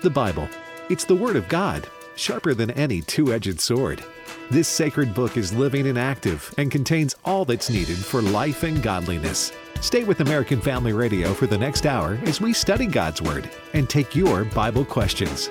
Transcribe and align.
The 0.00 0.10
Bible. 0.10 0.48
It's 0.90 1.04
the 1.04 1.16
Word 1.16 1.34
of 1.34 1.48
God, 1.48 1.88
sharper 2.14 2.54
than 2.54 2.70
any 2.70 3.00
two 3.00 3.32
edged 3.32 3.60
sword. 3.60 4.00
This 4.48 4.68
sacred 4.68 5.12
book 5.12 5.36
is 5.36 5.52
living 5.52 5.88
and 5.88 5.98
active 5.98 6.54
and 6.56 6.70
contains 6.70 7.16
all 7.24 7.44
that's 7.44 7.68
needed 7.68 7.96
for 7.96 8.22
life 8.22 8.62
and 8.62 8.80
godliness. 8.80 9.52
Stay 9.80 10.04
with 10.04 10.20
American 10.20 10.60
Family 10.60 10.92
Radio 10.92 11.34
for 11.34 11.48
the 11.48 11.58
next 11.58 11.84
hour 11.84 12.16
as 12.26 12.40
we 12.40 12.52
study 12.52 12.86
God's 12.86 13.20
Word 13.20 13.50
and 13.74 13.90
take 13.90 14.14
your 14.14 14.44
Bible 14.44 14.84
questions. 14.84 15.48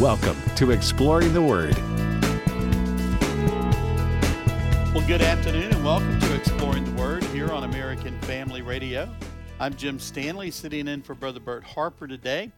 Welcome 0.00 0.36
to 0.56 0.72
Exploring 0.72 1.32
the 1.32 1.42
Word. 1.42 1.76
Well, 4.92 5.06
good 5.06 5.22
afternoon 5.22 5.72
and 5.72 5.84
welcome 5.84 6.18
to 6.18 6.34
Exploring 6.34 6.82
the 6.82 7.00
Word 7.00 7.22
here 7.26 7.52
on 7.52 7.62
American 7.62 8.20
Family 8.22 8.60
Radio. 8.60 9.08
I'm 9.60 9.72
Jim 9.74 10.00
Stanley 10.00 10.50
sitting 10.50 10.88
in 10.88 11.00
for 11.00 11.14
Brother 11.14 11.38
Bert 11.38 11.62
Harper 11.62 12.08
today, 12.08 12.50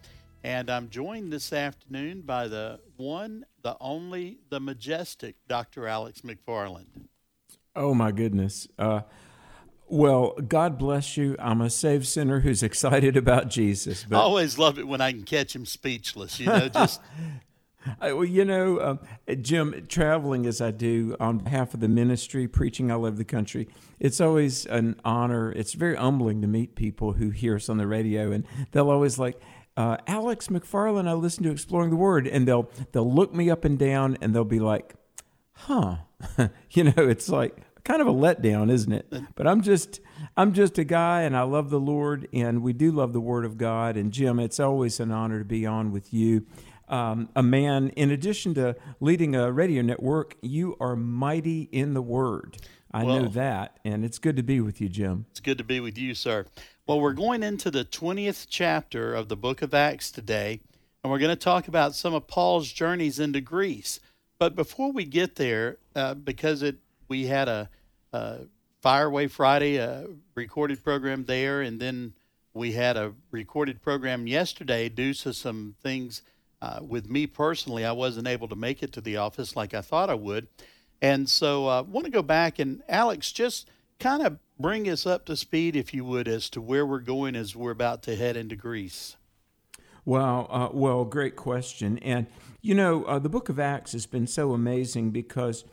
and 0.46 0.70
I'm 0.70 0.88
joined 0.90 1.32
this 1.32 1.52
afternoon 1.52 2.20
by 2.20 2.46
the 2.46 2.78
one, 2.96 3.44
the 3.62 3.76
only, 3.80 4.38
the 4.48 4.60
majestic 4.60 5.34
Dr. 5.48 5.88
Alex 5.88 6.20
McFarland. 6.20 7.08
Oh, 7.74 7.94
my 7.94 8.12
goodness. 8.12 8.68
Uh, 8.78 9.00
well, 9.88 10.34
God 10.46 10.78
bless 10.78 11.16
you. 11.16 11.34
I'm 11.40 11.60
a 11.60 11.68
saved 11.68 12.06
sinner 12.06 12.40
who's 12.40 12.62
excited 12.62 13.16
about 13.16 13.48
Jesus. 13.50 14.04
But 14.08 14.18
I 14.18 14.20
always 14.20 14.56
love 14.56 14.78
it 14.78 14.86
when 14.86 15.00
I 15.00 15.10
can 15.10 15.24
catch 15.24 15.52
him 15.52 15.66
speechless. 15.66 16.38
You 16.38 16.46
know, 16.46 16.68
just 16.68 17.00
I, 18.00 18.12
well, 18.12 18.24
you 18.24 18.44
know, 18.44 18.78
uh, 18.78 19.34
Jim, 19.34 19.86
traveling 19.88 20.46
as 20.46 20.60
I 20.60 20.70
do 20.70 21.16
on 21.20 21.38
behalf 21.38 21.74
of 21.74 21.80
the 21.80 21.88
ministry, 21.88 22.46
preaching 22.48 22.90
all 22.90 23.04
over 23.04 23.16
the 23.16 23.24
country, 23.24 23.68
it's 23.98 24.20
always 24.20 24.66
an 24.66 25.00
honor. 25.04 25.52
It's 25.52 25.72
very 25.72 25.96
humbling 25.96 26.40
to 26.42 26.48
meet 26.48 26.74
people 26.74 27.14
who 27.14 27.30
hear 27.30 27.56
us 27.56 27.68
on 27.68 27.78
the 27.78 27.86
radio, 27.86 28.32
and 28.32 28.46
they'll 28.72 28.90
always 28.90 29.18
like, 29.18 29.40
uh, 29.76 29.98
Alex 30.06 30.48
McFarland, 30.48 31.08
I 31.08 31.12
listen 31.14 31.44
to 31.44 31.50
Exploring 31.50 31.90
the 31.90 31.96
Word, 31.96 32.26
and 32.26 32.46
they'll 32.46 32.70
they'll 32.92 33.12
look 33.12 33.34
me 33.34 33.50
up 33.50 33.64
and 33.64 33.78
down, 33.78 34.16
and 34.20 34.34
they'll 34.34 34.44
be 34.44 34.60
like, 34.60 34.94
"Huh," 35.52 35.96
you 36.70 36.84
know, 36.84 36.92
it's 36.96 37.28
like 37.28 37.58
kind 37.84 38.00
of 38.00 38.08
a 38.08 38.12
letdown, 38.12 38.70
isn't 38.70 38.92
it? 38.92 39.12
But 39.34 39.46
I'm 39.46 39.62
just 39.62 40.00
I'm 40.36 40.52
just 40.52 40.78
a 40.78 40.84
guy, 40.84 41.22
and 41.22 41.36
I 41.36 41.42
love 41.42 41.70
the 41.70 41.80
Lord, 41.80 42.28
and 42.32 42.62
we 42.62 42.72
do 42.72 42.90
love 42.90 43.12
the 43.12 43.20
Word 43.20 43.44
of 43.44 43.58
God. 43.58 43.96
And 43.96 44.12
Jim, 44.12 44.38
it's 44.38 44.60
always 44.60 45.00
an 45.00 45.12
honor 45.12 45.40
to 45.40 45.44
be 45.44 45.66
on 45.66 45.92
with 45.92 46.12
you 46.12 46.46
um, 46.88 47.28
a 47.34 47.42
man, 47.42 47.88
in 47.90 48.10
addition 48.10 48.54
to 48.54 48.76
leading 49.00 49.34
a 49.34 49.50
radio 49.50 49.82
network, 49.82 50.36
you 50.40 50.76
are 50.80 50.96
mighty 50.96 51.62
in 51.72 51.94
the 51.94 52.02
Word. 52.02 52.58
I 52.92 53.04
well, 53.04 53.22
know 53.22 53.28
that, 53.30 53.78
and 53.84 54.04
it's 54.04 54.18
good 54.18 54.36
to 54.36 54.42
be 54.42 54.60
with 54.60 54.80
you, 54.80 54.88
Jim. 54.88 55.26
It's 55.30 55.40
good 55.40 55.58
to 55.58 55.64
be 55.64 55.80
with 55.80 55.98
you, 55.98 56.14
sir. 56.14 56.46
Well, 56.86 57.00
we're 57.00 57.12
going 57.12 57.42
into 57.42 57.70
the 57.70 57.84
20th 57.84 58.46
chapter 58.48 59.14
of 59.14 59.28
the 59.28 59.36
book 59.36 59.62
of 59.62 59.74
Acts 59.74 60.10
today, 60.10 60.60
and 61.02 61.10
we're 61.10 61.18
going 61.18 61.30
to 61.30 61.36
talk 61.36 61.68
about 61.68 61.94
some 61.94 62.14
of 62.14 62.26
Paul's 62.26 62.72
journeys 62.72 63.18
into 63.18 63.40
Greece. 63.40 64.00
But 64.38 64.54
before 64.54 64.92
we 64.92 65.04
get 65.04 65.36
there, 65.36 65.78
uh, 65.94 66.14
because 66.14 66.62
it 66.62 66.76
we 67.08 67.26
had 67.26 67.48
a, 67.48 67.70
a 68.12 68.40
Fireway 68.82 69.28
Friday, 69.28 69.76
a 69.76 70.06
recorded 70.34 70.82
program 70.84 71.24
there, 71.24 71.60
and 71.60 71.80
then 71.80 72.14
we 72.54 72.72
had 72.72 72.96
a 72.96 73.14
recorded 73.30 73.82
program 73.82 74.26
yesterday 74.26 74.88
due 74.88 75.14
to 75.14 75.32
some 75.32 75.74
things– 75.82 76.22
uh, 76.62 76.80
with 76.82 77.08
me 77.08 77.26
personally, 77.26 77.84
I 77.84 77.92
wasn't 77.92 78.28
able 78.28 78.48
to 78.48 78.56
make 78.56 78.82
it 78.82 78.92
to 78.94 79.00
the 79.00 79.18
office 79.18 79.56
like 79.56 79.74
I 79.74 79.82
thought 79.82 80.10
I 80.10 80.14
would. 80.14 80.48
And 81.02 81.28
so 81.28 81.66
I 81.66 81.78
uh, 81.78 81.82
want 81.82 82.06
to 82.06 82.10
go 82.10 82.22
back 82.22 82.58
and, 82.58 82.82
Alex, 82.88 83.30
just 83.30 83.68
kind 84.00 84.26
of 84.26 84.38
bring 84.58 84.88
us 84.88 85.06
up 85.06 85.26
to 85.26 85.36
speed, 85.36 85.76
if 85.76 85.92
you 85.92 86.04
would, 86.04 86.28
as 86.28 86.50
to 86.50 86.60
where 86.60 86.86
we're 86.86 87.00
going 87.00 87.36
as 87.36 87.54
we're 87.54 87.70
about 87.70 88.02
to 88.04 88.16
head 88.16 88.36
into 88.36 88.56
Greece. 88.56 89.16
Wow. 90.04 90.46
Uh, 90.50 90.68
well, 90.72 91.04
great 91.04 91.36
question. 91.36 91.98
And, 91.98 92.26
you 92.62 92.74
know, 92.74 93.04
uh, 93.04 93.18
the 93.18 93.28
book 93.28 93.48
of 93.48 93.58
Acts 93.58 93.92
has 93.92 94.06
been 94.06 94.26
so 94.26 94.52
amazing 94.52 95.10
because, 95.10 95.64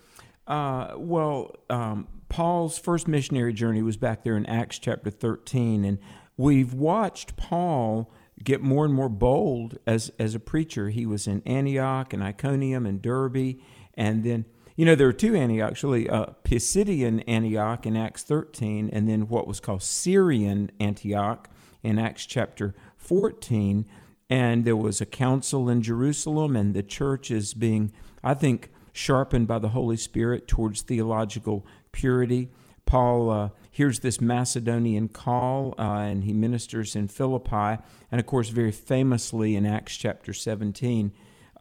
uh, 0.47 0.93
well, 0.97 1.55
um, 1.69 2.07
Paul's 2.29 2.79
first 2.79 3.07
missionary 3.07 3.53
journey 3.53 3.83
was 3.83 3.95
back 3.95 4.23
there 4.23 4.35
in 4.35 4.45
Acts 4.47 4.79
chapter 4.79 5.11
13. 5.11 5.85
And 5.85 5.99
we've 6.35 6.73
watched 6.73 7.37
Paul 7.37 8.11
get 8.43 8.61
more 8.61 8.85
and 8.85 8.93
more 8.93 9.09
bold 9.09 9.77
as 9.85 10.11
as 10.19 10.35
a 10.35 10.39
preacher. 10.39 10.89
He 10.89 11.05
was 11.05 11.27
in 11.27 11.41
Antioch 11.45 12.13
and 12.13 12.23
Iconium 12.23 12.85
and 12.85 13.01
Derbe, 13.01 13.55
and 13.93 14.23
then 14.23 14.45
you 14.75 14.85
know 14.85 14.95
there 14.95 15.07
were 15.07 15.13
two 15.13 15.35
Antioch 15.35 15.71
actually, 15.71 16.09
uh, 16.09 16.27
Pisidian 16.43 17.23
Antioch 17.27 17.85
in 17.85 17.95
Acts 17.95 18.23
13, 18.23 18.89
and 18.91 19.07
then 19.07 19.27
what 19.27 19.47
was 19.47 19.59
called 19.59 19.83
Syrian 19.83 20.71
Antioch 20.79 21.49
in 21.83 21.99
Acts 21.99 22.25
chapter 22.25 22.73
14. 22.97 23.85
And 24.29 24.65
there 24.65 24.77
was 24.77 25.01
a 25.01 25.05
council 25.05 25.69
in 25.69 25.81
Jerusalem, 25.81 26.55
and 26.55 26.73
the 26.73 26.81
church 26.81 27.29
is 27.29 27.53
being, 27.53 27.91
I 28.23 28.33
think, 28.33 28.71
sharpened 28.93 29.47
by 29.47 29.59
the 29.59 29.69
Holy 29.69 29.97
Spirit 29.97 30.47
towards 30.47 30.81
theological 30.81 31.65
purity. 31.91 32.49
Paul 32.85 33.29
uh, 33.29 33.49
hears 33.69 33.99
this 33.99 34.21
Macedonian 34.21 35.07
call, 35.07 35.75
uh, 35.77 35.99
and 35.99 36.23
he 36.23 36.33
ministers 36.33 36.95
in 36.95 37.07
Philippi. 37.07 37.81
And 38.11 38.19
of 38.19 38.25
course, 38.25 38.49
very 38.49 38.71
famously 38.71 39.55
in 39.55 39.65
Acts 39.65 39.97
chapter 39.97 40.33
17, 40.33 41.11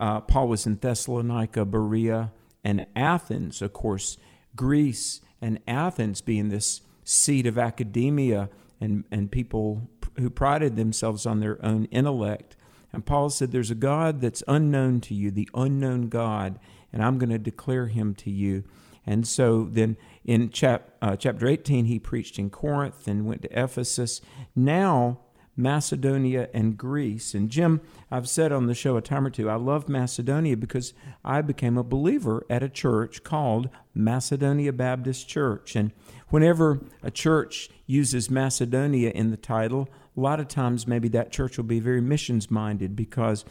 uh, 0.01 0.21
Paul 0.21 0.49
was 0.49 0.67
in 0.67 0.77
Thessalonica, 0.77 1.65
Berea, 1.65 2.33
and 2.65 2.87
Athens. 2.95 3.63
Of 3.63 3.73
course, 3.73 4.17
Greece 4.55 5.21
and 5.41 5.59
Athens 5.67 6.21
being 6.21 6.49
this 6.49 6.83
seat 7.05 7.47
of 7.47 7.59
academia 7.59 8.49
and, 8.81 9.05
and 9.11 9.31
people 9.31 9.89
who 10.19 10.31
prided 10.31 10.77
themselves 10.77 11.27
on 11.27 11.41
their 11.41 11.65
own 11.65 11.87
intellect. 11.87 12.57
And 12.93 13.05
Paul 13.05 13.31
said, 13.31 13.53
There's 13.53 13.71
a 13.71 13.77
God 13.77 14.21
that's 14.21 14.43
unknown 14.47 15.01
to 15.03 15.15
you, 15.15 15.31
the 15.31 15.49
unknown 15.55 16.09
God, 16.09 16.59
and 16.93 17.03
I'm 17.03 17.19
going 17.19 17.31
to 17.31 17.39
declare 17.39 17.87
him 17.87 18.15
to 18.17 18.31
you. 18.31 18.65
And 19.07 19.27
so 19.27 19.65
then 19.65 19.97
in 20.25 20.51
chap, 20.51 20.91
uh, 21.01 21.17
chapter 21.17 21.47
18, 21.47 21.87
he 21.87 21.99
preached 21.99 22.39
in 22.39 22.51
Corinth 22.51 23.09
and 23.09 23.27
went 23.27 23.43
to 23.43 23.61
Ephesus. 23.61 24.21
Now, 24.55 25.21
Macedonia 25.57 26.49
and 26.55 26.79
Greece. 26.79 27.35
And 27.35 27.51
Jim, 27.51 27.81
I've 28.11 28.29
said 28.29 28.53
on 28.53 28.67
the 28.67 28.75
show 28.75 28.97
a 28.97 29.03
time 29.03 29.27
or 29.27 29.31
two, 29.31 29.51
I 29.51 29.57
love 29.57 29.89
Macedonia 29.89 30.57
because 30.57 30.95
I 31.25 31.43
became 31.43 31.77
a 31.77 31.85
believer 31.85 32.45
at 32.49 32.63
a 32.63 32.69
church 32.69 33.23
called 33.23 33.69
Macedonia 33.95 34.73
Baptist 34.73 35.29
Church. 35.29 35.77
And 35.77 35.93
whenever 36.29 36.81
a 37.03 37.11
church 37.11 37.69
uses 37.87 38.31
Macedonia 38.31 39.11
in 39.11 39.31
the 39.31 39.37
title, 39.37 39.89
a 40.17 40.21
lot 40.21 40.41
of 40.41 40.49
times 40.49 40.87
maybe 40.87 41.09
that 41.09 41.33
church 41.33 41.57
will 41.57 41.65
be 41.65 41.81
very 41.81 42.01
missions 42.01 42.51
minded 42.51 42.97
because 42.97 43.45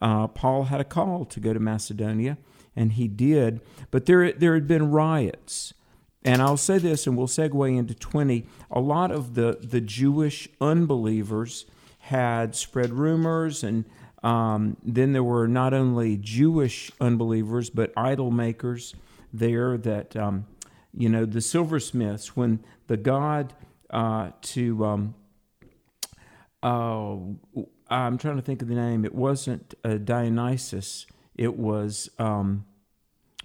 uh, 0.00 0.26
Paul 0.28 0.64
had 0.64 0.80
a 0.80 0.84
call 0.84 1.24
to 1.24 1.40
go 1.40 1.54
to 1.54 1.60
Macedonia 1.60 2.36
and 2.74 2.92
he 2.92 3.08
did. 3.08 3.62
But 3.90 4.04
there, 4.04 4.32
there 4.32 4.54
had 4.54 4.68
been 4.68 4.90
riots. 4.90 5.72
And 6.26 6.42
I'll 6.42 6.56
say 6.56 6.78
this, 6.78 7.06
and 7.06 7.16
we'll 7.16 7.28
segue 7.28 7.78
into 7.78 7.94
20. 7.94 8.44
A 8.72 8.80
lot 8.80 9.12
of 9.12 9.34
the, 9.34 9.58
the 9.62 9.80
Jewish 9.80 10.48
unbelievers 10.60 11.66
had 12.00 12.56
spread 12.56 12.92
rumors, 12.92 13.62
and 13.62 13.84
um, 14.24 14.76
then 14.82 15.12
there 15.12 15.22
were 15.22 15.46
not 15.46 15.72
only 15.72 16.16
Jewish 16.16 16.90
unbelievers, 17.00 17.70
but 17.70 17.92
idol 17.96 18.32
makers 18.32 18.96
there 19.32 19.78
that, 19.78 20.16
um, 20.16 20.46
you 20.92 21.08
know, 21.08 21.24
the 21.26 21.40
silversmiths, 21.40 22.36
when 22.36 22.58
the 22.88 22.96
god 22.96 23.54
uh, 23.90 24.30
to, 24.42 24.84
um, 24.84 25.14
uh, 26.60 27.14
I'm 27.88 28.18
trying 28.18 28.36
to 28.36 28.42
think 28.42 28.62
of 28.62 28.68
the 28.68 28.74
name, 28.74 29.04
it 29.04 29.14
wasn't 29.14 29.74
uh, 29.84 29.94
Dionysus 29.98 31.06
it 31.36 31.56
was, 31.56 32.08
um, 32.18 32.64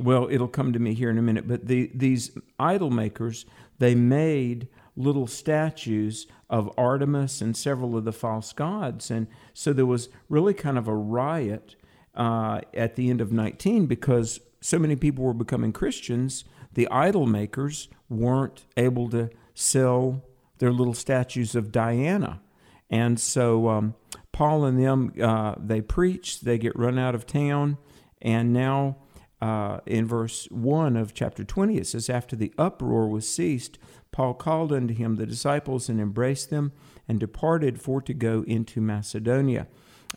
well, 0.04 0.28
it'll 0.30 0.48
come 0.48 0.74
to 0.74 0.80
me 0.80 0.94
here 0.94 1.10
in 1.10 1.18
a 1.18 1.22
minute, 1.22 1.48
but 1.48 1.68
the, 1.68 1.92
these 1.94 2.32
idol 2.60 2.90
makers, 2.90 3.46
they 3.80 3.96
made 3.96 4.68
little 4.96 5.28
statues 5.28 6.28
of 6.50 6.72
Artemis 6.78 7.42
and 7.42 7.56
several 7.56 7.96
of 7.98 8.04
the 8.04 8.12
false 8.12 8.54
gods. 8.54 9.10
And 9.10 9.28
so 9.54 9.74
there 9.74 9.86
was 9.86 10.10
really 10.30 10.54
kind 10.54 10.78
of 10.78 10.88
a 10.88 10.96
riot 10.96 11.76
uh, 12.16 12.62
at 12.74 12.96
the 12.96 13.10
end 13.10 13.22
of 13.22 13.32
19 13.32 13.86
because 13.86 14.40
so 14.60 14.78
many 14.78 14.96
people 14.96 15.24
were 15.24 15.34
becoming 15.34 15.72
Christians, 15.72 16.44
the 16.74 16.88
idol 16.90 17.26
makers 17.26 17.88
weren't 18.10 18.66
able 18.78 19.10
to 19.10 19.30
sell 19.54 20.24
their 20.60 20.72
little 20.72 20.94
statues 20.94 21.56
of 21.56 21.72
Diana. 21.72 22.42
And 22.90 23.20
so 23.20 23.70
um, 23.70 23.96
Paul 24.32 24.66
and 24.66 24.80
them, 24.80 25.14
uh, 25.22 25.56
they 25.58 25.82
preach, 25.82 26.42
they 26.42 26.58
get 26.58 26.78
run 26.78 27.00
out 27.00 27.16
of 27.16 27.26
town, 27.26 27.78
and 28.22 28.54
now 28.54 28.98
uh, 29.42 29.80
in 29.86 30.06
verse 30.06 30.48
1 30.52 30.96
of 30.96 31.14
chapter 31.14 31.44
20, 31.44 31.78
it 31.78 31.88
says, 31.88 32.10
After 32.10 32.36
the 32.36 32.54
uproar 32.58 33.08
was 33.08 33.28
ceased, 33.28 33.80
Paul 34.12 34.34
called 34.34 34.72
unto 34.72 34.94
him 34.94 35.16
the 35.16 35.26
disciples 35.26 35.90
and 35.90 36.00
embraced 36.00 36.50
them 36.50 36.72
and 37.08 37.20
departed 37.20 37.82
for 37.82 38.02
to 38.02 38.14
go 38.14 38.44
into 38.46 38.82
Macedonia. 38.82 39.68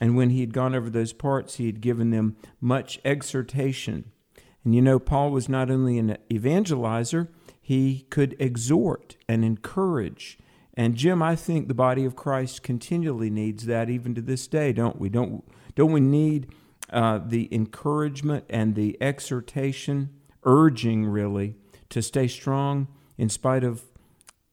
And 0.01 0.17
when 0.17 0.31
he 0.31 0.41
had 0.41 0.53
gone 0.53 0.75
over 0.75 0.91
those 0.91 1.13
parts, 1.13 1.57
he 1.57 1.67
had 1.67 1.81
given 1.81 2.11
them 2.11 2.37
much 2.61 3.01
exhortation. 3.05 4.11
And 4.65 4.75
you 4.75 4.83
know, 4.83 4.99
Paul 4.99 5.31
was 5.31 5.49
not 5.49 5.71
only 5.71 5.99
an 5.99 6.19
evangelizer, 6.31 7.29
he 7.61 8.07
could 8.11 8.37
exhort 8.39 9.17
and 9.29 9.45
encourage 9.45 10.39
And 10.77 10.97
Jim, 10.97 11.23
I 11.23 11.37
think 11.37 11.69
the 11.69 11.75
body 11.75 12.05
of 12.05 12.17
Christ 12.17 12.63
continually 12.63 13.31
needs 13.31 13.67
that 13.67 13.89
even 13.89 14.15
to 14.17 14.21
this 14.21 14.49
day, 14.49 14.73
don't 14.73 14.99
we? 14.99 15.09
Don't 15.09 15.45
don't 15.77 15.93
we 15.93 16.01
need 16.01 16.49
uh, 16.91 17.21
the 17.25 17.53
encouragement 17.55 18.45
and 18.49 18.75
the 18.75 18.97
exhortation, 19.01 20.11
urging 20.45 21.07
really 21.07 21.57
to 21.91 22.03
stay 22.03 22.27
strong 22.29 22.89
in 23.17 23.29
spite 23.29 23.65
of 23.65 23.83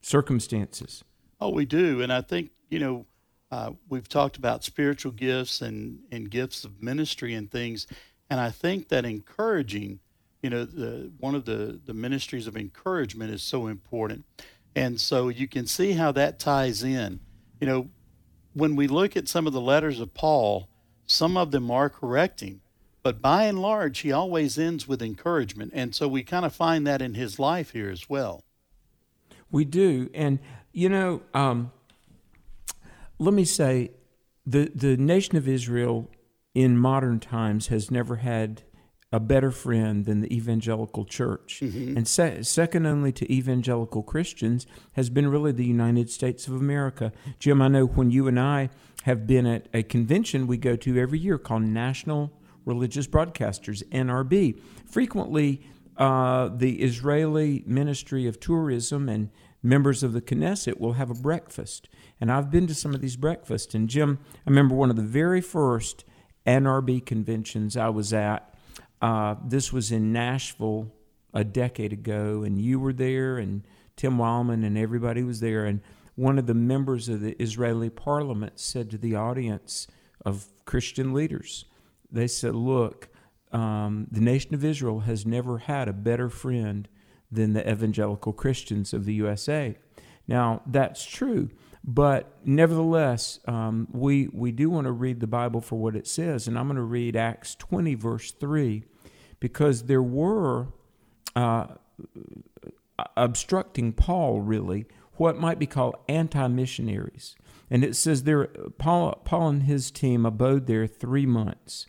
circumstances? 0.02 1.04
Oh, 1.40 1.50
we 1.50 1.66
do, 1.66 2.02
and 2.02 2.14
I 2.14 2.22
think 2.22 2.52
you 2.70 2.80
know 2.80 3.06
uh, 3.52 3.72
we've 3.90 4.08
talked 4.08 4.38
about 4.38 4.64
spiritual 4.64 5.12
gifts 5.12 5.62
and 5.62 6.00
and 6.12 6.30
gifts 6.30 6.64
of 6.64 6.82
ministry 6.82 7.34
and 7.34 7.52
things, 7.52 7.88
and 8.30 8.40
I 8.40 8.50
think 8.50 8.90
that 8.90 9.06
encouraging, 9.06 10.00
you 10.42 10.50
know, 10.50 10.66
the 10.66 11.12
one 11.20 11.36
of 11.36 11.46
the 11.46 11.80
the 11.86 11.94
ministries 11.94 12.48
of 12.48 12.56
encouragement 12.56 13.32
is 13.32 13.44
so 13.44 13.68
important. 13.68 14.26
And 14.74 15.02
so 15.02 15.28
you 15.28 15.50
can 15.50 15.68
see 15.68 15.94
how 15.94 16.14
that 16.14 16.40
ties 16.40 16.82
in. 16.82 17.20
You 17.60 17.68
know, 17.68 17.90
when 18.54 18.76
we 18.76 18.88
look 18.88 19.18
at 19.18 19.28
some 19.28 19.48
of 19.48 19.54
the 19.54 19.62
letters 19.62 20.00
of 20.00 20.14
Paul, 20.14 20.70
some 21.12 21.38
of 21.38 21.52
them 21.52 21.70
are 21.70 21.90
correcting, 21.90 22.62
but 23.04 23.22
by 23.22 23.46
and 23.46 23.60
large, 23.60 24.00
he 24.00 24.12
always 24.12 24.58
ends 24.58 24.88
with 24.88 25.02
encouragement. 25.02 25.72
And 25.74 25.94
so 25.94 26.08
we 26.08 26.24
kind 26.24 26.46
of 26.46 26.54
find 26.54 26.86
that 26.88 27.02
in 27.02 27.16
his 27.16 27.40
life 27.40 27.72
here 27.72 27.90
as 27.90 28.10
well. 28.10 28.44
We 29.52 29.66
do. 29.66 30.10
And, 30.14 30.40
you 30.72 30.90
know, 30.90 31.22
um, 31.34 31.72
let 33.20 33.34
me 33.34 33.46
say 33.46 33.92
the, 34.46 34.72
the 34.74 34.98
nation 34.98 35.36
of 35.36 35.48
Israel 35.48 36.10
in 36.54 36.78
modern 36.78 37.20
times 37.20 37.68
has 37.68 37.92
never 37.92 38.18
had 38.18 38.64
a 39.12 39.20
better 39.20 39.52
friend 39.52 40.06
than 40.06 40.22
the 40.22 40.34
evangelical 40.34 41.04
church. 41.04 41.60
Mm-hmm. 41.62 41.98
And 41.98 42.08
se- 42.08 42.44
second 42.44 42.86
only 42.86 43.12
to 43.12 43.32
evangelical 43.32 44.04
Christians 44.04 44.66
has 44.94 45.10
been 45.10 45.28
really 45.28 45.52
the 45.52 45.66
United 45.66 46.10
States 46.10 46.48
of 46.48 46.54
America. 46.54 47.12
Jim, 47.38 47.62
I 47.62 47.68
know 47.68 47.86
when 47.86 48.10
you 48.10 48.28
and 48.28 48.40
I 48.40 48.70
have 49.04 49.28
been 49.28 49.46
at 49.46 49.68
a 49.74 49.84
convention 49.84 50.48
we 50.48 50.58
go 50.58 50.76
to 50.78 50.98
every 50.98 51.20
year 51.20 51.38
called 51.38 51.64
National 51.64 52.32
Religious 52.66 53.08
Broadcasters, 53.08 53.84
NRB. 53.90 54.60
Frequently, 54.90 55.62
uh, 55.98 56.50
the 56.50 56.82
Israeli 56.82 57.64
Ministry 57.66 58.28
of 58.28 58.40
Tourism 58.40 59.10
and 59.10 59.30
members 59.62 60.04
of 60.04 60.14
the 60.14 60.22
Knesset 60.22 60.80
will 60.80 60.94
have 60.94 61.10
a 61.10 61.16
breakfast. 61.16 61.90
And 62.20 62.32
I've 62.32 62.50
been 62.50 62.68
to 62.68 62.76
some 62.76 62.94
of 62.94 63.02
these 63.02 63.16
breakfasts. 63.18 63.76
And 63.76 63.90
Jim, 63.90 64.20
I 64.36 64.50
remember 64.50 64.76
one 64.76 64.90
of 64.90 64.96
the 64.96 65.02
very 65.02 65.42
first 65.42 66.06
NRB 66.46 67.06
conventions 67.06 67.76
I 67.76 67.90
was 67.90 68.14
at 68.14 68.51
uh, 69.02 69.36
this 69.44 69.74
was 69.74 69.92
in 69.92 70.14
Nashville 70.14 70.94
a 71.34 71.44
decade 71.44 71.94
ago, 71.94 72.44
and 72.44 72.62
you 72.62 72.80
were 72.80 72.94
there, 72.94 73.38
and 73.38 73.66
Tim 73.96 74.18
Wildmon, 74.18 74.66
and 74.66 74.78
everybody 74.78 75.24
was 75.24 75.40
there. 75.40 75.66
And 75.66 75.82
one 76.16 76.38
of 76.38 76.46
the 76.46 76.54
members 76.54 77.10
of 77.10 77.22
the 77.22 77.42
Israeli 77.42 77.90
parliament 77.90 78.60
said 78.60 78.92
to 78.92 78.98
the 78.98 79.16
audience 79.16 79.88
of 80.24 80.48
Christian 80.66 81.14
leaders, 81.14 81.66
they 82.12 82.28
said, 82.28 82.54
Look, 82.54 83.10
um, 83.52 84.08
the 84.12 84.22
nation 84.22 84.54
of 84.54 84.64
Israel 84.64 85.02
has 85.02 85.26
never 85.26 85.60
had 85.60 85.88
a 85.88 85.94
better 85.94 86.30
friend 86.30 86.88
than 87.32 87.54
the 87.54 87.70
evangelical 87.70 88.34
Christians 88.34 88.94
of 88.94 89.06
the 89.06 89.14
USA. 89.16 89.78
Now, 90.28 90.62
that's 90.68 91.04
true, 91.06 91.50
but 91.84 92.38
nevertheless, 92.46 93.40
um, 93.46 93.88
we, 93.92 94.28
we 94.28 94.52
do 94.52 94.70
want 94.70 94.86
to 94.86 94.92
read 94.92 95.20
the 95.20 95.28
Bible 95.28 95.62
for 95.62 95.78
what 95.78 95.96
it 95.96 96.08
says. 96.08 96.48
And 96.48 96.58
I'm 96.60 96.68
going 96.68 96.76
to 96.76 96.84
read 96.84 97.16
Acts 97.16 97.56
20, 97.56 97.96
verse 97.96 98.32
3 98.32 98.84
because 99.42 99.84
there 99.84 100.02
were 100.02 100.68
uh, 101.36 101.66
obstructing 103.18 103.92
Paul, 103.92 104.40
really, 104.40 104.86
what 105.16 105.38
might 105.38 105.60
be 105.60 105.68
called 105.68 105.96
anti 106.08 106.48
missionaries. 106.48 107.36
And 107.70 107.84
it 107.84 107.98
says 107.98 108.24
there, 108.24 108.48
Paul, 108.78 109.16
Paul 109.26 109.50
and 109.50 109.64
his 109.64 109.92
team 109.92 110.26
abode 110.26 110.68
there 110.68 110.88
three 110.88 111.26
months. 111.26 111.86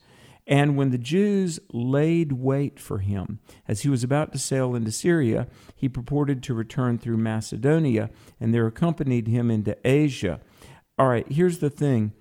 And 0.46 0.76
when 0.76 0.90
the 0.90 0.98
Jews 0.98 1.60
laid 1.72 2.32
wait 2.32 2.80
for 2.80 2.98
him, 2.98 3.38
as 3.68 3.82
he 3.82 3.88
was 3.88 4.02
about 4.02 4.32
to 4.32 4.38
sail 4.38 4.74
into 4.74 4.90
Syria, 4.90 5.46
he 5.76 5.88
purported 5.88 6.42
to 6.42 6.54
return 6.54 6.98
through 6.98 7.18
Macedonia, 7.18 8.10
and 8.40 8.52
there 8.52 8.66
accompanied 8.66 9.28
him 9.28 9.50
into 9.50 9.76
Asia. 9.84 10.40
All 10.98 11.06
right, 11.06 11.30
here's 11.30 11.58
the 11.58 11.70
thing. 11.70 12.12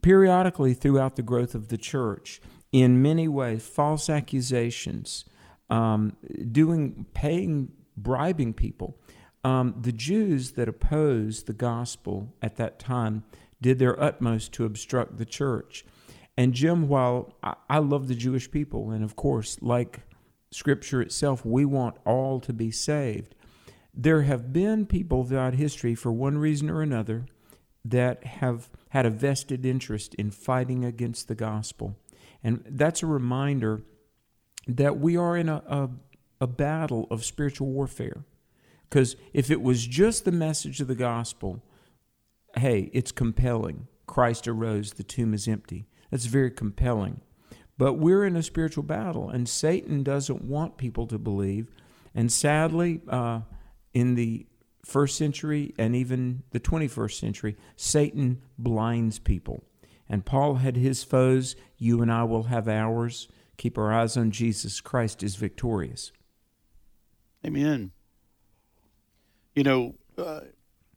Periodically 0.00 0.74
throughout 0.74 1.14
the 1.14 1.22
growth 1.22 1.54
of 1.54 1.68
the 1.68 1.78
church, 1.78 2.40
in 2.72 3.02
many 3.02 3.28
ways 3.28 3.66
false 3.66 4.08
accusations, 4.08 5.24
um, 5.70 6.16
doing 6.50 7.06
paying 7.14 7.70
bribing 7.96 8.54
people. 8.54 8.98
Um, 9.44 9.74
the 9.80 9.92
Jews 9.92 10.52
that 10.52 10.68
opposed 10.68 11.46
the 11.46 11.52
gospel 11.52 12.34
at 12.40 12.56
that 12.56 12.78
time 12.78 13.24
did 13.60 13.78
their 13.78 14.00
utmost 14.02 14.52
to 14.54 14.64
obstruct 14.64 15.18
the 15.18 15.24
church. 15.24 15.84
And 16.36 16.54
Jim, 16.54 16.88
while 16.88 17.34
I, 17.42 17.54
I 17.68 17.78
love 17.78 18.08
the 18.08 18.14
Jewish 18.14 18.50
people, 18.50 18.90
and 18.90 19.04
of 19.04 19.16
course, 19.16 19.58
like 19.60 20.00
Scripture 20.50 21.02
itself, 21.02 21.44
we 21.44 21.64
want 21.64 21.96
all 22.04 22.40
to 22.40 22.52
be 22.52 22.70
saved. 22.70 23.34
There 23.94 24.22
have 24.22 24.52
been 24.52 24.86
people 24.86 25.24
throughout 25.24 25.54
history, 25.54 25.94
for 25.94 26.12
one 26.12 26.38
reason 26.38 26.70
or 26.70 26.80
another, 26.80 27.26
that 27.84 28.24
have 28.24 28.70
had 28.90 29.04
a 29.04 29.10
vested 29.10 29.66
interest 29.66 30.14
in 30.14 30.30
fighting 30.30 30.84
against 30.84 31.28
the 31.28 31.34
gospel. 31.34 31.96
And 32.42 32.64
that's 32.68 33.02
a 33.02 33.06
reminder 33.06 33.82
that 34.66 34.98
we 34.98 35.16
are 35.16 35.36
in 35.36 35.48
a, 35.48 35.62
a, 35.66 35.90
a 36.40 36.46
battle 36.46 37.06
of 37.10 37.24
spiritual 37.24 37.68
warfare. 37.68 38.24
Because 38.88 39.16
if 39.32 39.50
it 39.50 39.62
was 39.62 39.86
just 39.86 40.24
the 40.24 40.32
message 40.32 40.80
of 40.80 40.88
the 40.88 40.94
gospel, 40.94 41.62
hey, 42.56 42.90
it's 42.92 43.12
compelling. 43.12 43.88
Christ 44.06 44.46
arose, 44.46 44.92
the 44.92 45.02
tomb 45.02 45.32
is 45.32 45.48
empty. 45.48 45.86
That's 46.10 46.26
very 46.26 46.50
compelling. 46.50 47.22
But 47.78 47.94
we're 47.94 48.24
in 48.24 48.36
a 48.36 48.42
spiritual 48.42 48.84
battle, 48.84 49.30
and 49.30 49.48
Satan 49.48 50.02
doesn't 50.02 50.44
want 50.44 50.76
people 50.76 51.06
to 51.06 51.18
believe. 51.18 51.70
And 52.14 52.30
sadly, 52.30 53.00
uh, 53.08 53.40
in 53.94 54.14
the 54.14 54.46
first 54.84 55.16
century 55.16 55.74
and 55.78 55.96
even 55.96 56.42
the 56.50 56.60
21st 56.60 57.18
century, 57.18 57.56
Satan 57.76 58.42
blinds 58.58 59.18
people. 59.18 59.64
And 60.12 60.26
Paul 60.26 60.56
had 60.56 60.76
his 60.76 61.02
foes. 61.02 61.56
You 61.78 62.02
and 62.02 62.12
I 62.12 62.24
will 62.24 62.42
have 62.44 62.68
ours. 62.68 63.28
Keep 63.56 63.78
our 63.78 63.90
eyes 63.90 64.14
on 64.14 64.30
Jesus. 64.30 64.82
Christ 64.82 65.22
is 65.22 65.36
victorious. 65.36 66.12
Amen. 67.46 67.92
You 69.54 69.62
know, 69.62 69.94
uh, 70.18 70.40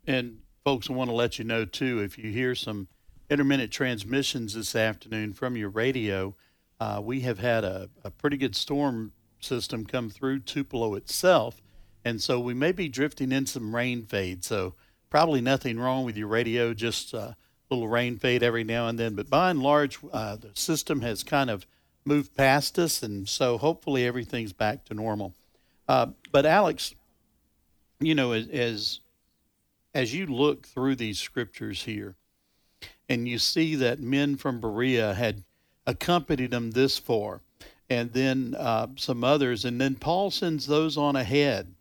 and 0.05 0.39
folks, 0.65 0.89
I 0.89 0.93
want 0.93 1.09
to 1.09 1.15
let 1.15 1.39
you 1.39 1.45
know 1.45 1.63
too 1.63 2.01
if 2.01 2.17
you 2.17 2.29
hear 2.29 2.55
some 2.55 2.89
intermittent 3.29 3.71
transmissions 3.71 4.53
this 4.53 4.75
afternoon 4.75 5.31
from 5.31 5.55
your 5.55 5.69
radio, 5.69 6.35
uh, 6.81 6.99
we 7.01 7.21
have 7.21 7.39
had 7.39 7.63
a, 7.63 7.89
a 8.03 8.11
pretty 8.11 8.35
good 8.35 8.53
storm 8.53 9.13
system 9.39 9.85
come 9.85 10.09
through 10.09 10.39
Tupelo 10.39 10.93
itself. 10.95 11.61
And 12.03 12.21
so 12.21 12.41
we 12.41 12.53
may 12.53 12.73
be 12.73 12.89
drifting 12.89 13.31
in 13.31 13.45
some 13.45 13.73
rain 13.73 14.05
fade. 14.05 14.43
So 14.43 14.75
probably 15.09 15.39
nothing 15.39 15.79
wrong 15.79 16.03
with 16.03 16.17
your 16.17 16.27
radio, 16.27 16.73
just 16.73 17.13
uh, 17.13 17.31
little 17.69 17.87
rain 17.87 18.17
fade 18.17 18.43
every 18.43 18.63
now 18.63 18.87
and 18.87 18.99
then. 18.99 19.15
But 19.15 19.29
by 19.29 19.49
and 19.49 19.61
large, 19.61 19.99
uh, 20.11 20.35
the 20.37 20.51
system 20.53 21.01
has 21.01 21.23
kind 21.23 21.49
of 21.49 21.65
moved 22.05 22.35
past 22.35 22.77
us, 22.77 23.01
and 23.01 23.27
so 23.27 23.57
hopefully 23.57 24.05
everything's 24.05 24.53
back 24.53 24.85
to 24.85 24.93
normal. 24.93 25.33
Uh, 25.87 26.07
but 26.31 26.45
Alex, 26.45 26.95
you 27.99 28.15
know, 28.15 28.31
as 28.31 28.99
as 29.93 30.13
you 30.13 30.25
look 30.25 30.67
through 30.67 30.95
these 30.95 31.19
scriptures 31.19 31.83
here, 31.83 32.15
and 33.07 33.27
you 33.27 33.39
see 33.39 33.75
that 33.75 33.99
men 33.99 34.35
from 34.35 34.59
Berea 34.59 35.13
had 35.13 35.43
accompanied 35.87 36.51
them 36.51 36.71
this 36.71 36.97
far, 36.97 37.41
and 37.89 38.11
then 38.13 38.55
uh, 38.57 38.87
some 38.97 39.23
others, 39.23 39.63
and 39.63 39.79
then 39.79 39.95
Paul 39.95 40.31
sends 40.31 40.67
those 40.67 40.97
on 40.97 41.15
ahead 41.15 41.74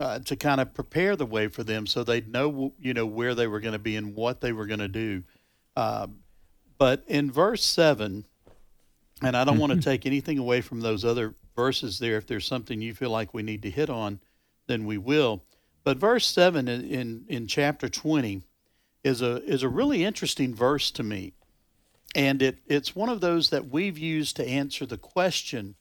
uh, 0.00 0.18
to 0.20 0.36
kind 0.36 0.60
of 0.60 0.74
prepare 0.74 1.16
the 1.16 1.26
way 1.26 1.48
for 1.48 1.62
them 1.62 1.86
so 1.86 2.02
they'd 2.02 2.30
know 2.30 2.72
you 2.80 2.94
know 2.94 3.06
where 3.06 3.34
they 3.34 3.46
were 3.46 3.60
going 3.60 3.72
to 3.72 3.78
be 3.78 3.96
and 3.96 4.14
what 4.14 4.40
they 4.40 4.52
were 4.52 4.66
going 4.66 4.80
to 4.80 4.88
do. 4.88 5.22
Uh, 5.76 6.06
but 6.78 7.04
in 7.06 7.30
verse 7.30 7.64
7 7.64 8.24
and 9.22 9.36
i 9.36 9.44
don't 9.44 9.58
want 9.58 9.70
to 9.70 9.78
mm-hmm. 9.78 9.90
take 9.90 10.06
anything 10.06 10.38
away 10.38 10.60
from 10.60 10.80
those 10.80 11.04
other 11.04 11.34
verses 11.56 11.98
there. 11.98 12.16
If 12.16 12.26
there's 12.26 12.46
something 12.46 12.80
you 12.80 12.94
feel 12.94 13.10
like 13.10 13.32
we 13.32 13.42
need 13.42 13.62
to 13.62 13.70
hit 13.70 13.90
on 13.90 14.20
then 14.66 14.86
we 14.86 14.98
will. 14.98 15.44
But 15.84 15.98
verse 15.98 16.26
7 16.26 16.66
in, 16.68 16.84
in, 16.84 17.24
in 17.28 17.46
chapter 17.46 17.88
20 17.88 18.42
is 19.02 19.20
a 19.20 19.44
is 19.44 19.62
a 19.62 19.68
really 19.68 20.04
interesting 20.04 20.54
verse 20.54 20.90
to 20.92 21.02
me. 21.02 21.34
And 22.14 22.40
it, 22.40 22.58
it's 22.66 22.96
one 22.96 23.08
of 23.08 23.20
those 23.20 23.50
that 23.50 23.68
we've 23.68 23.98
used 23.98 24.36
to 24.36 24.48
answer 24.48 24.86
the 24.86 24.96
question 24.96 25.74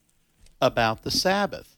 about 0.62 1.04
the 1.04 1.12
sabbath 1.12 1.78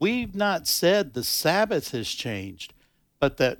we've 0.00 0.34
not 0.34 0.66
said 0.66 1.14
the 1.14 1.22
Sabbath 1.22 1.92
has 1.92 2.08
changed, 2.08 2.74
but 3.20 3.36
that 3.36 3.58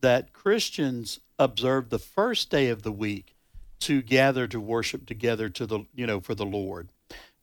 that 0.00 0.32
Christians 0.32 1.20
observe 1.38 1.88
the 1.88 1.98
first 1.98 2.50
day 2.50 2.68
of 2.68 2.82
the 2.82 2.92
week 2.92 3.34
to 3.80 4.02
gather 4.02 4.46
to 4.46 4.60
worship 4.60 5.06
together 5.06 5.48
to 5.48 5.64
the 5.64 5.86
you 5.94 6.06
know 6.06 6.20
for 6.20 6.34
the 6.34 6.44
Lord. 6.44 6.90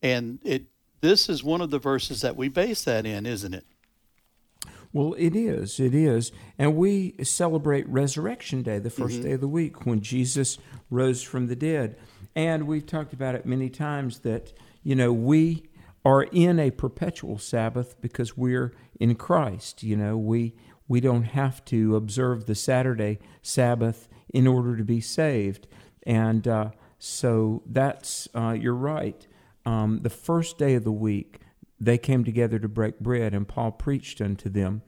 And 0.04 0.40
it 0.44 0.66
this 1.02 1.30
is 1.30 1.44
one 1.44 1.62
of 1.62 1.72
the 1.72 1.80
verses 1.80 2.22
that 2.22 2.36
we 2.36 2.50
base 2.50 2.84
that 2.84 3.06
in, 3.06 3.26
isn't 3.26 3.54
it? 3.54 3.66
Well, 4.92 5.14
it 5.18 5.36
is. 5.36 5.80
It 5.80 5.94
is. 5.94 6.32
And 6.58 6.78
we 6.78 7.16
celebrate 7.22 7.86
Resurrection 7.90 8.62
Day, 8.62 8.80
the 8.80 8.90
1st 8.90 9.10
mm-hmm. 9.10 9.24
day 9.24 9.32
of 9.34 9.42
the 9.42 9.48
week, 9.48 9.86
when 9.86 10.00
Jesus 10.00 10.58
rose 10.90 11.22
from 11.22 11.48
the 11.48 11.56
dead. 11.56 11.98
And 12.34 12.66
we've 12.66 12.86
talked 12.86 13.12
about 13.12 13.36
it 13.36 13.46
many 13.46 13.70
times 13.70 14.20
that, 14.20 14.54
you 14.84 14.96
know, 14.96 15.12
we 15.12 15.64
are 16.06 16.24
in 16.24 16.60
a 16.60 16.72
perpetual 16.72 17.38
Sabbath 17.40 18.00
because 18.00 18.38
we're 18.38 18.74
in 19.00 19.16
Christ. 19.16 19.84
You 19.84 19.98
know, 19.98 20.16
we 20.16 20.56
we 20.88 21.00
don't 21.00 21.24
have 21.24 21.66
to 21.66 21.96
observe 21.96 22.46
the 22.46 22.56
Saturday 22.56 23.20
Sabbath 23.42 24.08
in 24.30 24.48
order 24.48 24.78
to 24.78 24.84
be 24.84 25.02
saved. 25.02 25.68
And 26.06 26.48
uh, 26.48 26.70
so 27.00 27.64
that's, 27.66 28.28
uh, 28.36 28.56
you're 28.60 28.76
right. 28.76 29.26
Um, 29.66 30.02
the 30.04 30.10
first 30.10 30.58
day 30.60 30.76
of 30.76 30.84
the 30.84 30.92
week, 30.92 31.40
they 31.80 31.98
came 31.98 32.24
together 32.24 32.60
to 32.60 32.68
break 32.68 33.00
bread, 33.00 33.34
and 33.34 33.48
Paul 33.48 33.72
preached 33.72 34.22
unto 34.22 34.50
them. 34.50 34.84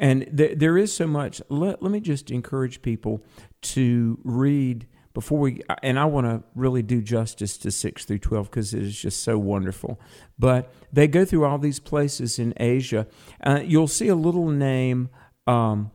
And 0.00 0.26
th- 0.36 0.58
there 0.58 0.78
is 0.78 0.94
so 0.94 1.06
much. 1.06 1.42
Let, 1.50 1.82
let 1.82 1.92
me 1.92 2.00
just 2.00 2.30
encourage 2.30 2.80
people 2.80 3.22
to 3.62 4.18
read 4.24 4.86
before 5.14 5.38
we, 5.38 5.62
and 5.82 5.98
I 5.98 6.04
want 6.06 6.26
to 6.26 6.42
really 6.54 6.82
do 6.82 7.02
justice 7.02 7.58
to 7.58 7.70
6 7.70 8.04
through 8.04 8.18
12 8.18 8.50
because 8.50 8.74
it 8.74 8.82
is 8.82 8.98
just 8.98 9.22
so 9.22 9.38
wonderful. 9.38 10.00
But 10.38 10.72
they 10.92 11.06
go 11.06 11.24
through 11.24 11.44
all 11.44 11.58
these 11.58 11.80
places 11.80 12.38
in 12.38 12.54
Asia. 12.56 13.06
Uh, 13.42 13.60
you'll 13.64 13.88
see 13.88 14.08
a 14.08 14.14
little 14.14 14.48
name 14.48 15.10
um, 15.46 15.90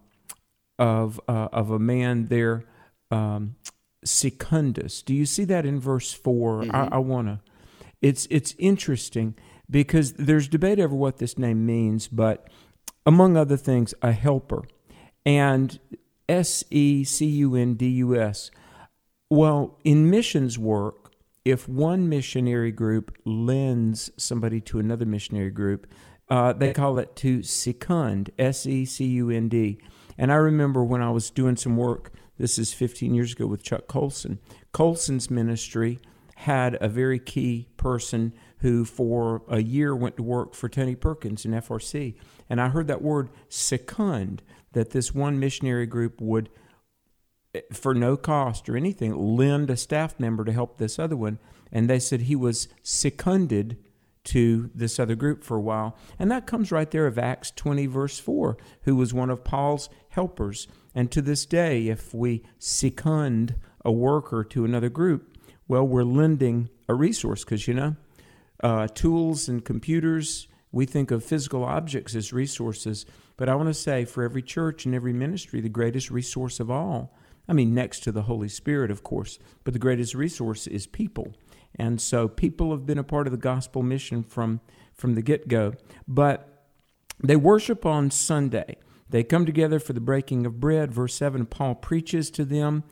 of, 0.78 1.20
uh, 1.28 1.50
of 1.52 1.72
a 1.72 1.80
man 1.80 2.28
there, 2.28 2.66
um, 3.12 3.56
Secundus. 4.06 5.02
Do 5.02 5.14
you 5.14 5.26
see 5.26 5.46
that 5.46 5.66
in 5.66 5.80
verse 5.80 6.14
4? 6.14 6.62
Mm-hmm. 6.62 6.76
I, 6.76 6.90
I 6.94 6.98
want 6.98 7.28
to. 7.28 7.40
It's, 8.02 8.28
it's 8.30 8.54
interesting 8.60 9.36
because 9.70 10.14
there's 10.14 10.48
debate 10.48 10.80
over 10.80 10.96
what 10.96 11.18
this 11.18 11.38
name 11.38 11.66
means, 11.66 12.08
but 12.08 12.48
among 13.06 13.36
other 13.36 13.58
things, 13.58 13.94
a 14.02 14.12
helper. 14.12 14.64
And 15.26 15.80
S 16.30 16.64
E 16.70 17.04
C 17.04 17.26
U 17.26 17.56
N 17.56 17.76
D 17.76 17.88
U 17.88 18.20
S. 18.20 18.52
Well, 19.30 19.78
in 19.84 20.10
missions 20.10 20.58
work, 20.58 21.12
if 21.44 21.68
one 21.68 22.08
missionary 22.08 22.72
group 22.72 23.18
lends 23.26 24.10
somebody 24.18 24.62
to 24.62 24.80
another 24.80 25.06
missionary 25.06 25.50
group, 25.50 25.88
uh, 26.30 26.54
they 26.54 26.74
call 26.74 26.98
it 27.00 27.16
to 27.18 27.40
secund, 27.40 28.30
S 28.38 28.66
E 28.66 28.86
C 28.86 29.06
U 29.06 29.30
N 29.30 29.50
D. 29.50 29.80
And 30.18 30.32
I 30.32 30.36
remember 30.36 30.84
when 30.84 31.02
I 31.02 31.10
was 31.12 31.30
doing 31.30 31.56
some 31.58 31.78
work, 31.78 32.12
this 32.38 32.58
is 32.58 32.74
15 32.74 33.14
years 33.14 33.34
ago 33.34 33.48
with 33.48 33.64
Chuck 33.64 33.88
Colson. 33.88 34.40
Colson's 34.72 35.30
ministry 35.30 36.00
had 36.36 36.78
a 36.80 36.88
very 36.88 37.20
key 37.20 37.68
person 37.78 38.34
who, 38.60 38.86
for 38.86 39.42
a 39.50 39.62
year, 39.62 39.96
went 39.96 40.18
to 40.18 40.24
work 40.24 40.54
for 40.54 40.70
Tony 40.70 40.96
Perkins 40.96 41.46
in 41.46 41.52
FRC. 41.52 42.16
And 42.50 42.62
I 42.62 42.70
heard 42.70 42.88
that 42.88 43.02
word 43.02 43.30
secund, 43.50 44.40
that 44.74 44.92
this 44.92 45.14
one 45.14 45.40
missionary 45.40 45.86
group 45.86 46.22
would 46.22 46.50
for 47.74 47.94
no 47.94 48.18
cost 48.18 48.68
or 48.70 48.76
anything, 48.76 49.16
lend 49.16 49.70
a 49.70 49.78
staff 49.78 50.20
member 50.20 50.44
to 50.46 50.52
help 50.52 50.78
this 50.78 51.00
other 51.00 51.16
one. 51.16 51.40
And 51.72 51.90
they 51.90 52.00
said 52.00 52.22
he 52.22 52.36
was 52.36 52.68
seconded 52.84 53.78
to 54.26 54.70
this 54.76 55.00
other 55.00 55.16
group 55.16 55.44
for 55.44 55.56
a 55.56 55.62
while. 55.62 55.98
And 56.20 56.30
that 56.30 56.46
comes 56.46 56.72
right 56.72 56.92
there 56.92 57.08
of 57.08 57.18
Acts 57.18 57.52
20, 57.52 57.86
verse 57.86 58.20
4, 58.20 58.58
who 58.84 58.96
was 58.96 59.14
one 59.14 59.30
of 59.30 59.46
Paul's 59.46 59.90
helpers. 60.10 60.68
And 60.94 61.10
to 61.12 61.22
this 61.22 61.46
day, 61.46 61.88
if 61.88 62.14
we 62.14 62.44
second 62.60 63.56
a 63.86 63.92
worker 63.92 64.44
to 64.44 64.66
another 64.66 64.90
group, 64.90 65.38
well, 65.68 65.88
we're 65.88 66.04
lending 66.04 66.70
a 66.90 66.94
resource 66.94 67.46
because, 67.46 67.68
you 67.68 67.74
know, 67.74 67.96
uh, 68.62 68.88
tools 68.88 69.48
and 69.48 69.64
computers, 69.64 70.48
we 70.72 70.86
think 70.86 71.12
of 71.12 71.24
physical 71.24 71.64
objects 71.64 72.16
as 72.16 72.34
resources. 72.34 73.06
But 73.38 73.48
I 73.48 73.56
want 73.56 73.70
to 73.70 73.74
say 73.74 74.04
for 74.04 74.24
every 74.24 74.42
church 74.42 74.86
and 74.86 74.94
every 74.94 75.14
ministry, 75.14 75.62
the 75.62 75.70
greatest 75.70 76.12
resource 76.12 76.60
of 76.60 76.70
all 76.70 77.18
I 77.48 77.54
mean, 77.54 77.74
next 77.74 78.02
to 78.02 78.12
the 78.12 78.24
Holy 78.24 78.50
Spirit, 78.50 78.92
of 78.92 79.04
course, 79.04 79.40
but 79.64 79.74
the 79.74 79.80
greatest 79.80 80.14
resource 80.14 80.68
is 80.68 80.86
people. 80.86 81.34
And 81.76 82.02
so 82.02 82.28
people 82.28 82.72
have 82.72 82.86
been 82.86 82.98
a 82.98 83.04
part 83.04 83.28
of 83.28 83.32
the 83.32 83.38
gospel 83.38 83.84
mission 83.84 84.24
from, 84.24 84.62
from 84.94 85.16
the 85.16 85.22
get 85.22 85.48
go. 85.48 85.74
But 86.08 86.66
they 87.24 87.36
worship 87.36 87.86
on 87.86 88.12
Sunday. 88.12 88.78
They 89.10 89.24
come 89.24 89.46
together 89.46 89.80
for 89.80 89.94
the 89.94 90.02
breaking 90.02 90.46
of 90.46 90.60
bread. 90.60 90.92
Verse 90.92 91.16
7, 91.16 91.46
Paul 91.46 91.76
preaches 91.76 92.30
to 92.32 92.44
them. 92.44 92.84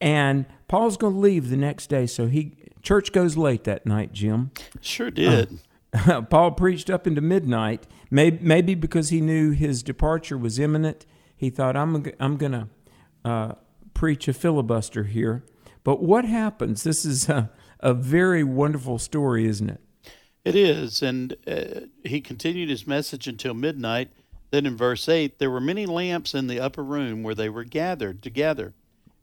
And 0.00 0.46
Paul's 0.68 0.96
going 0.96 1.14
to 1.14 1.20
leave 1.20 1.50
the 1.50 1.56
next 1.56 1.88
day. 1.88 2.06
So 2.06 2.26
he 2.26 2.56
church 2.82 3.12
goes 3.12 3.36
late 3.36 3.64
that 3.64 3.86
night, 3.86 4.12
Jim. 4.12 4.50
Sure 4.80 5.10
did. 5.10 5.58
Uh, 5.92 6.22
Paul 6.30 6.52
preached 6.52 6.88
up 6.88 7.06
into 7.06 7.20
midnight, 7.20 7.86
maybe, 8.10 8.38
maybe 8.40 8.74
because 8.74 9.10
he 9.10 9.20
knew 9.20 9.50
his 9.50 9.82
departure 9.82 10.38
was 10.38 10.58
imminent. 10.58 11.04
He 11.36 11.50
thought, 11.50 11.76
I'm, 11.76 12.04
I'm 12.18 12.36
going 12.36 12.52
to 12.52 12.68
uh, 13.24 13.54
preach 14.00 14.26
a 14.28 14.32
filibuster 14.32 15.04
here. 15.04 15.44
But 15.84 16.02
what 16.02 16.24
happens? 16.24 16.84
This 16.84 17.04
is 17.04 17.28
a, 17.28 17.50
a 17.80 17.92
very 17.92 18.42
wonderful 18.42 18.98
story, 18.98 19.44
isn't 19.46 19.68
it? 19.68 19.80
It 20.42 20.56
is. 20.56 21.02
And 21.02 21.36
uh, 21.46 21.80
he 22.02 22.22
continued 22.22 22.70
his 22.70 22.86
message 22.86 23.28
until 23.28 23.52
midnight. 23.52 24.10
Then 24.52 24.64
in 24.64 24.74
verse 24.74 25.06
8, 25.06 25.38
there 25.38 25.50
were 25.50 25.60
many 25.60 25.84
lamps 25.84 26.32
in 26.32 26.46
the 26.46 26.58
upper 26.60 26.82
room 26.82 27.22
where 27.22 27.34
they 27.34 27.50
were 27.50 27.62
gathered 27.62 28.22
together. 28.22 28.72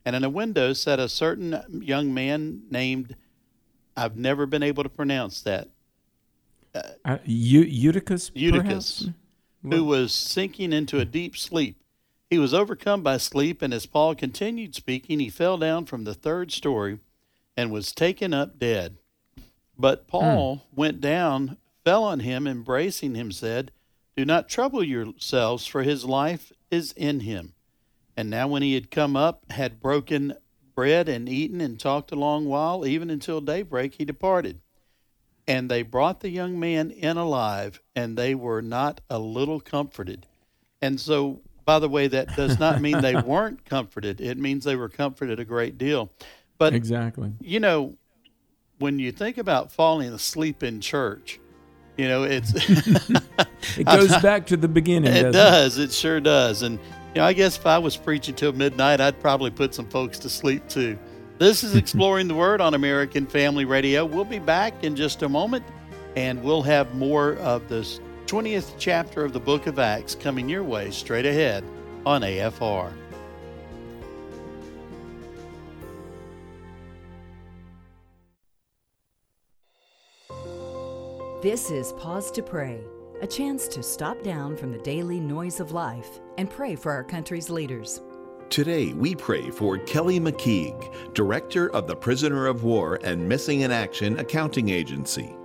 And 0.04 0.14
in 0.14 0.22
a 0.22 0.30
window 0.30 0.72
sat 0.74 1.00
a 1.00 1.08
certain 1.08 1.60
young 1.82 2.14
man 2.14 2.62
named, 2.70 3.16
I've 3.96 4.16
never 4.16 4.46
been 4.46 4.62
able 4.62 4.84
to 4.84 4.88
pronounce 4.88 5.42
that, 5.42 5.70
Uh, 7.04 7.18
Eu- 7.24 7.62
Eutychus, 7.66 8.30
Eutychus, 8.32 9.02
perhaps? 9.02 9.08
who 9.64 9.84
was 9.84 10.14
sinking 10.14 10.72
into 10.72 11.00
a 11.00 11.04
deep 11.04 11.36
sleep. 11.36 11.82
He 12.30 12.38
was 12.38 12.52
overcome 12.52 13.02
by 13.02 13.16
sleep, 13.16 13.62
and 13.62 13.72
as 13.72 13.86
Paul 13.86 14.14
continued 14.14 14.74
speaking, 14.74 15.18
he 15.18 15.30
fell 15.30 15.56
down 15.56 15.86
from 15.86 16.04
the 16.04 16.14
third 16.14 16.52
story 16.52 16.98
and 17.56 17.70
was 17.70 17.92
taken 17.92 18.34
up 18.34 18.58
dead. 18.58 18.98
But 19.78 20.06
Paul 20.06 20.56
hmm. 20.56 20.80
went 20.80 21.00
down, 21.00 21.56
fell 21.84 22.04
on 22.04 22.20
him, 22.20 22.46
embracing 22.46 23.14
him, 23.14 23.32
said, 23.32 23.72
Do 24.16 24.24
not 24.24 24.48
trouble 24.48 24.84
yourselves, 24.84 25.66
for 25.66 25.82
his 25.82 26.04
life 26.04 26.52
is 26.70 26.92
in 26.92 27.20
him. 27.20 27.54
And 28.16 28.28
now, 28.28 28.48
when 28.48 28.62
he 28.62 28.74
had 28.74 28.90
come 28.90 29.16
up, 29.16 29.50
had 29.50 29.80
broken 29.80 30.34
bread 30.74 31.08
and 31.08 31.28
eaten, 31.28 31.60
and 31.60 31.80
talked 31.80 32.12
a 32.12 32.16
long 32.16 32.44
while, 32.44 32.84
even 32.84 33.08
until 33.08 33.40
daybreak, 33.40 33.94
he 33.94 34.04
departed. 34.04 34.60
And 35.46 35.70
they 35.70 35.82
brought 35.82 36.20
the 36.20 36.28
young 36.28 36.60
man 36.60 36.90
in 36.90 37.16
alive, 37.16 37.80
and 37.96 38.18
they 38.18 38.34
were 38.34 38.60
not 38.60 39.00
a 39.08 39.18
little 39.18 39.60
comforted. 39.60 40.26
And 40.82 41.00
so, 41.00 41.40
by 41.68 41.78
the 41.78 41.88
way, 41.88 42.08
that 42.08 42.34
does 42.34 42.58
not 42.58 42.80
mean 42.80 42.98
they 43.02 43.14
weren't 43.26 43.62
comforted. 43.66 44.22
It 44.22 44.38
means 44.38 44.64
they 44.64 44.74
were 44.74 44.88
comforted 44.88 45.38
a 45.38 45.44
great 45.44 45.76
deal. 45.76 46.08
But, 46.56 46.72
Exactly. 46.72 47.34
you 47.42 47.60
know, 47.60 47.94
when 48.78 48.98
you 48.98 49.12
think 49.12 49.36
about 49.36 49.70
falling 49.70 50.10
asleep 50.14 50.62
in 50.62 50.80
church, 50.80 51.38
you 51.98 52.08
know, 52.08 52.22
it's. 52.22 52.54
It 53.76 53.84
goes 53.86 54.16
back 54.22 54.46
to 54.46 54.56
the 54.56 54.68
beginning. 54.68 55.12
It 55.12 55.32
does. 55.32 55.78
It 55.78 55.92
sure 55.92 56.20
does. 56.20 56.62
And 56.62 56.78
you 56.78 57.16
know, 57.16 57.24
I 57.24 57.32
guess 57.32 57.58
if 57.58 57.66
I 57.66 57.76
was 57.76 57.96
preaching 57.96 58.34
till 58.34 58.52
midnight, 58.52 59.00
I'd 59.00 59.20
probably 59.20 59.50
put 59.50 59.74
some 59.74 59.90
folks 59.90 60.18
to 60.20 60.30
sleep 60.30 60.66
too. 60.68 60.96
This 61.38 61.64
is 61.64 61.74
Exploring 61.74 62.28
the 62.28 62.34
Word 62.34 62.60
on 62.60 62.74
American 62.74 63.26
Family 63.26 63.64
Radio. 63.64 64.06
We'll 64.06 64.24
be 64.24 64.38
back 64.38 64.84
in 64.84 64.94
just 64.96 65.22
a 65.22 65.28
moment, 65.28 65.64
and 66.16 66.42
we'll 66.42 66.62
have 66.62 66.94
more 66.94 67.34
of 67.38 67.68
this 67.68 68.00
20th 68.28 68.74
chapter 68.76 69.24
of 69.24 69.32
the 69.32 69.40
book 69.40 69.66
of 69.66 69.78
Acts 69.78 70.14
coming 70.14 70.50
your 70.50 70.62
way 70.62 70.90
straight 70.90 71.24
ahead 71.24 71.64
on 72.04 72.20
AFR. 72.20 72.92
This 81.40 81.70
is 81.70 81.94
Pause 81.94 82.30
to 82.32 82.42
Pray, 82.42 82.82
a 83.22 83.26
chance 83.26 83.66
to 83.68 83.82
stop 83.82 84.22
down 84.22 84.58
from 84.58 84.72
the 84.72 84.78
daily 84.80 85.20
noise 85.20 85.58
of 85.58 85.72
life 85.72 86.20
and 86.36 86.50
pray 86.50 86.76
for 86.76 86.92
our 86.92 87.04
country's 87.04 87.48
leaders. 87.48 88.02
Today, 88.50 88.92
we 88.92 89.14
pray 89.14 89.48
for 89.48 89.78
Kelly 89.78 90.20
McKeague, 90.20 91.14
Director 91.14 91.70
of 91.70 91.86
the 91.86 91.96
Prisoner 91.96 92.46
of 92.46 92.62
War 92.62 92.98
and 93.02 93.26
Missing 93.26 93.62
in 93.62 93.70
Action 93.70 94.18
Accounting 94.18 94.68
Agency. 94.68 95.37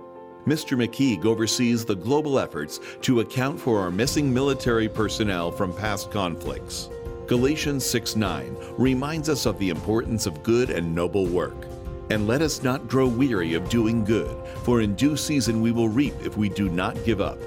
Mr. 0.46 0.76
McKeague 0.76 1.24
oversees 1.24 1.84
the 1.84 1.94
global 1.94 2.38
efforts 2.38 2.80
to 3.00 3.20
account 3.20 3.58
for 3.58 3.80
our 3.80 3.90
missing 3.90 4.32
military 4.32 4.88
personnel 4.88 5.50
from 5.50 5.72
past 5.72 6.10
conflicts. 6.10 6.90
Galatians 7.26 7.86
6 7.86 8.16
9 8.16 8.56
reminds 8.76 9.28
us 9.30 9.46
of 9.46 9.58
the 9.58 9.70
importance 9.70 10.26
of 10.26 10.42
good 10.42 10.68
and 10.68 10.94
noble 10.94 11.26
work. 11.26 11.66
And 12.10 12.26
let 12.26 12.42
us 12.42 12.62
not 12.62 12.86
grow 12.86 13.06
weary 13.06 13.54
of 13.54 13.70
doing 13.70 14.04
good, 14.04 14.36
for 14.62 14.82
in 14.82 14.94
due 14.94 15.16
season 15.16 15.62
we 15.62 15.72
will 15.72 15.88
reap 15.88 16.14
if 16.22 16.36
we 16.36 16.50
do 16.50 16.68
not 16.68 17.02
give 17.04 17.22
up. 17.22 17.38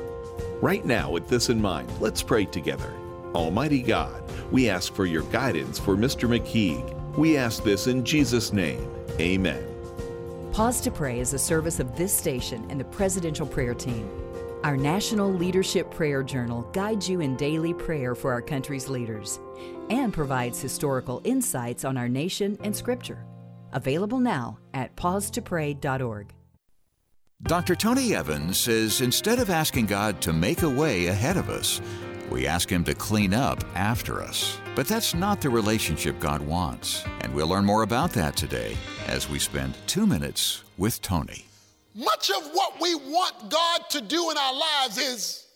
Right 0.60 0.84
now, 0.84 1.12
with 1.12 1.28
this 1.28 1.50
in 1.50 1.62
mind, 1.62 1.92
let's 2.00 2.24
pray 2.24 2.46
together. 2.46 2.92
Almighty 3.36 3.84
God, 3.84 4.24
we 4.52 4.68
ask 4.70 4.92
for 4.94 5.06
your 5.06 5.24
guidance 5.24 5.78
for 5.78 5.96
Mr. 5.96 6.28
McKeague. 6.28 7.16
We 7.16 7.38
ask 7.38 7.64
this 7.64 7.86
in 7.86 8.04
Jesus' 8.04 8.52
name. 8.52 8.90
Amen. 9.20 9.67
Pause 10.52 10.82
to 10.82 10.92
Pray 10.92 11.20
is 11.20 11.34
a 11.34 11.40
service 11.40 11.80
of 11.80 11.96
this 11.96 12.14
station 12.14 12.66
and 12.70 12.80
the 12.80 12.86
Presidential 12.86 13.46
Prayer 13.46 13.76
Team. 13.76 14.10
Our 14.64 14.76
National 14.76 15.32
Leadership 15.32 15.92
Prayer 15.92 16.24
Journal 16.24 16.64
guides 16.74 17.08
you 17.08 17.22
in 17.22 17.36
daily 17.36 17.74
prayer 17.74 18.16
for 18.16 18.34
our 18.34 18.42
country's 18.42 18.90
leaders 18.90 19.40
and 19.90 20.12
provides 20.12 20.60
historical 20.60 21.22
insights 21.24 21.86
on 21.86 21.96
our 21.96 22.10
nation 22.10 22.58
and 22.64 22.76
Scripture. 22.76 23.24
Available 23.74 24.20
now 24.20 24.58
at 24.74 24.96
pausetopray.org. 24.96 26.34
Dr. 27.44 27.76
Tony 27.76 28.16
Evans 28.16 28.58
says 28.58 29.02
instead 29.02 29.38
of 29.38 29.52
asking 29.52 29.86
God 29.86 30.22
to 30.22 30.34
make 30.34 30.64
a 30.64 30.70
way 30.70 31.06
ahead 31.06 31.38
of 31.38 31.50
us, 31.50 31.80
we 32.30 32.48
ask 32.48 32.70
Him 32.70 32.84
to 32.86 32.94
clean 32.94 33.34
up 33.34 33.64
after 33.76 34.22
us. 34.22 34.58
But 34.76 34.88
that's 34.88 35.14
not 35.14 35.42
the 35.42 35.50
relationship 35.50 36.20
God 36.20 36.42
wants. 36.42 37.04
And 37.22 37.34
we'll 37.34 37.48
learn 37.48 37.66
more 37.66 37.84
about 37.84 38.12
that 38.14 38.36
today 38.36 38.78
as 39.08 39.30
we 39.30 39.40
spend 39.40 39.76
two 39.88 40.06
minutes 40.06 40.64
with 40.78 41.02
Tony. 41.02 41.46
Much 41.96 42.30
of 42.30 42.52
what 42.52 42.80
we 42.80 42.94
want 42.96 43.50
God 43.50 43.90
to 43.90 44.02
do 44.02 44.30
in 44.30 44.38
our 44.38 44.54
lives 44.54 44.98
is 44.98 45.48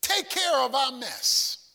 take 0.00 0.28
care 0.28 0.58
of 0.58 0.74
our 0.74 0.92
mess 0.92 1.70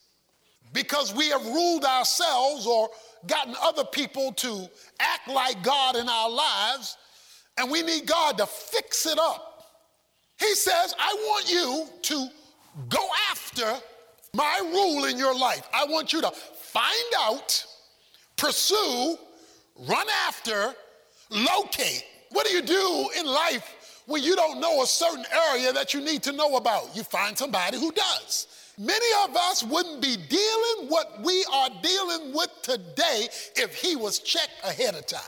because 0.72 1.14
we 1.14 1.28
have 1.28 1.44
ruled 1.46 1.84
ourselves 1.84 2.66
or 2.66 2.90
gotten 3.26 3.54
other 3.62 3.84
people 3.84 4.32
to 4.32 4.68
act 4.98 5.28
like 5.28 5.62
God 5.62 5.96
in 5.96 6.08
our 6.08 6.30
lives, 6.30 6.96
and 7.58 7.70
we 7.70 7.82
need 7.82 8.06
God 8.06 8.38
to 8.38 8.46
fix 8.46 9.06
it 9.06 9.18
up. 9.18 9.64
He 10.38 10.54
says, 10.54 10.94
I 10.98 11.14
want 11.14 11.50
you 11.50 11.86
to 12.02 12.28
go 12.88 13.08
after 13.30 13.74
my 14.34 14.60
rule 14.72 15.04
in 15.06 15.18
your 15.18 15.36
life. 15.36 15.68
I 15.72 15.84
want 15.86 16.12
you 16.12 16.20
to 16.22 16.30
find 16.30 17.12
out, 17.18 17.64
pursue, 18.36 19.16
run 19.88 20.06
after, 20.26 20.74
locate. 21.30 22.04
What 22.30 22.46
do 22.46 22.52
you 22.52 22.62
do 22.62 23.08
in 23.18 23.26
life 23.26 24.02
when 24.06 24.22
you 24.22 24.36
don't 24.36 24.60
know 24.60 24.82
a 24.82 24.86
certain 24.86 25.24
area 25.50 25.72
that 25.72 25.94
you 25.94 26.00
need 26.00 26.22
to 26.24 26.32
know 26.32 26.56
about? 26.56 26.94
You 26.96 27.02
find 27.02 27.36
somebody 27.36 27.78
who 27.78 27.92
does. 27.92 28.46
Many 28.78 29.06
of 29.24 29.36
us 29.36 29.62
wouldn't 29.62 30.00
be 30.00 30.16
dealing 30.16 30.88
what 30.88 31.20
we 31.22 31.44
are 31.52 31.68
dealing 31.82 32.32
with 32.32 32.50
today 32.62 33.28
if 33.56 33.74
he 33.74 33.96
was 33.96 34.20
checked 34.20 34.64
ahead 34.64 34.94
of 34.94 35.06
time. 35.06 35.20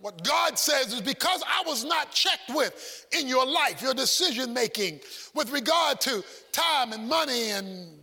What 0.00 0.24
God 0.24 0.58
says 0.58 0.92
is 0.92 1.00
because 1.00 1.42
I 1.46 1.62
was 1.66 1.84
not 1.84 2.10
checked 2.10 2.50
with 2.54 3.06
in 3.12 3.28
your 3.28 3.46
life, 3.46 3.80
your 3.80 3.94
decision 3.94 4.52
making 4.52 5.00
with 5.34 5.50
regard 5.52 6.00
to 6.02 6.24
time 6.52 6.92
and 6.92 7.08
money 7.08 7.50
and 7.50 7.95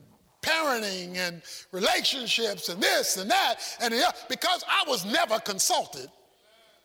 parenting 0.43 1.17
and 1.17 1.41
relationships 1.71 2.69
and 2.69 2.83
this 2.83 3.17
and 3.17 3.31
that, 3.31 3.55
and 3.81 3.93
the, 3.93 4.13
because 4.29 4.63
I 4.67 4.87
was 4.87 5.05
never 5.05 5.39
consulted, 5.39 6.07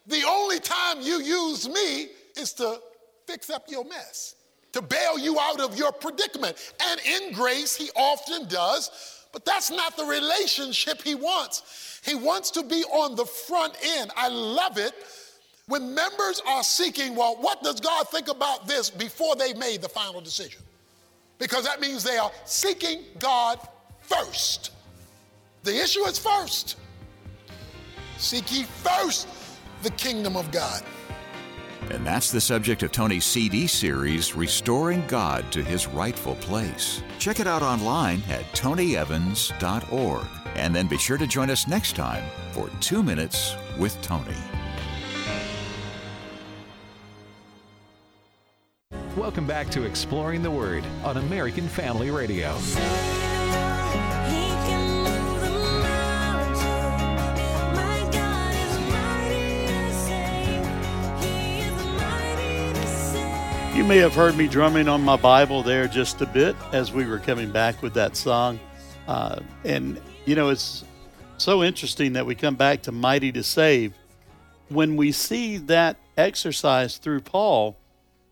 the 0.07 0.23
only 0.27 0.61
time 0.61 1.03
you 1.03 1.21
use 1.21 1.69
me 1.69 2.09
is 2.39 2.55
to 2.55 2.81
fix 3.27 3.51
up 3.51 3.65
your 3.69 3.85
mess, 3.85 4.37
to 4.73 4.81
bail 4.81 5.19
you 5.19 5.39
out 5.39 5.61
of 5.61 5.77
your 5.77 5.93
predicament. 5.93 6.57
And 6.89 7.01
in 7.01 7.33
grace, 7.33 7.77
he 7.77 7.91
often 7.95 8.49
does, 8.49 9.27
but 9.33 9.45
that's 9.45 9.71
not 9.71 9.97
the 9.99 10.07
relationship 10.07 11.03
he 11.03 11.15
wants. 11.15 12.01
He 12.07 12.15
wants 12.15 12.51
to 12.53 12.63
be 12.63 12.85
on 12.85 13.17
the 13.17 13.27
front 13.27 13.75
end. 13.99 14.11
I 14.17 14.29
love 14.29 14.79
it 14.79 14.95
when 15.67 15.95
members 15.95 16.41
are 16.47 16.63
seeking, 16.63 17.15
well, 17.15 17.37
what 17.39 17.63
does 17.63 17.81
God 17.81 18.09
think 18.09 18.29
about 18.29 18.67
this 18.67 18.89
before 18.89 19.37
they 19.37 19.53
made 19.53 19.83
the 19.83 19.89
final 19.89 20.23
decision? 20.23 20.63
Because 21.39 21.65
that 21.65 21.81
means 21.81 22.03
they 22.03 22.19
are 22.19 22.33
seeking 22.45 23.05
God 23.19 23.61
first. 24.01 24.73
The 25.63 25.77
issue 25.77 26.05
is 26.05 26.19
first. 26.19 26.77
Seek 28.17 28.53
ye 28.53 28.65
first 28.65 29.29
the 29.83 29.91
kingdom 29.91 30.37
of 30.37 30.51
God. 30.51 30.83
And 31.91 32.07
that's 32.07 32.31
the 32.31 32.41
subject 32.41 32.83
of 32.83 32.93
Tony's 32.93 33.25
CD 33.25 33.67
series, 33.67 34.35
Restoring 34.35 35.05
God 35.07 35.51
to 35.53 35.63
His 35.63 35.87
Rightful 35.87 36.35
Place. 36.37 37.03
Check 37.19 37.41
it 37.41 37.47
out 37.47 37.63
online 37.63 38.23
at 38.29 38.43
tonyevans.org. 38.53 40.27
And 40.55 40.75
then 40.75 40.87
be 40.89 40.99
sure 40.99 41.19
to 41.19 41.27
join 41.27 41.51
us 41.51 41.69
next 41.69 41.95
time 41.97 42.25
for 42.53 42.69
Two 42.81 43.03
Minutes 43.03 43.55
with 43.79 44.01
Tony. 44.03 44.37
Welcome 49.19 49.49
back 49.49 49.69
to 49.71 49.83
Exploring 49.83 50.43
the 50.43 50.51
Word 50.51 50.85
on 51.03 51.17
American 51.17 51.67
Family 51.67 52.09
Radio. 52.09 52.57
You 63.75 63.83
may 63.83 63.97
have 63.97 64.15
heard 64.15 64.37
me 64.37 64.47
drumming 64.47 64.89
on 64.89 65.03
my 65.03 65.17
Bible 65.17 65.65
there 65.65 65.89
just 65.89 66.21
a 66.21 66.27
bit 66.27 66.55
as 66.73 66.93
we 66.93 67.05
were 67.05 67.19
coming 67.19 67.51
back 67.51 67.83
with 67.83 67.95
that 67.95 68.15
song. 68.17 68.61
Uh, 69.09 69.41
and, 69.65 70.01
you 70.27 70.37
know, 70.37 70.51
it's 70.51 70.85
so 71.39 71.65
interesting 71.65 72.13
that 72.13 72.25
we 72.25 72.37
come 72.37 72.55
back 72.55 72.83
to 72.83 72.93
Mighty 72.93 73.33
to 73.33 73.43
Save. 73.43 73.95
When 74.69 74.95
we 74.95 75.11
see 75.11 75.57
that 75.57 75.97
exercise 76.17 76.99
through 76.99 77.23
Paul, 77.23 77.77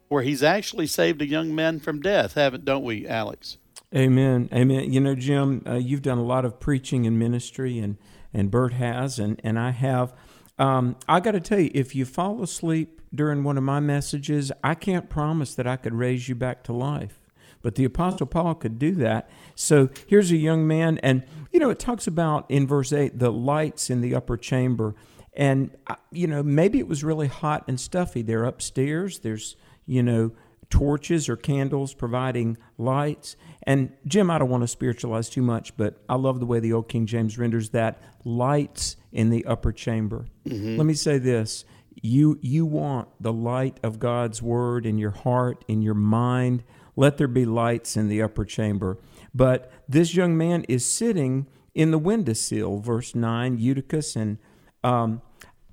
where 0.08 0.22
he's 0.22 0.42
actually 0.42 0.86
saved 0.86 1.20
a 1.22 1.26
young 1.26 1.54
man 1.54 1.80
from 1.80 2.00
death, 2.00 2.34
haven't, 2.34 2.64
don't 2.64 2.84
we, 2.84 3.06
Alex? 3.06 3.58
Amen. 3.94 4.48
Amen. 4.52 4.92
You 4.92 5.00
know, 5.00 5.14
Jim, 5.14 5.62
uh, 5.66 5.74
you've 5.74 6.02
done 6.02 6.18
a 6.18 6.24
lot 6.24 6.44
of 6.44 6.60
preaching 6.60 7.06
and 7.06 7.18
ministry, 7.18 7.78
and, 7.78 7.96
and 8.32 8.50
Bert 8.50 8.72
has, 8.74 9.18
and, 9.18 9.40
and 9.44 9.58
I 9.58 9.70
have. 9.70 10.12
Um, 10.58 10.96
I 11.08 11.20
got 11.20 11.32
to 11.32 11.40
tell 11.40 11.60
you, 11.60 11.70
if 11.74 11.94
you 11.94 12.04
fall 12.04 12.42
asleep 12.42 13.00
during 13.14 13.44
one 13.44 13.56
of 13.56 13.64
my 13.64 13.80
messages, 13.80 14.50
I 14.64 14.74
can't 14.74 15.08
promise 15.08 15.54
that 15.54 15.66
I 15.66 15.76
could 15.76 15.94
raise 15.94 16.28
you 16.28 16.34
back 16.34 16.64
to 16.64 16.72
life. 16.72 17.20
But 17.62 17.74
the 17.74 17.84
Apostle 17.84 18.26
Paul 18.26 18.54
could 18.54 18.78
do 18.78 18.92
that. 18.96 19.28
So 19.54 19.90
here's 20.06 20.30
a 20.30 20.36
young 20.36 20.66
man, 20.66 20.98
and 20.98 21.24
you 21.50 21.60
know, 21.60 21.70
it 21.70 21.78
talks 21.78 22.06
about 22.06 22.44
in 22.50 22.66
verse 22.66 22.92
8 22.92 23.18
the 23.18 23.32
lights 23.32 23.88
in 23.88 24.02
the 24.02 24.14
upper 24.14 24.36
chamber. 24.36 24.94
And, 25.32 25.70
uh, 25.86 25.96
you 26.10 26.26
know, 26.26 26.42
maybe 26.42 26.78
it 26.78 26.88
was 26.88 27.02
really 27.02 27.28
hot 27.28 27.64
and 27.66 27.80
stuffy. 27.80 28.22
They're 28.22 28.44
upstairs, 28.44 29.20
there's, 29.20 29.56
you 29.86 30.02
know, 30.02 30.32
torches 30.68 31.28
or 31.28 31.36
candles 31.36 31.94
providing 31.94 32.58
lights. 32.76 33.36
And 33.62 33.92
Jim, 34.06 34.30
I 34.30 34.38
don't 34.38 34.50
want 34.50 34.62
to 34.62 34.68
spiritualize 34.68 35.28
too 35.28 35.42
much, 35.42 35.76
but 35.76 36.02
I 36.08 36.16
love 36.16 36.40
the 36.40 36.46
way 36.46 36.60
the 36.60 36.72
old 36.72 36.88
King 36.88 37.06
James 37.06 37.38
renders 37.38 37.70
that 37.70 38.02
lights 38.24 38.96
in 39.12 39.30
the 39.30 39.44
upper 39.46 39.72
chamber. 39.72 40.26
Mm-hmm. 40.46 40.76
Let 40.76 40.86
me 40.86 40.94
say 40.94 41.18
this 41.18 41.64
you 42.02 42.38
you 42.42 42.66
want 42.66 43.08
the 43.20 43.32
light 43.32 43.80
of 43.82 43.98
God's 43.98 44.42
word 44.42 44.86
in 44.86 44.98
your 44.98 45.10
heart, 45.10 45.64
in 45.66 45.82
your 45.82 45.94
mind. 45.94 46.62
Let 46.94 47.18
there 47.18 47.28
be 47.28 47.44
lights 47.44 47.96
in 47.96 48.08
the 48.08 48.22
upper 48.22 48.44
chamber. 48.44 48.98
But 49.34 49.70
this 49.88 50.14
young 50.14 50.36
man 50.36 50.64
is 50.68 50.84
sitting 50.84 51.46
in 51.74 51.90
the 51.90 51.98
windowsill, 51.98 52.78
verse 52.78 53.14
9, 53.14 53.58
Eutychus. 53.58 54.16
And 54.16 54.38
um, 54.82 55.20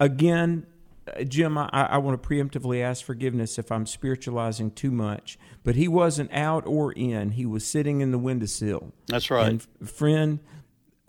again, 0.01 0.65
Jim, 1.27 1.57
I, 1.57 1.69
I 1.71 1.97
want 1.97 2.21
to 2.21 2.27
preemptively 2.27 2.81
ask 2.81 3.03
forgiveness 3.03 3.59
if 3.59 3.71
I'm 3.71 3.85
spiritualizing 3.85 4.71
too 4.71 4.91
much, 4.91 5.37
but 5.63 5.75
he 5.75 5.87
wasn't 5.87 6.31
out 6.31 6.65
or 6.65 6.91
in. 6.93 7.31
He 7.31 7.45
was 7.45 7.65
sitting 7.65 8.01
in 8.01 8.11
the 8.11 8.17
windowsill. 8.17 8.93
That's 9.07 9.29
right. 9.29 9.47
And 9.47 9.89
friend, 9.89 10.39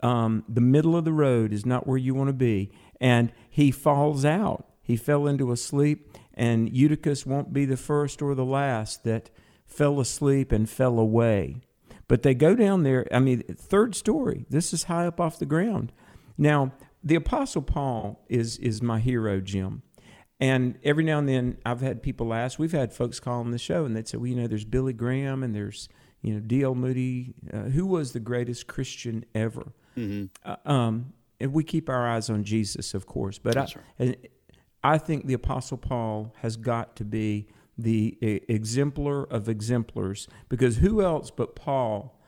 um, 0.01 0.43
the 0.49 0.61
middle 0.61 0.95
of 0.95 1.05
the 1.05 1.13
road 1.13 1.53
is 1.53 1.65
not 1.65 1.87
where 1.87 1.97
you 1.97 2.13
want 2.13 2.27
to 2.27 2.33
be. 2.33 2.71
And 2.99 3.31
he 3.49 3.71
falls 3.71 4.25
out. 4.25 4.69
He 4.81 4.97
fell 4.97 5.27
into 5.27 5.51
a 5.51 5.57
sleep, 5.57 6.15
and 6.33 6.69
Eutychus 6.69 7.25
won't 7.25 7.53
be 7.53 7.65
the 7.65 7.77
first 7.77 8.21
or 8.21 8.35
the 8.35 8.45
last 8.45 9.03
that 9.03 9.29
fell 9.65 9.99
asleep 9.99 10.51
and 10.51 10.69
fell 10.69 10.99
away. 10.99 11.61
But 12.07 12.21
they 12.21 12.35
go 12.35 12.55
down 12.55 12.83
there. 12.83 13.07
I 13.11 13.19
mean, 13.19 13.41
third 13.43 13.95
story. 13.95 14.45
This 14.49 14.73
is 14.73 14.83
high 14.83 15.07
up 15.07 15.19
off 15.19 15.39
the 15.39 15.45
ground. 15.45 15.91
Now, 16.37 16.73
the 17.03 17.15
Apostle 17.15 17.61
Paul 17.61 18.23
is 18.29 18.57
is 18.57 18.81
my 18.81 18.99
hero, 18.99 19.39
Jim. 19.39 19.81
And 20.39 20.77
every 20.83 21.03
now 21.03 21.19
and 21.19 21.29
then, 21.29 21.57
I've 21.65 21.81
had 21.81 22.03
people 22.03 22.33
ask. 22.33 22.59
We've 22.59 22.71
had 22.71 22.93
folks 22.93 23.19
call 23.19 23.39
on 23.39 23.51
the 23.51 23.57
show, 23.57 23.85
and 23.85 23.95
they'd 23.95 24.07
say, 24.07 24.17
"Well, 24.17 24.27
you 24.27 24.35
know, 24.35 24.47
there's 24.47 24.65
Billy 24.65 24.93
Graham, 24.93 25.43
and 25.43 25.55
there's 25.55 25.87
you 26.21 26.33
know 26.33 26.39
D.L. 26.41 26.75
Moody. 26.75 27.33
Uh, 27.53 27.63
who 27.63 27.85
was 27.85 28.11
the 28.11 28.19
greatest 28.19 28.67
Christian 28.67 29.23
ever?" 29.33 29.71
Mm-hmm. 29.97 30.25
Uh, 30.43 30.69
um, 30.69 31.13
and 31.39 31.53
we 31.53 31.63
keep 31.63 31.89
our 31.89 32.07
eyes 32.07 32.29
on 32.29 32.43
Jesus, 32.43 32.93
of 32.93 33.05
course. 33.05 33.39
But 33.39 33.55
I, 33.55 33.67
right. 33.99 34.31
I 34.83 34.97
think 34.97 35.25
the 35.25 35.33
Apostle 35.33 35.77
Paul 35.77 36.33
has 36.41 36.57
got 36.57 36.95
to 36.97 37.05
be 37.05 37.47
the 37.77 38.17
exemplar 38.21 39.23
of 39.23 39.49
exemplars 39.49 40.27
because 40.49 40.77
who 40.77 41.01
else 41.01 41.31
but 41.31 41.55
Paul? 41.55 42.19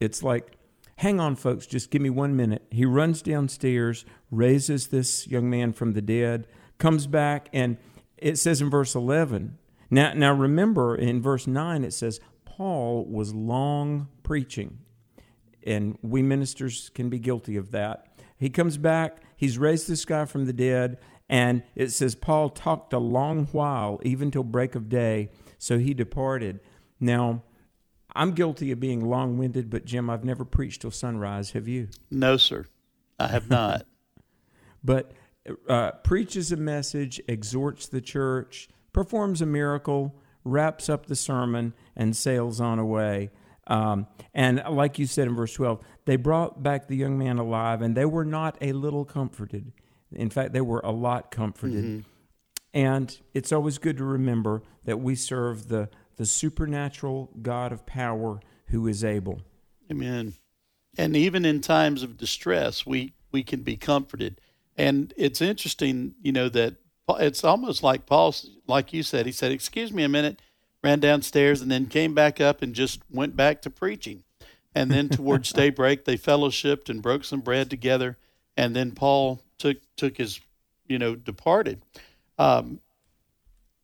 It's 0.00 0.22
like, 0.22 0.56
hang 0.96 1.20
on, 1.20 1.36
folks, 1.36 1.66
just 1.66 1.90
give 1.90 2.02
me 2.02 2.10
one 2.10 2.36
minute. 2.36 2.66
He 2.70 2.84
runs 2.84 3.22
downstairs, 3.22 4.04
raises 4.30 4.88
this 4.88 5.26
young 5.26 5.50
man 5.50 5.72
from 5.72 5.92
the 5.92 6.02
dead, 6.02 6.46
comes 6.78 7.06
back, 7.06 7.48
and 7.52 7.76
it 8.16 8.38
says 8.38 8.60
in 8.60 8.70
verse 8.70 8.94
11. 8.94 9.58
Now, 9.90 10.12
now 10.14 10.32
remember, 10.32 10.94
in 10.94 11.22
verse 11.22 11.46
9, 11.46 11.84
it 11.84 11.92
says, 11.92 12.20
Paul 12.44 13.04
was 13.06 13.34
long 13.34 14.08
preaching. 14.22 14.78
And 15.66 15.98
we 16.02 16.22
ministers 16.22 16.90
can 16.94 17.08
be 17.08 17.18
guilty 17.18 17.56
of 17.56 17.70
that. 17.72 18.06
He 18.36 18.50
comes 18.50 18.76
back, 18.76 19.22
he's 19.36 19.58
raised 19.58 19.88
this 19.88 20.04
guy 20.04 20.24
from 20.24 20.44
the 20.44 20.52
dead, 20.52 20.98
and 21.28 21.62
it 21.74 21.90
says, 21.90 22.14
Paul 22.14 22.50
talked 22.50 22.92
a 22.92 22.98
long 22.98 23.46
while, 23.46 24.00
even 24.02 24.30
till 24.30 24.44
break 24.44 24.74
of 24.74 24.88
day, 24.88 25.30
so 25.58 25.78
he 25.78 25.94
departed. 25.94 26.60
Now, 27.00 27.42
I'm 28.14 28.32
guilty 28.32 28.70
of 28.70 28.80
being 28.80 29.08
long 29.08 29.38
winded, 29.38 29.70
but 29.70 29.84
Jim, 29.84 30.10
I've 30.10 30.24
never 30.24 30.44
preached 30.44 30.82
till 30.82 30.90
sunrise. 30.90 31.52
Have 31.52 31.66
you? 31.66 31.88
No, 32.10 32.36
sir. 32.36 32.66
I 33.18 33.28
have 33.28 33.48
not. 33.48 33.86
but 34.84 35.12
uh, 35.68 35.92
preaches 36.02 36.52
a 36.52 36.56
message, 36.56 37.20
exhorts 37.28 37.86
the 37.86 38.00
church, 38.00 38.68
performs 38.92 39.40
a 39.42 39.46
miracle, 39.46 40.14
wraps 40.44 40.88
up 40.88 41.06
the 41.06 41.16
sermon, 41.16 41.74
and 41.96 42.16
sails 42.16 42.60
on 42.60 42.78
away. 42.78 43.30
Um, 43.66 44.06
and 44.34 44.62
like 44.70 44.98
you 44.98 45.06
said 45.06 45.26
in 45.26 45.34
verse 45.34 45.54
12, 45.54 45.82
they 46.04 46.16
brought 46.16 46.62
back 46.62 46.86
the 46.86 46.96
young 46.96 47.18
man 47.18 47.38
alive, 47.38 47.82
and 47.82 47.96
they 47.96 48.04
were 48.04 48.24
not 48.24 48.56
a 48.60 48.72
little 48.72 49.04
comforted. 49.04 49.72
In 50.12 50.30
fact, 50.30 50.52
they 50.52 50.60
were 50.60 50.80
a 50.84 50.90
lot 50.90 51.30
comforted. 51.30 51.84
Mm-hmm. 51.84 52.00
And 52.74 53.18
it's 53.32 53.52
always 53.52 53.78
good 53.78 53.96
to 53.98 54.04
remember 54.04 54.62
that 54.84 54.98
we 54.98 55.14
serve 55.14 55.68
the, 55.68 55.88
the 56.16 56.26
supernatural 56.26 57.30
God 57.40 57.72
of 57.72 57.86
power 57.86 58.40
who 58.66 58.86
is 58.86 59.04
able. 59.04 59.40
Amen. 59.90 60.34
And 60.98 61.16
even 61.16 61.44
in 61.44 61.60
times 61.60 62.02
of 62.02 62.16
distress, 62.16 62.84
we, 62.84 63.14
we 63.32 63.42
can 63.42 63.62
be 63.62 63.76
comforted. 63.76 64.40
And 64.76 65.12
it's 65.16 65.40
interesting, 65.40 66.14
you 66.20 66.32
know, 66.32 66.48
that 66.48 66.76
it's 67.08 67.44
almost 67.44 67.82
like 67.82 68.06
Paul, 68.06 68.34
like 68.66 68.92
you 68.92 69.02
said, 69.02 69.26
he 69.26 69.32
said, 69.32 69.52
Excuse 69.52 69.92
me 69.92 70.02
a 70.02 70.08
minute, 70.08 70.40
ran 70.82 71.00
downstairs, 71.00 71.60
and 71.60 71.70
then 71.70 71.86
came 71.86 72.14
back 72.14 72.40
up 72.40 72.62
and 72.62 72.74
just 72.74 73.00
went 73.10 73.36
back 73.36 73.62
to 73.62 73.70
preaching. 73.70 74.24
And 74.74 74.90
then 74.90 75.08
towards 75.08 75.52
daybreak, 75.54 76.04
they 76.04 76.16
fellowshipped 76.16 76.88
and 76.88 77.02
broke 77.02 77.24
some 77.24 77.40
bread 77.40 77.70
together. 77.70 78.16
And 78.56 78.74
then 78.74 78.92
Paul 78.92 79.42
took 79.58 79.78
took 79.96 80.16
his, 80.16 80.40
you 80.86 80.98
know, 80.98 81.14
departed. 81.14 81.82
Um, 82.38 82.80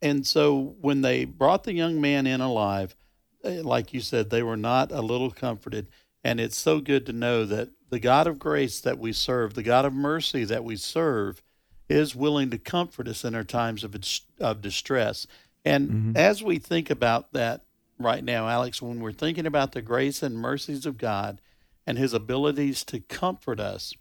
and 0.02 0.26
so 0.26 0.76
when 0.80 1.02
they 1.02 1.24
brought 1.24 1.64
the 1.64 1.74
young 1.74 2.00
man 2.00 2.26
in 2.26 2.40
alive, 2.40 2.96
eh, 3.44 3.60
like 3.62 3.92
you 3.92 4.00
said, 4.00 4.30
they 4.30 4.42
were 4.42 4.56
not 4.56 4.90
a 4.90 5.02
little 5.02 5.30
comforted. 5.30 5.88
And 6.24 6.40
it's 6.40 6.58
so 6.58 6.80
good 6.80 7.06
to 7.06 7.12
know 7.12 7.44
that 7.44 7.68
the 7.90 8.00
God 8.00 8.26
of 8.26 8.38
grace 8.38 8.80
that 8.80 8.98
we 8.98 9.12
serve, 9.12 9.54
the 9.54 9.62
God 9.62 9.84
of 9.84 9.92
mercy 9.92 10.44
that 10.44 10.64
we 10.64 10.76
serve, 10.76 11.42
is 11.88 12.14
willing 12.14 12.50
to 12.50 12.58
comfort 12.58 13.08
us 13.08 13.24
in 13.24 13.34
our 13.34 13.44
times 13.44 13.84
of, 13.84 13.96
of 14.40 14.62
distress. 14.62 15.26
And 15.64 15.88
mm-hmm. 15.88 16.16
as 16.16 16.42
we 16.42 16.58
think 16.58 16.88
about 16.88 17.32
that 17.32 17.62
right 17.98 18.24
now, 18.24 18.48
Alex, 18.48 18.80
when 18.80 19.00
we're 19.00 19.12
thinking 19.12 19.46
about 19.46 19.72
the 19.72 19.82
grace 19.82 20.22
and 20.22 20.36
mercies 20.36 20.86
of 20.86 20.98
God 20.98 21.40
and 21.86 21.98
his 21.98 22.14
abilities 22.14 22.84
to 22.84 23.00
comfort 23.00 23.58
us, 23.58 23.92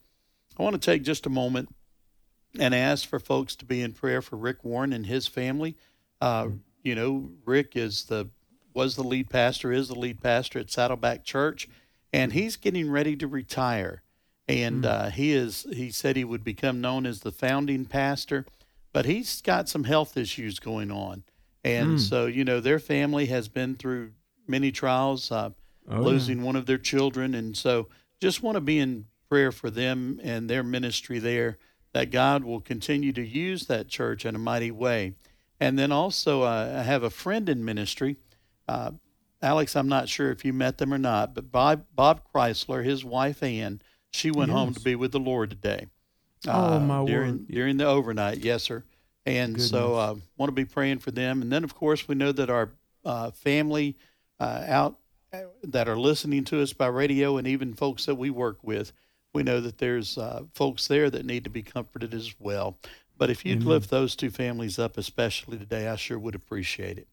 I 0.58 0.63
want 0.63 0.80
to 0.80 0.80
take 0.80 1.04
just 1.04 1.25
a 1.25 1.30
moment 1.30 1.69
and 2.60 2.75
ask 2.75 3.08
for 3.08 3.19
folks 3.19 3.56
to 3.58 3.65
be 3.65 3.82
in 3.82 3.93
prayer 3.93 4.21
for 4.21 4.36
Rick 4.36 4.63
Warren 4.63 4.93
and 4.93 5.06
his 5.06 5.28
family. 5.28 5.75
Uh, 6.21 6.43
mm-hmm. 6.43 6.58
you 6.84 6.95
know, 6.95 7.32
Rick 7.45 7.75
is 7.75 8.06
the 8.06 8.30
was 8.73 8.95
the 8.95 9.04
lead 9.04 9.30
pastor, 9.30 9.71
is 9.71 9.88
the 9.88 9.95
lead 9.95 10.21
pastor 10.21 10.60
at 10.60 10.69
Saddleback 10.69 11.23
Church, 11.23 11.67
and 12.12 12.34
he's 12.34 12.56
getting 12.56 12.89
ready 12.89 13.15
to 13.15 13.28
retire 13.28 14.04
and 14.48 14.84
mm. 14.84 14.89
uh, 14.89 15.10
he 15.10 15.32
is 15.32 15.65
he 15.72 15.91
said 15.91 16.15
he 16.15 16.24
would 16.24 16.43
become 16.43 16.82
known 16.82 17.06
as 17.06 17.22
the 17.22 17.32
founding 17.32 17.86
pastor 17.86 18.45
but 18.91 19.06
he's 19.06 19.41
got 19.41 19.69
some 19.69 19.84
health 19.84 20.17
issues 20.17 20.60
going 20.60 20.91
on 20.91 21.24
and 21.63 21.98
mm. 21.98 22.00
so 22.00 22.26
you 22.26 22.43
know 22.43 22.60
their 22.60 22.80
family 22.80 23.28
has 23.28 23.48
been 23.48 23.76
through 23.76 24.12
many 24.48 24.72
trials 24.72 25.32
uh, 25.32 25.52
oh, 25.89 26.02
losing 26.02 26.39
yeah. 26.39 26.45
one 26.45 26.56
of 26.56 26.65
their 26.65 26.78
children 26.78 27.36
and 27.36 27.56
so 27.56 27.88
just 28.19 28.43
want 28.43 28.56
to 28.56 28.62
be 28.62 28.80
in 28.80 29.06
prayer 29.30 29.52
for 29.52 29.69
them 29.69 30.19
and 30.24 30.50
their 30.50 30.63
ministry 30.63 31.19
there 31.19 31.58
that 31.93 32.12
god 32.12 32.43
will 32.43 32.62
continue 32.62 33.13
to 33.13 33.26
use 33.26 33.67
that 33.67 33.88
church 33.88 34.26
in 34.26 34.36
a 34.36 34.39
mighty 34.39 34.72
way 34.72 35.13
and 35.60 35.78
then 35.78 35.91
also 35.91 36.41
uh, 36.41 36.80
i 36.80 36.84
have 36.84 37.04
a 37.04 37.10
friend 37.10 37.48
in 37.48 37.63
ministry 37.63 38.17
uh, 38.67 38.91
alex 39.41 39.75
i'm 39.75 39.88
not 39.88 40.10
sure 40.10 40.32
if 40.32 40.43
you 40.43 40.54
met 40.54 40.78
them 40.78 40.93
or 40.93 40.97
not 40.97 41.34
but 41.34 41.52
bob, 41.52 41.86
bob 41.95 42.21
chrysler 42.34 42.84
his 42.84 43.04
wife 43.06 43.41
ann 43.43 43.82
she 44.12 44.32
went 44.32 44.49
yes. 44.49 44.58
home 44.58 44.73
to 44.73 44.80
be 44.80 44.95
with 44.95 45.12
the 45.12 45.19
Lord 45.19 45.49
today. 45.49 45.88
Oh 46.47 46.75
uh, 46.75 46.80
my 46.80 47.06
during, 47.06 47.32
word! 47.32 47.47
During 47.47 47.78
the 47.78 47.86
overnight, 47.86 48.39
yes, 48.39 48.63
sir. 48.63 48.84
And 49.25 49.54
Goodness. 49.54 49.69
so, 49.69 49.95
uh, 49.95 50.15
want 50.38 50.49
to 50.49 50.54
be 50.54 50.65
praying 50.65 50.99
for 50.99 51.12
them. 51.12 51.41
And 51.41 51.52
then, 51.52 51.63
of 51.63 51.75
course, 51.75 52.08
we 52.08 52.15
know 52.15 52.32
that 52.32 52.49
our 52.49 52.69
uh, 53.06 53.32
family 53.32 53.97
uh, 54.39 54.63
out 54.67 54.97
uh, 55.34 55.41
that 55.63 55.88
are 55.88 55.97
listening 55.97 56.43
to 56.45 56.62
us 56.62 56.73
by 56.73 56.88
radio, 56.88 57.38
and 57.38 57.47
even 57.47 57.73
folks 57.73 58.06
that 58.06 58.15
we 58.15 58.30
work 58.30 58.63
with, 58.63 58.93
we 59.34 59.43
know 59.43 59.60
that 59.60 59.78
there's 59.78 60.17
uh, 60.17 60.43
folks 60.56 60.88
there 60.88 61.10
that 61.10 61.25
need 61.25 61.43
to 61.43 61.49
be 61.49 61.62
comforted 61.62 62.13
as 62.13 62.34
well. 62.39 62.78
But 63.17 63.30
if 63.30 63.45
you'd 63.45 63.58
Amen. 63.58 63.67
lift 63.67 63.89
those 63.89 64.15
two 64.15 64.30
families 64.30 64.80
up, 64.80 64.97
especially 64.97 65.58
today, 65.58 65.88
I 65.88 65.97
sure 65.97 66.17
would 66.17 66.36
appreciate 66.36 66.97
it. 66.97 67.08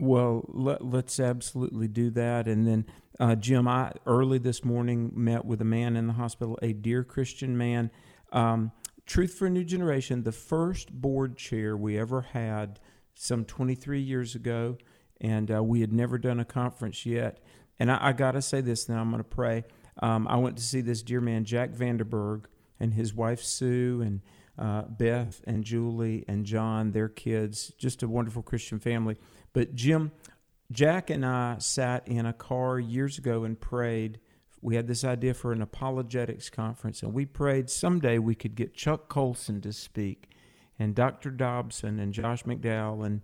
Well, 0.00 0.44
let, 0.48 0.82
us 0.82 1.20
absolutely 1.20 1.88
do 1.88 2.10
that. 2.10 2.48
And 2.48 2.66
then, 2.66 2.86
uh, 3.20 3.36
Jim, 3.36 3.68
I 3.68 3.92
early 4.06 4.38
this 4.38 4.64
morning 4.64 5.12
met 5.14 5.44
with 5.44 5.60
a 5.60 5.64
man 5.64 5.96
in 5.96 6.08
the 6.08 6.14
hospital, 6.14 6.58
a 6.62 6.72
dear 6.72 7.04
Christian 7.04 7.56
man. 7.56 7.90
Um, 8.32 8.72
Truth 9.06 9.34
for 9.34 9.46
a 9.46 9.50
New 9.50 9.64
Generation, 9.64 10.22
the 10.22 10.32
first 10.32 10.90
board 10.90 11.36
chair 11.36 11.76
we 11.76 11.98
ever 11.98 12.22
had 12.22 12.80
some 13.14 13.44
23 13.44 14.00
years 14.00 14.34
ago, 14.34 14.78
and 15.20 15.50
uh, 15.50 15.62
we 15.62 15.82
had 15.82 15.92
never 15.92 16.16
done 16.16 16.40
a 16.40 16.44
conference 16.44 17.04
yet. 17.04 17.40
And 17.78 17.92
I, 17.92 17.98
I 18.00 18.12
got 18.12 18.32
to 18.32 18.40
say 18.40 18.62
this, 18.62 18.88
now 18.88 19.00
I'm 19.00 19.10
going 19.10 19.22
to 19.22 19.28
pray. 19.28 19.64
Um, 20.00 20.26
I 20.26 20.36
went 20.36 20.56
to 20.56 20.62
see 20.62 20.80
this 20.80 21.02
dear 21.02 21.20
man, 21.20 21.44
Jack 21.44 21.70
Vanderberg, 21.72 22.46
and 22.80 22.94
his 22.94 23.14
wife, 23.14 23.42
Sue, 23.42 24.00
and 24.02 24.22
uh, 24.58 24.82
Beth, 24.88 25.42
and 25.46 25.64
Julie, 25.64 26.24
and 26.26 26.46
John, 26.46 26.92
their 26.92 27.10
kids, 27.10 27.72
just 27.76 28.02
a 28.02 28.08
wonderful 28.08 28.42
Christian 28.42 28.78
family. 28.78 29.18
But 29.54 29.74
Jim, 29.74 30.12
Jack 30.70 31.08
and 31.08 31.24
I 31.24 31.56
sat 31.58 32.06
in 32.06 32.26
a 32.26 32.34
car 32.34 32.78
years 32.78 33.16
ago 33.16 33.44
and 33.44 33.58
prayed. 33.58 34.20
We 34.60 34.76
had 34.76 34.86
this 34.86 35.04
idea 35.04 35.32
for 35.32 35.52
an 35.52 35.62
apologetics 35.62 36.50
conference, 36.50 37.02
and 37.02 37.14
we 37.14 37.24
prayed 37.24 37.70
someday 37.70 38.18
we 38.18 38.34
could 38.34 38.54
get 38.54 38.74
Chuck 38.74 39.08
Colson 39.08 39.62
to 39.62 39.72
speak, 39.72 40.30
and 40.78 40.94
Dr. 40.94 41.30
Dobson, 41.30 41.98
and 41.98 42.12
Josh 42.12 42.42
McDowell, 42.42 43.06
and 43.06 43.22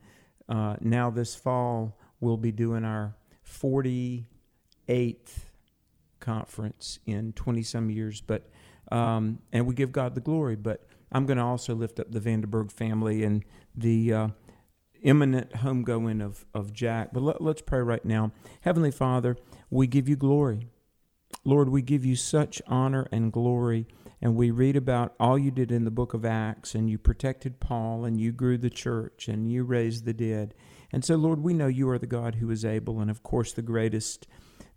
uh, 0.49 0.77
now 0.81 1.11
this 1.11 1.35
fall 1.35 1.99
we'll 2.21 2.37
be 2.37 2.53
doing 2.53 2.85
our 2.85 3.17
48th 3.47 4.25
conference 6.21 6.99
in 7.07 7.33
20 7.33 7.63
some 7.63 7.91
years. 7.91 8.21
But 8.21 8.49
um, 8.93 9.39
and 9.53 9.67
we 9.67 9.75
give 9.75 9.93
God 9.93 10.15
the 10.15 10.21
glory. 10.21 10.57
But 10.57 10.87
I'm 11.13 11.27
going 11.27 11.39
to 11.39 11.45
also 11.45 11.75
lift 11.75 11.99
up 11.99 12.11
the 12.11 12.21
Vanderberg 12.21 12.71
family 12.71 13.25
and 13.25 13.45
the 13.75 14.13
uh, 14.13 14.29
imminent 15.03 15.51
homegoing 15.53 16.25
of, 16.25 16.45
of 16.55 16.73
Jack. 16.73 17.11
But 17.13 17.23
let, 17.23 17.41
let's 17.41 17.63
pray 17.63 17.81
right 17.81 18.05
now. 18.05 18.33
Heavenly 18.63 18.91
Father, 18.91 19.37
we 19.71 19.87
give 19.87 20.09
you 20.09 20.17
glory. 20.17 20.69
Lord, 21.45 21.69
we 21.69 21.83
give 21.83 22.05
you 22.05 22.17
such 22.17 22.61
honor 22.67 23.07
and 23.11 23.33
glory. 23.33 23.87
And 24.23 24.37
we 24.37 24.51
read 24.51 24.77
about 24.77 25.15
all 25.19 25.39
you 25.39 25.51
did 25.51 25.73
in 25.73 25.85
the 25.85 25.91
book 25.91 26.13
of 26.13 26.27
Acts, 26.27 26.75
and 26.75 26.91
you 26.91 26.99
protected 26.99 27.59
Paul, 27.59 28.05
and 28.05 28.21
you 28.21 28.33
grew 28.33 28.59
the 28.59 28.69
church, 28.69 29.29
and 29.29 29.51
you 29.51 29.65
raised 29.65 30.05
the 30.05 30.13
dead. 30.13 30.55
And 30.93 31.05
so, 31.05 31.17
Lord, 31.17 31.41
we 31.41 31.55
know 31.55 31.69
you 31.69 31.89
are 31.89 31.99
the 31.99 32.07
God 32.07 32.35
who 32.35 32.51
is 32.51 32.65
able, 32.65 33.01
and 33.01 33.11
of 33.11 33.23
course, 33.23 33.53
the 33.53 33.63
greatest, 33.63 34.27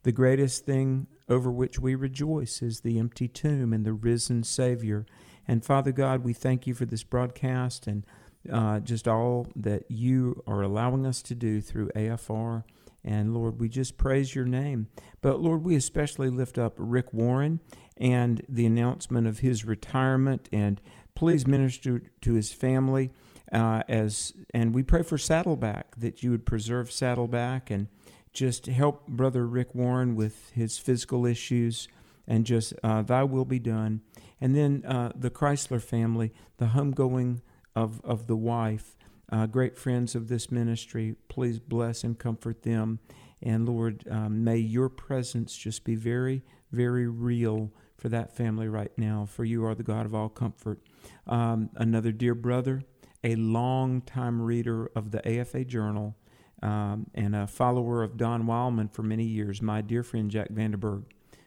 the 0.04 0.14
greatest 0.14 0.66
thing 0.66 1.08
over 1.28 1.52
which 1.52 1.78
we 1.78 1.94
rejoice 1.94 2.62
is 2.62 2.82
the 2.82 2.98
empty 2.98 3.28
tomb 3.28 3.74
and 3.74 3.86
the 3.86 3.94
risen 3.94 4.44
Savior. 4.44 5.06
And 5.46 5.66
Father 5.66 5.92
God, 5.92 6.24
we 6.24 6.32
thank 6.32 6.66
you 6.66 6.74
for 6.74 6.86
this 6.86 7.04
broadcast 7.04 7.86
and 7.86 8.06
uh, 8.52 8.80
just 8.80 9.08
all 9.08 9.48
that 9.56 9.90
you 9.90 10.44
are 10.48 10.62
allowing 10.62 11.06
us 11.06 11.22
to 11.24 11.36
do 11.36 11.62
through 11.62 11.90
AFR. 11.96 12.64
And 13.04 13.34
Lord, 13.34 13.60
we 13.60 13.70
just 13.70 13.98
praise 13.98 14.34
your 14.34 14.46
name. 14.46 14.88
But 15.22 15.42
Lord, 15.42 15.64
we 15.64 15.76
especially 15.76 16.30
lift 16.30 16.58
up 16.58 16.74
Rick 16.78 17.14
Warren 17.14 17.60
and 17.98 18.42
the 18.48 18.66
announcement 18.66 19.28
of 19.28 19.40
his 19.40 19.66
retirement. 19.66 20.48
And 20.52 20.82
please 21.16 21.46
minister 21.46 22.04
to 22.22 22.34
his 22.34 22.52
family. 22.52 23.12
Uh, 23.52 23.84
as 23.88 24.34
and 24.54 24.74
we 24.74 24.82
pray 24.82 25.04
for 25.04 25.18
Saddleback 25.18 25.96
that 25.98 26.24
you 26.24 26.32
would 26.32 26.46
preserve 26.46 26.92
Saddleback 26.92 27.70
and 27.70 27.88
just 28.32 28.66
help 28.66 29.08
Brother 29.08 29.46
Rick 29.46 29.76
Warren 29.76 30.16
with 30.16 30.50
his 30.56 30.80
physical 30.80 31.26
issues 31.26 31.88
and 32.28 32.46
just 32.46 32.74
uh, 32.84 33.04
Thy 33.04 33.24
will 33.24 33.46
be 33.46 33.60
done. 33.60 34.02
And 34.42 34.56
then 34.56 34.84
uh, 34.86 35.12
the 35.16 35.30
Chrysler 35.30 35.82
family, 35.82 36.34
the 36.58 36.68
homegoing 36.68 37.42
of, 37.76 38.02
of 38.04 38.28
the 38.28 38.36
wife, 38.36 38.96
uh, 39.32 39.46
great 39.46 39.78
friends 39.78 40.16
of 40.16 40.28
this 40.28 40.52
ministry. 40.52 41.16
Please 41.28 41.60
bless 41.60 42.04
and 42.04 42.18
comfort 42.18 42.64
them. 42.64 43.00
And 43.42 43.68
Lord, 43.68 44.06
um, 44.10 44.44
may 44.44 44.58
your 44.58 44.90
presence 44.90 45.56
just 45.56 45.84
be 45.84 45.96
very, 45.96 46.44
very 46.72 47.08
real 47.08 47.72
for 47.98 48.10
that 48.10 48.36
family 48.36 48.68
right 48.68 48.92
now, 48.98 49.26
for 49.26 49.44
you 49.44 49.66
are 49.66 49.76
the 49.76 49.84
God 49.84 50.06
of 50.06 50.14
all 50.14 50.30
comfort. 50.30 50.82
Um, 51.28 51.70
another 51.76 52.12
dear 52.12 52.36
brother, 52.36 52.84
a 53.24 53.36
long-time 53.36 54.42
reader 54.42 54.92
of 54.96 55.12
the 55.12 55.26
AFA 55.28 55.66
Journal, 55.66 56.16
um, 56.62 57.08
and 57.14 57.36
a 57.36 57.48
follower 57.48 58.04
of 58.04 58.18
Don 58.18 58.44
Wildmon 58.44 58.94
for 58.94 59.04
many 59.04 59.26
years, 59.26 59.62
my 59.62 59.82
dear 59.82 60.04
friend 60.04 60.32
Jack 60.32 60.50
Vanderberg, 60.50 61.04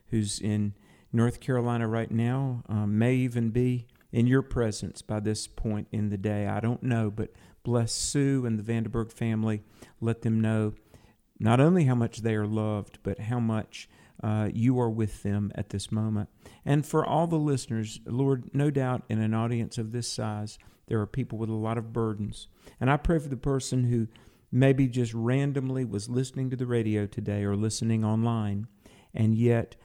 who's 0.09 0.41
in 0.41 0.75
North 1.12 1.41
Carolina 1.41 1.89
right 1.89 2.11
now, 2.11 2.62
um, 2.69 2.99
may 2.99 3.15
even 3.15 3.51
be 3.51 3.87
in 4.17 4.27
your 4.27 4.41
presence 4.41 5.03
by 5.03 5.21
this 5.21 5.47
point 5.47 5.87
in 5.93 6.09
the 6.09 6.17
day. 6.17 6.47
I 6.47 6.59
don't 6.59 6.83
know, 6.83 7.11
but 7.11 7.35
bless 7.63 7.93
Sue 7.93 8.47
and 8.47 8.59
the 8.59 8.63
Vanderberg 8.63 9.13
family. 9.13 9.61
Let 10.01 10.23
them 10.23 10.41
know 10.41 10.73
not 11.39 11.61
only 11.61 11.85
how 11.85 11.97
much 11.97 12.23
they 12.23 12.35
are 12.35 12.47
loved, 12.47 12.99
but 13.03 13.19
how 13.19 13.39
much 13.39 13.91
uh, 14.25 14.49
you 14.55 14.81
are 14.81 14.89
with 14.89 15.23
them 15.23 15.53
at 15.55 15.69
this 15.69 15.93
moment. 15.93 16.31
And 16.65 16.87
for 16.87 17.05
all 17.05 17.27
the 17.27 17.37
listeners, 17.37 18.01
Lord, 18.07 18.49
no 18.55 18.71
doubt 18.71 19.03
in 19.11 19.21
an 19.21 19.35
audience 19.35 19.77
of 19.77 19.93
this 19.93 20.11
size, 20.11 20.59
there 20.89 20.99
are 20.99 21.07
people 21.07 21.37
with 21.37 21.51
a 21.51 21.55
lot 21.55 21.77
of 21.77 21.93
burdens. 21.93 22.49
And 22.81 22.91
I 22.91 22.97
pray 22.97 23.19
for 23.19 23.29
the 23.29 23.37
person 23.37 23.85
who 23.85 24.09
maybe 24.51 24.89
just 24.89 25.13
randomly 25.13 25.85
was 25.85 26.09
listening 26.09 26.49
to 26.49 26.57
the 26.57 26.65
radio 26.65 27.05
today 27.05 27.45
or 27.45 27.55
listening 27.55 28.03
online, 28.03 28.67
and 29.13 29.35
yet 29.35 29.77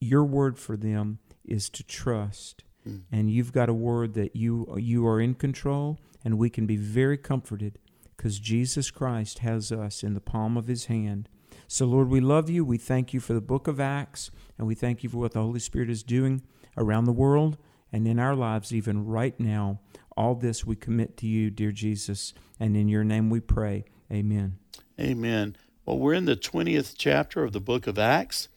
your 0.00 0.24
word 0.24 0.58
for 0.58 0.78
them 0.78 1.18
is 1.44 1.68
to 1.68 1.82
trust. 1.82 2.62
Mm. 2.86 3.02
And 3.10 3.30
you've 3.30 3.52
got 3.52 3.68
a 3.68 3.74
word 3.74 4.14
that 4.14 4.36
you 4.36 4.74
you 4.78 5.06
are 5.06 5.20
in 5.20 5.34
control, 5.34 5.98
and 6.24 6.38
we 6.38 6.50
can 6.50 6.66
be 6.66 6.76
very 6.76 7.16
comforted 7.16 7.78
because 8.16 8.38
Jesus 8.38 8.90
Christ 8.90 9.40
has 9.40 9.70
us 9.70 10.02
in 10.02 10.14
the 10.14 10.20
palm 10.20 10.56
of 10.56 10.66
his 10.66 10.86
hand. 10.86 11.28
So, 11.68 11.84
Lord, 11.84 12.08
we 12.08 12.20
love 12.20 12.48
you. 12.48 12.64
We 12.64 12.78
thank 12.78 13.12
you 13.12 13.20
for 13.20 13.34
the 13.34 13.40
book 13.40 13.66
of 13.66 13.80
Acts, 13.80 14.30
and 14.56 14.66
we 14.66 14.74
thank 14.74 15.02
you 15.02 15.10
for 15.10 15.18
what 15.18 15.32
the 15.32 15.42
Holy 15.42 15.60
Spirit 15.60 15.90
is 15.90 16.02
doing 16.02 16.42
around 16.76 17.04
the 17.04 17.12
world 17.12 17.58
and 17.92 18.06
in 18.06 18.18
our 18.18 18.34
lives, 18.34 18.72
even 18.72 19.06
right 19.06 19.38
now. 19.38 19.80
All 20.16 20.34
this 20.34 20.64
we 20.64 20.76
commit 20.76 21.16
to 21.18 21.26
you, 21.26 21.50
dear 21.50 21.72
Jesus, 21.72 22.32
and 22.58 22.76
in 22.76 22.88
your 22.88 23.04
name 23.04 23.30
we 23.30 23.40
pray. 23.40 23.84
Amen. 24.10 24.58
Amen. 24.98 25.56
Well, 25.84 25.98
we're 25.98 26.14
in 26.14 26.24
the 26.24 26.36
20th 26.36 26.94
chapter 26.96 27.44
of 27.44 27.52
the 27.52 27.60
book 27.60 27.86
of 27.86 27.98
Acts, 27.98 28.48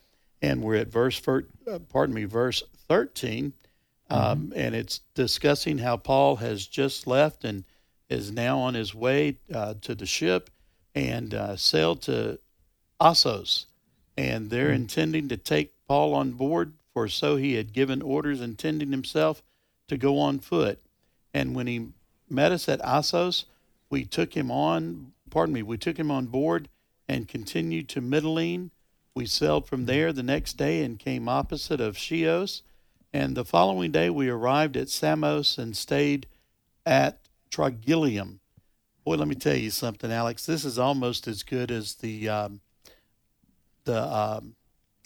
and 0.42 0.62
we're 0.62 0.76
at 0.76 0.92
verse, 0.92 1.22
uh, 1.28 1.80
pardon 1.90 2.16
me, 2.16 2.24
verse 2.24 2.64
13. 2.88 3.54
Um, 4.12 4.48
mm-hmm. 4.48 4.54
and 4.56 4.76
it's 4.76 5.02
discussing 5.14 5.80
how 5.80 5.98
Paul 5.98 6.38
has 6.38 6.66
just 6.66 7.06
left 7.06 7.44
and 7.44 7.64
is 8.10 8.32
now 8.32 8.58
on 8.60 8.74
his 8.74 8.96
way 8.96 9.38
uh, 9.54 9.76
to 9.82 9.94
the 9.94 10.08
ship 10.08 10.50
and 10.96 11.34
uh, 11.34 11.56
sailed 11.56 12.02
to 12.04 12.40
Assos. 13.00 13.68
And 14.18 14.50
they're 14.50 14.68
mm-hmm. 14.68 14.76
intending 14.76 15.28
to 15.30 15.38
take 15.38 15.74
Paul 15.88 16.14
on 16.14 16.32
board, 16.32 16.74
for 16.94 17.08
so 17.08 17.36
he 17.36 17.54
had 17.54 17.72
given 17.72 18.02
orders, 18.02 18.42
intending 18.42 18.92
himself 18.92 19.44
to 19.88 19.98
go 19.98 20.18
on 20.20 20.40
foot. 20.40 20.80
And 21.34 21.56
when 21.56 21.68
he 21.68 21.90
met 22.30 22.52
us 22.52 22.68
at 22.68 22.82
Assos, 22.82 23.46
we 23.90 24.06
took 24.06 24.36
him 24.36 24.52
on, 24.52 25.14
pardon 25.30 25.54
me, 25.54 25.62
we 25.62 25.78
took 25.78 25.98
him 25.98 26.12
on 26.12 26.28
board 26.28 26.68
and 27.08 27.28
continued 27.28 27.90
to 27.90 28.02
Mytilene. 28.02 28.72
We 29.16 29.26
sailed 29.26 29.68
from 29.68 29.86
there 29.86 30.12
the 30.14 30.24
next 30.24 30.54
day 30.54 30.84
and 30.84 31.00
came 31.00 31.30
opposite 31.30 31.82
of 31.82 31.98
Chios 31.98 32.64
and 33.14 33.36
the 33.36 33.46
following 33.46 33.92
day, 33.92 34.10
we 34.10 34.30
arrived 34.30 34.78
at 34.78 34.90
Samos 34.90 35.58
and 35.58 35.76
stayed 35.76 36.28
at 36.86 37.20
Trogyllium. 37.52 38.40
Boy, 39.04 39.16
let 39.16 39.28
me 39.28 39.36
tell 39.36 39.56
you 39.56 39.72
something, 39.72 40.12
Alex. 40.12 40.46
This 40.46 40.64
is 40.64 40.78
almost 40.78 41.28
as 41.28 41.42
good 41.44 41.72
as 41.72 41.96
the 41.96 42.30
um, 42.30 42.62
the 43.86 44.02
um, 44.02 44.56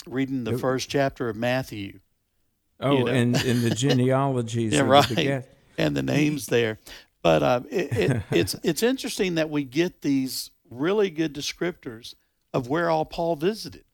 reading 0.05 0.43
the 0.43 0.57
first 0.57 0.89
chapter 0.89 1.29
of 1.29 1.35
Matthew. 1.35 1.99
Oh, 2.79 2.97
you 2.97 3.03
know? 3.05 3.11
and, 3.11 3.35
and 3.37 3.61
the 3.61 3.69
genealogies, 3.75 4.73
yeah, 4.73 4.81
right, 4.81 5.07
the 5.07 5.43
and 5.77 5.95
the 5.95 6.03
names 6.03 6.47
there. 6.47 6.79
But 7.21 7.43
uh, 7.43 7.61
it, 7.69 7.97
it, 7.97 8.21
it's 8.31 8.55
it's 8.63 8.83
interesting 8.83 9.35
that 9.35 9.49
we 9.49 9.63
get 9.63 10.01
these 10.01 10.51
really 10.69 11.09
good 11.09 11.33
descriptors 11.33 12.15
of 12.53 12.67
where 12.67 12.89
all 12.89 13.05
Paul 13.05 13.37
visited. 13.37 13.85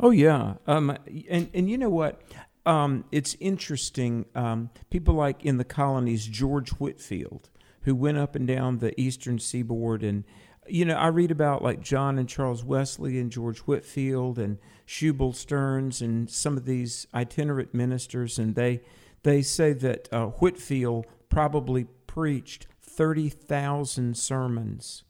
Oh 0.00 0.10
yeah, 0.10 0.54
um, 0.66 0.96
and 1.28 1.50
and 1.52 1.68
you 1.68 1.76
know 1.76 1.90
what? 1.90 2.20
Um, 2.66 3.04
it's 3.12 3.36
interesting. 3.38 4.26
Um, 4.34 4.70
people 4.90 5.14
like 5.14 5.44
in 5.44 5.56
the 5.56 5.64
colonies, 5.64 6.26
George 6.26 6.70
Whitefield, 6.72 7.48
who 7.82 7.94
went 7.94 8.18
up 8.18 8.34
and 8.34 8.46
down 8.46 8.78
the 8.78 9.00
eastern 9.00 9.38
seaboard. 9.38 10.02
And, 10.02 10.24
you 10.66 10.84
know, 10.84 10.96
I 10.96 11.06
read 11.06 11.30
about 11.30 11.62
like 11.62 11.80
John 11.80 12.18
and 12.18 12.28
Charles 12.28 12.64
Wesley 12.64 13.20
and 13.20 13.30
George 13.30 13.60
Whitefield 13.60 14.38
and 14.38 14.58
Shubal 14.86 15.34
Stearns 15.34 16.02
and 16.02 16.28
some 16.28 16.56
of 16.56 16.64
these 16.64 17.06
itinerant 17.14 17.72
ministers. 17.72 18.38
And 18.38 18.56
they, 18.56 18.82
they 19.22 19.42
say 19.42 19.72
that 19.72 20.12
uh, 20.12 20.26
Whitefield 20.26 21.06
probably 21.28 21.84
preached 22.08 22.66
30,000 22.82 24.16
sermons 24.16 25.04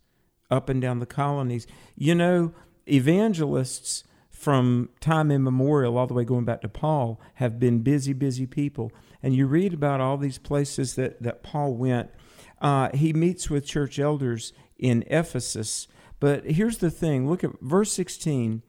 up 0.51 0.69
and 0.69 0.83
down 0.83 0.99
the 0.99 1.07
colonies. 1.07 1.67
You 1.97 2.15
know, 2.15 2.53
evangelists 2.87 4.05
from 4.37 4.91
time 5.01 5.31
immemorial, 5.31 5.97
all 5.97 6.07
the 6.07 6.15
way 6.15 6.23
going 6.23 6.45
back 6.45 6.61
to 6.61 6.69
Paul, 6.69 7.19
have 7.37 7.59
been 7.59 7.81
busy, 7.81 8.13
busy 8.13 8.47
people. 8.47 8.93
And 9.23 9.35
you 9.35 9.47
read 9.47 9.73
about 9.73 10.01
all 10.01 10.19
these 10.19 10.39
places 10.39 10.95
that, 10.95 11.23
that 11.23 11.43
Paul 11.43 11.75
went. 11.75 12.11
Uh, 12.61 12.91
he 12.93 13.13
meets 13.13 13.49
with 13.49 13.67
church 13.67 13.99
elders 13.99 14.53
in 14.79 15.05
Ephesus. 15.07 15.89
But 16.21 16.45
here's 16.45 16.79
the 16.79 16.91
thing 16.91 17.29
look 17.29 17.43
at 17.43 17.59
verse 17.63 17.91
16 17.93 18.63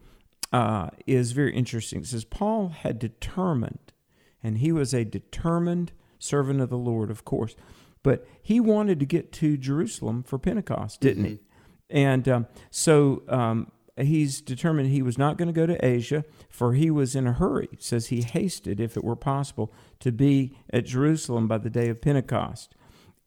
uh, 0.53 0.89
is 1.05 1.33
very 1.33 1.53
interesting. 1.53 1.99
It 1.99 2.07
says, 2.07 2.23
Paul 2.23 2.69
had 2.69 2.97
determined, 2.97 3.91
and 4.41 4.59
he 4.59 4.71
was 4.71 4.93
a 4.93 5.03
determined 5.03 5.91
servant 6.17 6.61
of 6.61 6.69
the 6.69 6.77
Lord, 6.77 7.11
of 7.11 7.25
course, 7.25 7.55
but 8.03 8.25
he 8.41 8.61
wanted 8.61 8.99
to 9.01 9.05
get 9.05 9.33
to 9.33 9.57
Jerusalem 9.57 10.23
for 10.23 10.39
Pentecost, 10.39 11.01
didn't 11.01 11.25
mm-hmm. 11.25 11.33
he? 11.33 11.39
And 11.89 12.27
um, 12.27 12.47
so 12.69 13.23
um, 13.27 13.71
he's 13.99 14.41
determined 14.41 14.89
he 14.89 15.01
was 15.01 15.17
not 15.17 15.37
going 15.37 15.47
to 15.47 15.53
go 15.53 15.65
to 15.65 15.85
Asia, 15.85 16.25
for 16.49 16.73
he 16.73 16.91
was 16.91 17.15
in 17.15 17.27
a 17.27 17.33
hurry. 17.33 17.69
Says 17.79 18.07
he 18.07 18.21
hasted, 18.21 18.79
if 18.79 18.95
it 18.97 19.03
were 19.03 19.15
possible, 19.15 19.73
to 19.99 20.11
be 20.11 20.57
at 20.71 20.85
Jerusalem 20.85 21.47
by 21.47 21.57
the 21.57 21.69
day 21.69 21.89
of 21.89 22.01
Pentecost. 22.01 22.75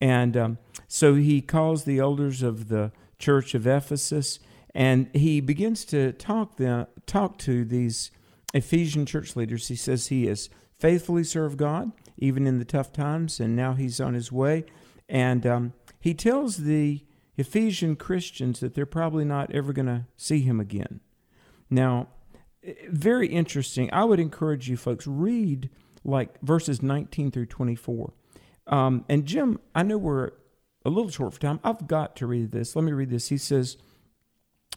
And 0.01 0.37
um, 0.37 0.59
so 0.89 1.15
he 1.15 1.41
calls 1.41 1.85
the 1.85 1.99
elders 1.99 2.43
of 2.43 2.69
the 2.69 2.93
church 3.19 3.55
of 3.55 3.67
Ephesus, 3.67 4.39
and 4.75 5.09
he 5.15 5.41
begins 5.41 5.85
to 5.87 6.13
talk 6.13 6.57
them, 6.57 6.87
talk 7.07 7.39
to 7.39 7.65
these 7.65 8.11
Ephesian 8.55 9.05
church 9.05 9.37
leaders. 9.37 9.69
He 9.69 9.77
says 9.77 10.07
he 10.07 10.27
has 10.27 10.49
faithfully 10.79 11.25
served 11.25 11.59
God, 11.59 11.93
even 12.17 12.47
in 12.47 12.59
the 12.59 12.65
tough 12.65 12.93
times, 12.93 13.41
and 13.41 13.55
now 13.55 13.75
he's 13.75 14.01
on 14.01 14.15
his 14.15 14.33
way. 14.33 14.65
And 15.09 15.47
um, 15.47 15.73
he 15.99 16.15
tells 16.15 16.59
the 16.59 17.05
Ephesian 17.41 17.97
Christians 17.97 18.61
that 18.61 18.75
they're 18.75 18.87
probably 18.87 19.25
not 19.25 19.51
ever 19.53 19.73
going 19.73 19.87
to 19.87 20.07
see 20.17 20.41
him 20.41 20.61
again. 20.61 21.01
Now, 21.71 22.09
eh, 22.63 22.75
very 22.89 23.29
interesting. 23.29 23.91
I 23.93 24.05
would 24.05 24.21
encourage 24.21 24.69
you 24.69 24.77
folks 24.77 25.07
read 25.07 25.71
like 26.05 26.41
verses 26.43 26.83
19 26.83 27.31
through 27.31 27.47
24. 27.47 28.13
Um, 28.67 29.05
and 29.09 29.25
Jim, 29.25 29.59
I 29.75 29.83
know 29.83 29.99
we're 29.99 30.33
a 30.85 30.91
little 30.91 31.11
short 31.11 31.35
for 31.35 31.41
time. 31.41 31.61
I've 31.65 31.89
got 31.89 32.15
to 32.17 32.27
read 32.27 32.51
this. 32.51 32.77
Let 32.77 32.85
me 32.85 32.93
read 32.93 33.11
this. 33.11 33.29
He 33.29 33.39
says, 33.39 33.79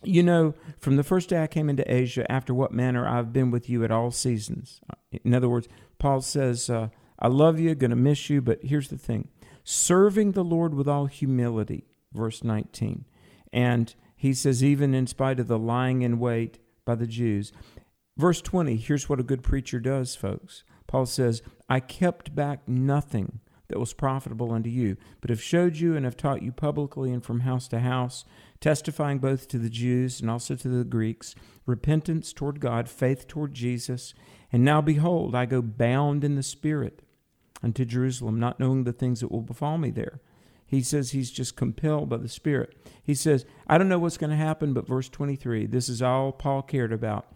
You 0.01 0.23
know, 0.23 0.53
from 0.79 0.95
the 0.95 1.03
first 1.03 1.29
day 1.29 1.43
I 1.43 1.47
came 1.47 1.69
into 1.69 1.93
Asia, 1.93 2.29
after 2.31 2.53
what 2.53 2.71
manner 2.71 3.07
I've 3.07 3.33
been 3.33 3.51
with 3.51 3.69
you 3.69 3.83
at 3.83 3.91
all 3.91 4.11
seasons. 4.11 4.81
In 5.23 5.33
other 5.33 5.49
words, 5.49 5.67
Paul 5.99 6.21
says, 6.21 6.69
uh, 6.69 6.89
I 7.19 7.27
love 7.27 7.59
you, 7.59 7.75
going 7.75 7.91
to 7.91 7.95
miss 7.95 8.29
you, 8.29 8.41
but 8.41 8.63
here's 8.63 8.89
the 8.89 8.97
thing 8.97 9.29
serving 9.63 10.31
the 10.31 10.43
Lord 10.43 10.73
with 10.73 10.87
all 10.87 11.05
humility 11.05 11.85
verse 12.13 12.43
19. 12.43 13.05
And 13.51 13.93
he 14.15 14.33
says, 14.33 14.63
even 14.63 14.93
in 14.93 15.07
spite 15.07 15.39
of 15.39 15.47
the 15.47 15.59
lying 15.59 16.01
in 16.01 16.19
wait 16.19 16.59
by 16.85 16.95
the 16.95 17.07
Jews. 17.07 17.51
Verse 18.17 18.41
20, 18.41 18.77
here's 18.77 19.09
what 19.09 19.19
a 19.19 19.23
good 19.23 19.43
preacher 19.43 19.79
does, 19.79 20.15
folks. 20.15 20.63
Paul 20.87 21.05
says, 21.05 21.41
I 21.67 21.79
kept 21.79 22.35
back 22.35 22.67
nothing 22.67 23.39
that 23.67 23.79
was 23.79 23.93
profitable 23.93 24.51
unto 24.51 24.69
you, 24.69 24.97
but 25.19 25.29
have 25.29 25.41
showed 25.41 25.77
you 25.77 25.95
and 25.95 26.05
have 26.05 26.15
taught 26.15 26.43
you 26.43 26.51
publicly 26.51 27.11
and 27.11 27.23
from 27.23 27.41
house 27.41 27.67
to 27.69 27.79
house, 27.79 28.23
testifying 28.59 29.19
both 29.19 29.47
to 29.47 29.57
the 29.57 29.69
Jews 29.69 30.21
and 30.21 30.29
also 30.29 30.55
to 30.55 30.67
the 30.67 30.83
Greeks, 30.83 31.33
repentance 31.65 32.33
toward 32.33 32.59
God, 32.59 32.87
faith 32.87 33.27
toward 33.27 33.53
Jesus. 33.53 34.13
And 34.51 34.63
now 34.63 34.81
behold, 34.81 35.33
I 35.33 35.45
go 35.45 35.61
bound 35.61 36.23
in 36.23 36.35
the 36.35 36.43
Spirit 36.43 37.01
unto 37.63 37.83
Jerusalem, 37.85 38.39
not 38.39 38.59
knowing 38.59 38.83
the 38.83 38.93
things 38.93 39.21
that 39.21 39.31
will 39.31 39.41
befall 39.41 39.77
me 39.77 39.89
there 39.89 40.21
he 40.73 40.81
says 40.81 41.11
he's 41.11 41.31
just 41.31 41.55
compelled 41.55 42.09
by 42.09 42.17
the 42.17 42.29
Spirit. 42.29 42.75
He 43.03 43.13
says, 43.13 43.45
I 43.67 43.77
don't 43.77 43.89
know 43.89 43.99
what's 43.99 44.17
going 44.17 44.29
to 44.29 44.35
happen, 44.35 44.73
but 44.73 44.87
verse 44.87 45.09
23, 45.09 45.65
this 45.65 45.89
is 45.89 46.01
all 46.01 46.31
Paul 46.31 46.61
cared 46.61 46.93
about 46.93 47.27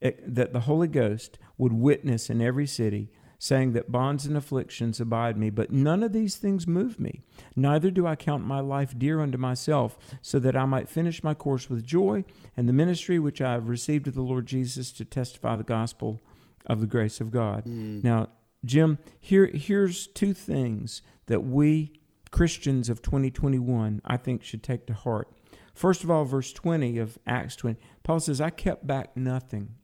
eh, 0.00 0.12
that 0.26 0.52
the 0.52 0.60
Holy 0.60 0.88
Ghost 0.88 1.38
would 1.58 1.72
witness 1.72 2.28
in 2.28 2.42
every 2.42 2.66
city, 2.66 3.10
saying 3.38 3.72
that 3.72 3.92
bonds 3.92 4.26
and 4.26 4.36
afflictions 4.36 5.00
abide 5.00 5.36
me, 5.36 5.50
but 5.50 5.72
none 5.72 6.02
of 6.02 6.12
these 6.12 6.36
things 6.36 6.66
move 6.66 6.98
me. 6.98 7.22
Neither 7.54 7.90
do 7.90 8.06
I 8.06 8.16
count 8.16 8.44
my 8.44 8.60
life 8.60 8.98
dear 8.98 9.20
unto 9.20 9.38
myself, 9.38 9.96
so 10.20 10.38
that 10.40 10.56
I 10.56 10.64
might 10.64 10.88
finish 10.88 11.24
my 11.24 11.34
course 11.34 11.70
with 11.70 11.84
joy 11.84 12.24
and 12.56 12.68
the 12.68 12.72
ministry 12.72 13.18
which 13.18 13.40
I 13.40 13.52
have 13.52 13.68
received 13.68 14.08
of 14.08 14.14
the 14.14 14.22
Lord 14.22 14.46
Jesus 14.46 14.92
to 14.92 15.04
testify 15.04 15.56
the 15.56 15.64
gospel 15.64 16.22
of 16.66 16.80
the 16.80 16.86
grace 16.86 17.20
of 17.20 17.30
God. 17.30 17.64
Mm. 17.64 18.04
Now, 18.04 18.28
Jim, 18.64 18.98
here 19.18 19.46
here's 19.46 20.06
two 20.06 20.34
things 20.34 21.02
that 21.26 21.40
we 21.40 21.92
Christians 22.32 22.88
of 22.88 23.02
2021, 23.02 24.02
I 24.04 24.16
think, 24.16 24.42
should 24.42 24.64
take 24.64 24.86
to 24.86 24.94
heart. 24.94 25.28
First 25.74 26.02
of 26.02 26.10
all, 26.10 26.24
verse 26.24 26.52
20 26.52 26.98
of 26.98 27.18
Acts 27.26 27.54
20, 27.56 27.78
Paul 28.02 28.18
says, 28.18 28.40
I 28.40 28.50
kept 28.50 28.86
back 28.86 29.16
nothing. 29.16 29.76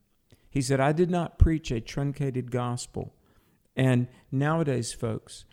He 0.49 0.61
said, 0.61 0.79
I 0.79 0.91
did 0.91 1.09
not 1.09 1.39
preach 1.39 1.71
a 1.71 1.79
truncated 1.79 2.51
gospel. 2.51 3.13
And 3.75 4.07
nowadays, 4.31 4.91
folks, 4.91 5.45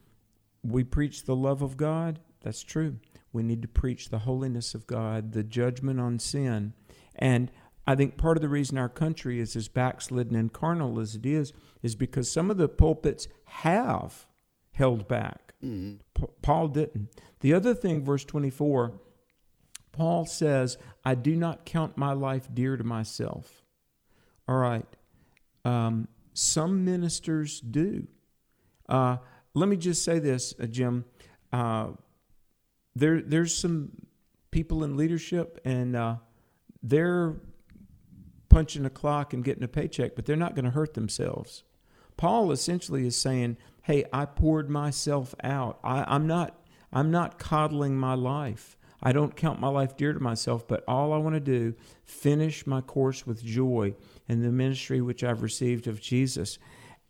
we 0.65 0.83
preach 0.83 1.25
the 1.25 1.37
love 1.37 1.63
of 1.63 1.77
God. 1.77 2.19
That's 2.43 2.63
true. 2.63 2.97
We 3.33 3.43
need 3.43 3.63
to 3.63 3.69
preach 3.69 4.09
the 4.09 4.21
holiness 4.21 4.75
of 4.75 4.87
God, 4.87 5.33
the 5.33 5.45
judgment 5.45 6.01
on 6.01 6.19
sin. 6.19 6.73
And 7.15 7.51
I 7.87 7.95
think 7.95 8.17
part 8.17 8.37
of 8.37 8.43
the 8.43 8.49
reason 8.49 8.79
our 8.79 8.89
country 8.89 9.39
is 9.39 9.55
as 9.55 9.69
backslidden 9.69 10.35
and 10.35 10.53
carnal 10.53 10.99
as 10.99 11.15
it 11.15 11.27
is 11.27 11.53
is 11.83 11.95
because 11.95 12.33
some 12.33 12.51
of 12.51 12.57
the 12.57 12.69
pulpits 12.69 13.29
have 13.45 14.27
held 14.73 15.07
back. 15.07 15.46
Mm-hmm. 15.65 16.25
Paul 16.43 16.69
didn't. 16.69 17.09
The 17.41 17.55
other 17.55 17.75
thing, 17.75 18.05
verse 18.05 18.25
24, 18.25 19.01
Paul 19.93 20.27
says, 20.27 20.79
I 21.05 21.15
do 21.15 21.37
not 21.37 21.65
count 21.65 21.97
my 21.97 22.13
life 22.13 22.49
dear 22.53 22.77
to 22.77 22.85
myself. 22.85 23.63
All 24.49 24.59
right. 24.59 24.87
Um, 25.65 26.09
some 26.35 26.85
ministers 26.85 27.61
do. 27.61 28.07
Uh, 28.89 29.17
let 29.55 29.69
me 29.69 29.77
just 29.77 30.05
say 30.05 30.19
this, 30.19 30.55
uh, 30.61 30.67
Jim. 30.67 31.05
Uh, 31.53 31.89
there, 32.95 33.21
there's 33.21 33.57
some 33.57 33.91
people 34.51 34.85
in 34.85 34.97
leadership, 34.97 35.61
and 35.65 35.97
uh, 35.97 36.17
they're 36.83 37.37
punching 38.49 38.85
a 38.85 38.91
clock 38.91 39.33
and 39.33 39.45
getting 39.45 39.65
a 39.65 39.69
paycheck, 39.69 40.15
but 40.15 40.25
they're 40.25 40.37
not 40.37 40.55
going 40.55 40.65
to 40.65 40.71
hurt 40.71 40.95
themselves. 40.95 41.65
Paul 42.17 42.53
essentially 42.53 43.07
is 43.07 43.17
saying, 43.17 43.57
"Hey, 43.87 44.05
I 44.13 44.25
poured 44.27 44.69
myself 44.69 45.35
out. 45.43 45.79
I, 45.83 46.05
I'm 46.07 46.27
not. 46.27 46.59
I'm 46.93 47.11
not 47.11 47.39
coddling 47.39 47.97
my 47.97 48.15
life. 48.15 48.77
I 49.03 49.13
don't 49.13 49.37
count 49.37 49.61
my 49.61 49.69
life 49.69 49.97
dear 49.97 50.13
to 50.13 50.21
myself, 50.21 50.67
but 50.67 50.83
all 50.89 51.13
I 51.13 51.19
want 51.19 51.35
to 51.35 51.41
do, 51.41 51.75
finish 52.05 52.67
my 52.67 52.81
course 52.81 53.27
with 53.27 53.45
joy 53.45 53.95
in 54.29 54.43
the 54.43 54.51
ministry 54.51 55.01
which 55.01 55.23
I've 55.23 55.43
received 55.43 55.87
of 55.87 56.01
Jesus. 56.01 56.59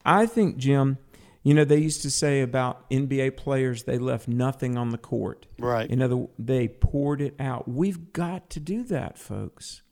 I 0.04 0.26
think, 0.26 0.56
Jim, 0.56 0.98
you 1.42 1.54
know, 1.54 1.64
they 1.64 1.78
used 1.78 2.02
to 2.02 2.10
say 2.10 2.40
about 2.40 2.90
NBA 2.90 3.36
players, 3.36 3.84
they 3.84 3.98
left 3.98 4.26
nothing 4.26 4.76
on 4.76 4.90
the 4.90 4.98
court. 4.98 5.46
Right. 5.58 5.88
In 5.88 6.02
other 6.02 6.26
they 6.38 6.66
poured 6.66 7.20
it 7.20 7.36
out. 7.38 7.68
We've 7.68 8.12
got 8.12 8.50
to 8.50 8.60
do 8.60 8.82
that, 8.84 9.16
folks. 9.16 9.82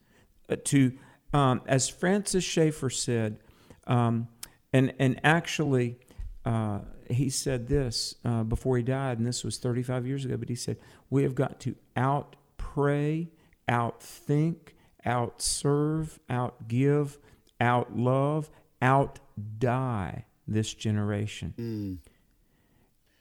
Uh, 0.49 0.57
to, 0.65 0.93
um, 1.33 1.63
as 1.67 1.89
Francis 1.89 2.43
Schaeffer 2.43 2.91
said, 2.91 3.39
um, 3.87 4.29
and, 4.73 4.93
and 4.99 5.21
actually, 5.23 6.01
uh, 6.45 6.81
he 7.11 7.31
said 7.31 7.69
this 7.69 8.17
uh, 8.25 8.43
before 8.43 8.77
he 8.77 8.83
died, 8.83 9.19
and 9.19 9.27
this 9.27 9.45
was 9.45 9.59
35 9.59 10.07
years 10.07 10.25
ago, 10.25 10.37
but 10.37 10.49
he 10.49 10.55
said, 10.55 10.77
We 11.11 11.23
have 11.23 11.35
got 11.35 11.61
to 11.61 11.75
out 11.97 12.37
pray, 12.57 13.31
out 13.69 14.03
think, 14.03 14.75
out 15.05 15.41
serve, 15.41 16.19
out 16.29 16.69
give, 16.69 17.19
out 17.61 17.97
love, 17.97 18.51
out 18.83 19.21
die 19.59 20.27
this 20.47 20.75
generation. 20.75 21.55
Mm. 21.59 22.11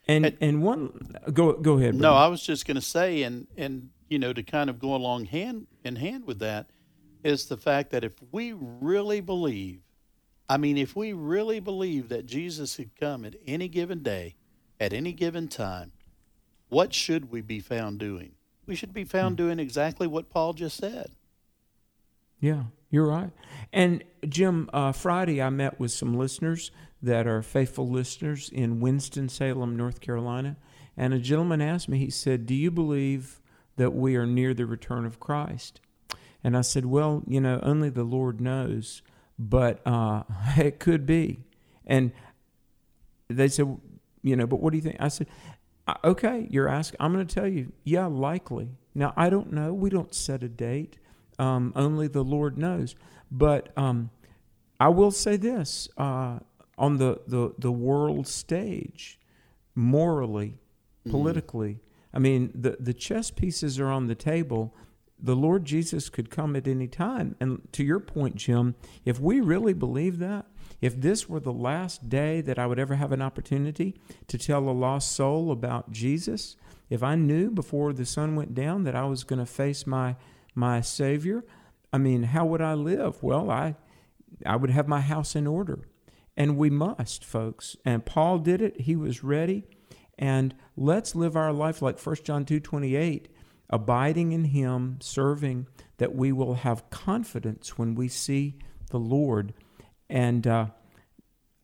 And, 0.08 0.26
and, 0.26 0.38
and 0.42 0.64
one 0.64 1.16
go 1.32 1.54
go 1.54 1.78
ahead. 1.78 1.96
No, 1.96 2.14
I 2.14 2.28
was 2.28 2.42
just 2.42 2.68
going 2.68 2.76
to 2.76 2.82
say, 2.82 3.24
and 3.24 3.48
and 3.56 3.90
you 4.10 4.20
know, 4.20 4.34
to 4.34 4.44
kind 4.44 4.70
of 4.70 4.78
go 4.80 4.94
along 4.94 5.26
hand 5.26 5.68
in 5.84 5.96
hand 5.96 6.26
with 6.26 6.40
that, 6.40 6.70
is 7.24 7.46
the 7.46 7.56
fact 7.56 7.92
that 7.92 8.04
if 8.04 8.14
we 8.32 8.54
really 8.54 9.22
believe 9.22 9.80
I 10.50 10.58
mean, 10.58 10.78
if 10.78 10.96
we 10.96 11.14
really 11.14 11.60
believe 11.60 12.10
that 12.10 12.26
Jesus 12.26 12.76
could 12.76 12.96
come 13.00 13.26
at 13.26 13.36
any 13.46 13.68
given 13.68 14.04
day, 14.04 14.36
at 14.80 14.94
any 14.94 15.14
given 15.14 15.48
time, 15.48 15.92
what 16.70 16.94
should 16.94 17.32
we 17.32 17.42
be 17.42 17.60
found 17.60 18.00
doing? 18.00 18.34
We 18.66 18.76
should 18.76 18.94
be 18.94 19.04
found 19.04 19.34
hmm. 19.34 19.46
doing 19.46 19.60
exactly 19.60 20.08
what 20.08 20.30
Paul 20.30 20.54
just 20.54 20.78
said. 20.78 21.12
Yeah, 22.40 22.64
you're 22.90 23.08
right. 23.08 23.32
And 23.72 24.04
Jim, 24.28 24.70
uh, 24.74 24.92
Friday 24.92 25.42
I 25.42 25.50
met 25.50 25.80
with 25.80 25.92
some 25.92 26.18
listeners 26.18 26.72
that 27.02 27.26
are 27.26 27.42
faithful 27.42 27.88
listeners 27.88 28.50
in 28.50 28.80
Winston-Salem, 28.80 29.78
North 29.78 30.02
Carolina. 30.02 30.58
And 30.96 31.14
a 31.14 31.20
gentleman 31.20 31.62
asked 31.62 31.90
me, 31.90 31.98
he 32.00 32.10
said, 32.10 32.46
Do 32.46 32.54
you 32.54 32.70
believe 32.70 33.42
that 33.78 33.94
we 33.94 34.16
are 34.16 34.26
near 34.26 34.54
the 34.54 34.66
return 34.66 35.06
of 35.06 35.20
Christ? 35.20 35.80
And 36.44 36.58
I 36.58 36.62
said, 36.62 36.86
Well, 36.86 37.24
you 37.26 37.40
know, 37.40 37.60
only 37.64 37.90
the 37.90 38.04
Lord 38.04 38.42
knows 38.42 39.02
but 39.38 39.82
uh, 39.86 40.24
it 40.58 40.80
could 40.80 41.06
be. 41.06 41.40
And 41.86 42.12
they 43.28 43.48
said, 43.48 43.78
you 44.22 44.36
know, 44.36 44.48
but 44.48 44.62
what 44.62 44.72
do 44.72 44.78
you 44.78 44.84
think? 44.84 44.98
I 45.00 45.10
said, 45.10 45.28
okay, 46.04 46.48
you're 46.50 46.70
asking. 46.70 46.98
I'm 47.00 47.14
going 47.14 47.26
to 47.26 47.34
tell 47.34 47.48
you, 47.48 47.72
yeah, 47.84 48.06
likely. 48.06 48.70
Now, 48.96 49.14
I 49.18 49.30
don't 49.30 49.52
know. 49.52 49.74
We 49.74 49.90
don't 49.90 50.14
set 50.14 50.44
a 50.44 50.50
date. 50.50 50.98
Um, 51.40 51.74
only 51.76 52.08
the 52.08 52.24
Lord 52.24 52.58
knows. 52.58 52.96
But 53.32 53.70
um, 53.76 54.12
I 54.80 54.90
will 54.90 55.12
say 55.12 55.38
this 55.38 55.90
uh, 55.98 56.40
on 56.78 56.98
the, 56.98 57.22
the, 57.28 57.54
the 57.58 57.72
world 57.72 58.28
stage, 58.28 59.20
morally, 59.76 60.60
mm-hmm. 61.06 61.12
politically, 61.12 61.74
mm-hmm. 61.74 61.80
I 62.16 62.20
mean, 62.20 62.52
the, 62.54 62.78
the 62.80 62.94
chess 62.94 63.32
pieces 63.32 63.80
are 63.80 63.90
on 63.90 64.08
the 64.08 64.16
table 64.16 64.74
the 65.24 65.36
Lord 65.36 65.64
Jesus 65.64 66.10
could 66.10 66.30
come 66.30 66.54
at 66.58 66.68
any 66.68 66.88
time. 66.88 67.38
And 67.40 67.66
to 67.72 67.84
your 67.84 68.02
point, 68.02 68.36
Jim, 68.36 68.76
if 69.06 69.22
we 69.22 69.40
really 69.40 69.74
believe 69.74 70.20
that, 70.20 70.46
if 70.82 71.00
this 71.00 71.30
were 71.30 71.40
the 71.40 71.54
last 71.54 72.10
day 72.10 72.42
that 72.42 72.60
I 72.60 72.68
would 72.68 72.78
ever 72.78 72.96
have 72.96 73.14
an 73.14 73.22
opportunity 73.22 73.96
to 74.28 74.38
tell 74.38 74.68
a 74.68 74.72
lost 74.72 75.14
soul 75.14 75.50
about 75.50 75.92
Jesus, 75.92 76.58
if 76.90 77.02
I 77.02 77.16
knew 77.16 77.50
before 77.50 77.94
the 77.94 78.06
sun 78.06 78.36
went 78.36 78.54
down 78.54 78.84
that 78.84 78.96
I 78.96 79.06
was 79.06 79.24
going 79.24 79.40
to 79.40 79.46
face 79.46 79.88
my 79.88 80.18
my 80.56 80.82
Savior, 80.82 81.44
I 81.92 81.98
mean, 81.98 82.24
how 82.24 82.46
would 82.46 82.62
I 82.62 82.74
live? 82.74 83.24
Well, 83.24 83.50
I 83.50 83.76
I 84.46 84.58
would 84.58 84.72
have 84.72 84.88
my 84.90 85.02
house 85.02 85.36
in 85.38 85.48
order. 85.48 85.80
And 86.36 86.58
we 86.58 86.70
must, 86.70 87.24
folks. 87.24 87.78
And 87.86 88.06
Paul 88.06 88.40
did 88.40 88.62
it. 88.62 88.82
He 88.82 88.96
was 88.96 89.24
ready. 89.24 89.64
And 90.18 90.54
let's 90.76 91.16
live 91.16 91.36
our 91.36 91.54
life 91.54 91.82
like 91.82 92.00
1 92.00 92.18
John 92.24 92.46
2 92.46 92.60
28 92.60 93.30
abiding 93.74 94.32
in 94.32 94.46
Him, 94.46 95.00
serving, 95.02 95.68
that 95.98 96.16
we 96.16 96.32
will 96.32 96.54
have 96.54 96.90
confidence 96.92 97.76
when 97.78 97.96
we 97.96 98.08
see 98.08 98.56
the 98.92 99.00
Lord. 99.00 99.54
And 100.10 100.46
uh, 100.46 100.68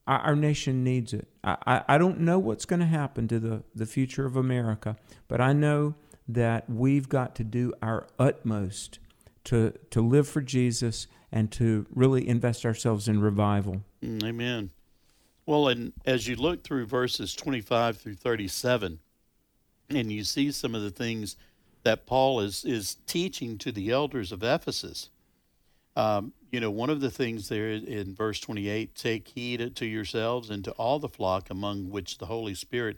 our 0.07 0.35
nation 0.35 0.83
needs 0.83 1.13
it. 1.13 1.27
I, 1.43 1.83
I 1.87 1.97
don't 1.99 2.21
know 2.21 2.39
what's 2.39 2.65
going 2.65 2.79
to 2.79 2.87
happen 2.87 3.27
to 3.27 3.39
the, 3.39 3.63
the 3.75 3.85
future 3.85 4.25
of 4.25 4.35
America, 4.35 4.97
but 5.27 5.39
I 5.39 5.53
know 5.53 5.93
that 6.27 6.67
we've 6.67 7.07
got 7.07 7.35
to 7.35 7.43
do 7.43 7.73
our 7.81 8.07
utmost 8.17 8.97
to, 9.45 9.73
to 9.91 10.01
live 10.01 10.27
for 10.27 10.41
Jesus 10.41 11.05
and 11.31 11.51
to 11.51 11.85
really 11.93 12.27
invest 12.27 12.65
ourselves 12.65 13.07
in 13.07 13.21
revival. 13.21 13.83
Mm, 14.03 14.23
amen. 14.23 14.71
Well, 15.45 15.67
and 15.67 15.93
as 16.05 16.27
you 16.27 16.35
look 16.35 16.63
through 16.63 16.87
verses 16.87 17.35
25 17.35 17.97
through 17.97 18.15
37, 18.15 18.99
and 19.89 20.11
you 20.11 20.23
see 20.23 20.51
some 20.51 20.75
of 20.75 20.81
the 20.81 20.91
things 20.91 21.35
that 21.83 22.05
Paul 22.05 22.39
is 22.41 22.65
is 22.65 22.97
teaching 23.07 23.57
to 23.59 23.71
the 23.71 23.91
elders 23.91 24.31
of 24.31 24.43
Ephesus. 24.43 25.09
Um, 25.95 26.33
you 26.51 26.59
know, 26.59 26.71
one 26.71 26.89
of 26.89 27.01
the 27.01 27.11
things 27.11 27.49
there 27.49 27.69
in 27.69 28.15
verse 28.15 28.39
28 28.39 28.95
take 28.95 29.27
heed 29.27 29.75
to 29.75 29.85
yourselves 29.85 30.49
and 30.49 30.63
to 30.63 30.71
all 30.71 30.99
the 30.99 31.09
flock 31.09 31.49
among 31.49 31.89
which 31.89 32.17
the 32.17 32.25
Holy 32.25 32.55
Spirit 32.55 32.97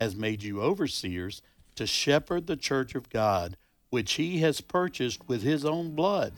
has 0.00 0.14
made 0.14 0.42
you 0.42 0.60
overseers 0.60 1.42
to 1.74 1.86
shepherd 1.86 2.46
the 2.46 2.56
church 2.56 2.94
of 2.94 3.08
God, 3.10 3.56
which 3.90 4.14
he 4.14 4.38
has 4.38 4.60
purchased 4.60 5.28
with 5.28 5.42
his 5.42 5.64
own 5.64 5.94
blood. 5.94 6.32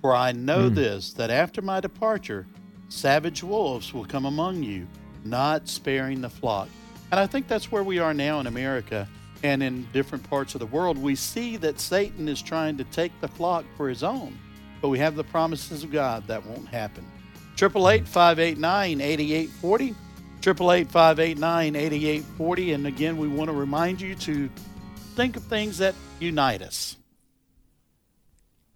For 0.00 0.14
I 0.14 0.32
know 0.32 0.70
mm. 0.70 0.74
this, 0.74 1.12
that 1.14 1.30
after 1.30 1.60
my 1.60 1.80
departure, 1.80 2.46
savage 2.88 3.42
wolves 3.42 3.92
will 3.92 4.04
come 4.04 4.24
among 4.24 4.62
you, 4.62 4.86
not 5.24 5.68
sparing 5.68 6.20
the 6.20 6.30
flock. 6.30 6.68
And 7.10 7.20
I 7.20 7.26
think 7.26 7.48
that's 7.48 7.72
where 7.72 7.84
we 7.84 7.98
are 7.98 8.14
now 8.14 8.40
in 8.40 8.46
America 8.46 9.08
and 9.42 9.62
in 9.62 9.88
different 9.92 10.28
parts 10.28 10.54
of 10.54 10.60
the 10.60 10.66
world, 10.66 10.98
we 10.98 11.14
see 11.14 11.56
that 11.58 11.80
Satan 11.80 12.28
is 12.28 12.42
trying 12.42 12.76
to 12.78 12.84
take 12.84 13.12
the 13.20 13.28
flock 13.28 13.64
for 13.76 13.88
his 13.88 14.02
own. 14.02 14.38
But 14.82 14.88
we 14.88 14.98
have 14.98 15.14
the 15.14 15.24
promises 15.24 15.84
of 15.84 15.90
God 15.90 16.26
that 16.26 16.44
won't 16.44 16.68
happen. 16.68 17.04
888 17.54 18.08
589 18.08 19.00
8840. 19.00 19.84
888 20.38 20.90
589 20.90 21.76
8840. 21.76 22.72
And 22.72 22.86
again, 22.86 23.16
we 23.18 23.28
want 23.28 23.50
to 23.50 23.56
remind 23.56 24.00
you 24.00 24.14
to 24.14 24.48
think 25.14 25.36
of 25.36 25.42
things 25.44 25.78
that 25.78 25.94
unite 26.18 26.62
us 26.62 26.96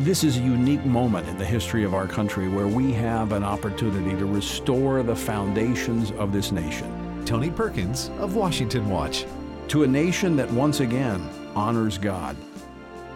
This 0.00 0.24
is 0.24 0.38
a 0.38 0.40
unique 0.40 0.84
moment 0.84 1.28
in 1.28 1.38
the 1.38 1.44
history 1.44 1.84
of 1.84 1.94
our 1.94 2.08
country 2.08 2.48
where 2.48 2.66
we 2.66 2.90
have 2.94 3.30
an 3.30 3.44
opportunity 3.44 4.10
to 4.18 4.26
restore 4.26 5.04
the 5.04 5.14
foundations 5.14 6.10
of 6.12 6.32
this 6.32 6.50
nation. 6.50 7.22
Tony 7.24 7.48
Perkins 7.48 8.10
of 8.18 8.34
Washington 8.34 8.90
Watch. 8.90 9.24
To 9.68 9.84
a 9.84 9.86
nation 9.86 10.34
that 10.34 10.50
once 10.50 10.80
again 10.80 11.30
honors 11.54 11.96
God. 11.96 12.36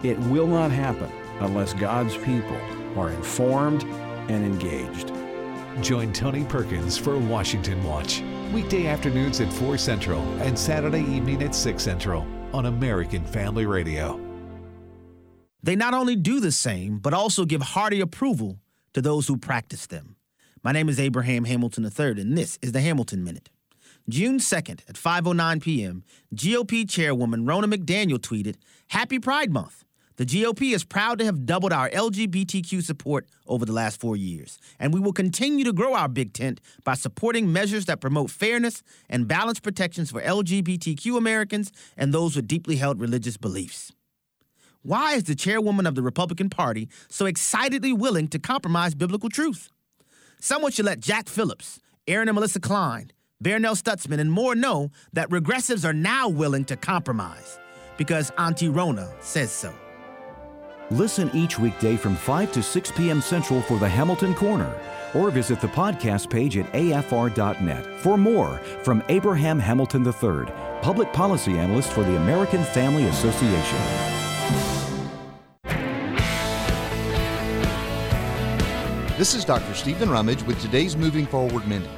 It 0.03 0.17
will 0.19 0.47
not 0.47 0.71
happen 0.71 1.11
unless 1.41 1.73
God's 1.73 2.15
people 2.15 2.57
are 2.95 3.09
informed 3.09 3.83
and 4.29 4.45
engaged. 4.45 5.11
Join 5.81 6.13
Tony 6.13 6.45
Perkins 6.45 6.97
for 6.97 7.17
Washington 7.17 7.83
Watch, 7.83 8.23
weekday 8.53 8.87
afternoons 8.87 9.41
at 9.41 9.51
4 9.51 9.77
Central 9.77 10.21
and 10.39 10.57
Saturday 10.57 11.01
evening 11.01 11.43
at 11.43 11.53
6 11.53 11.83
Central 11.83 12.25
on 12.53 12.67
American 12.67 13.25
Family 13.25 13.65
Radio. 13.65 14.28
They 15.61 15.75
not 15.75 15.93
only 15.93 16.15
do 16.15 16.39
the 16.39 16.51
same, 16.51 16.99
but 16.99 17.13
also 17.13 17.45
give 17.45 17.61
hearty 17.61 17.99
approval 17.99 18.59
to 18.93 19.01
those 19.01 19.27
who 19.27 19.37
practice 19.37 19.87
them. 19.87 20.15
My 20.63 20.71
name 20.71 20.89
is 20.89 20.99
Abraham 20.99 21.43
Hamilton 21.45 21.83
III, 21.83 22.21
and 22.21 22.37
this 22.37 22.57
is 22.61 22.71
the 22.71 22.81
Hamilton 22.81 23.23
Minute. 23.23 23.49
June 24.07 24.39
2nd 24.39 24.81
at 24.87 24.95
5:09 24.95 25.61
p.m., 25.61 26.03
GOP 26.33 26.89
chairwoman 26.89 27.45
Ronna 27.45 27.71
McDaniel 27.71 28.17
tweeted, 28.17 28.55
"Happy 28.87 29.19
Pride 29.19 29.51
Month. 29.51 29.83
The 30.15 30.25
GOP 30.25 30.73
is 30.73 30.83
proud 30.83 31.19
to 31.19 31.25
have 31.25 31.45
doubled 31.45 31.71
our 31.71 31.89
LGBTQ 31.91 32.81
support 32.81 33.27
over 33.45 33.65
the 33.65 33.71
last 33.71 34.01
4 34.01 34.17
years, 34.17 34.59
and 34.79 34.93
we 34.93 34.99
will 34.99 35.13
continue 35.13 35.63
to 35.63 35.71
grow 35.71 35.93
our 35.93 36.09
big 36.09 36.33
tent 36.33 36.59
by 36.83 36.95
supporting 36.95 37.53
measures 37.53 37.85
that 37.85 38.01
promote 38.01 38.31
fairness 38.31 38.81
and 39.09 39.27
balanced 39.27 39.63
protections 39.63 40.11
for 40.11 40.21
LGBTQ 40.21 41.17
Americans 41.17 41.71
and 41.95 42.13
those 42.13 42.35
with 42.35 42.47
deeply 42.47 42.77
held 42.77 42.99
religious 42.99 43.37
beliefs." 43.37 43.91
Why 44.81 45.15
is 45.15 45.25
the 45.25 45.35
chairwoman 45.35 45.85
of 45.85 45.95
the 45.95 46.01
Republican 46.01 46.49
Party 46.49 46.87
so 47.09 47.25
excitedly 47.25 47.91
willing 47.91 48.29
to 48.29 48.39
compromise 48.39 48.95
biblical 48.95 49.29
truth? 49.29 49.69
Someone 50.39 50.71
should 50.71 50.85
let 50.85 51.01
Jack 51.01 51.27
Phillips, 51.27 51.81
Aaron 52.07 52.29
and 52.29 52.35
Melissa 52.35 52.61
Klein, 52.61 53.11
Barronelle 53.43 53.81
Stutzman, 53.81 54.19
and 54.19 54.31
more 54.31 54.55
know 54.55 54.89
that 55.11 55.29
regressives 55.29 55.83
are 55.83 55.93
now 55.93 56.29
willing 56.29 56.63
to 56.65 56.77
compromise 56.77 57.59
because 57.97 58.31
Auntie 58.37 58.69
Ronna 58.69 59.11
says 59.21 59.51
so. 59.51 59.73
Listen 60.91 61.29
each 61.33 61.59
weekday 61.59 61.97
from 61.97 62.15
5 62.15 62.51
to 62.53 62.63
6 62.63 62.91
p.m. 62.93 63.21
Central 63.21 63.61
for 63.61 63.79
the 63.79 63.89
Hamilton 63.89 64.33
Corner 64.33 64.73
or 65.13 65.29
visit 65.29 65.59
the 65.59 65.67
podcast 65.67 66.29
page 66.29 66.57
at 66.57 66.71
afr.net 66.71 67.85
for 67.99 68.17
more 68.17 68.59
from 68.83 69.03
Abraham 69.09 69.59
Hamilton 69.59 70.05
III, 70.05 70.45
public 70.81 71.11
policy 71.11 71.57
analyst 71.57 71.91
for 71.91 72.03
the 72.03 72.15
American 72.15 72.63
Family 72.63 73.05
Association. 73.05 74.18
This 79.19 79.35
is 79.35 79.43
Dr. 79.43 79.73
Stephen 79.73 80.09
Rummage 80.09 80.43
with 80.43 80.61
today's 80.61 80.95
Moving 80.95 81.27
Forward 81.27 81.67
Minute. 81.67 81.89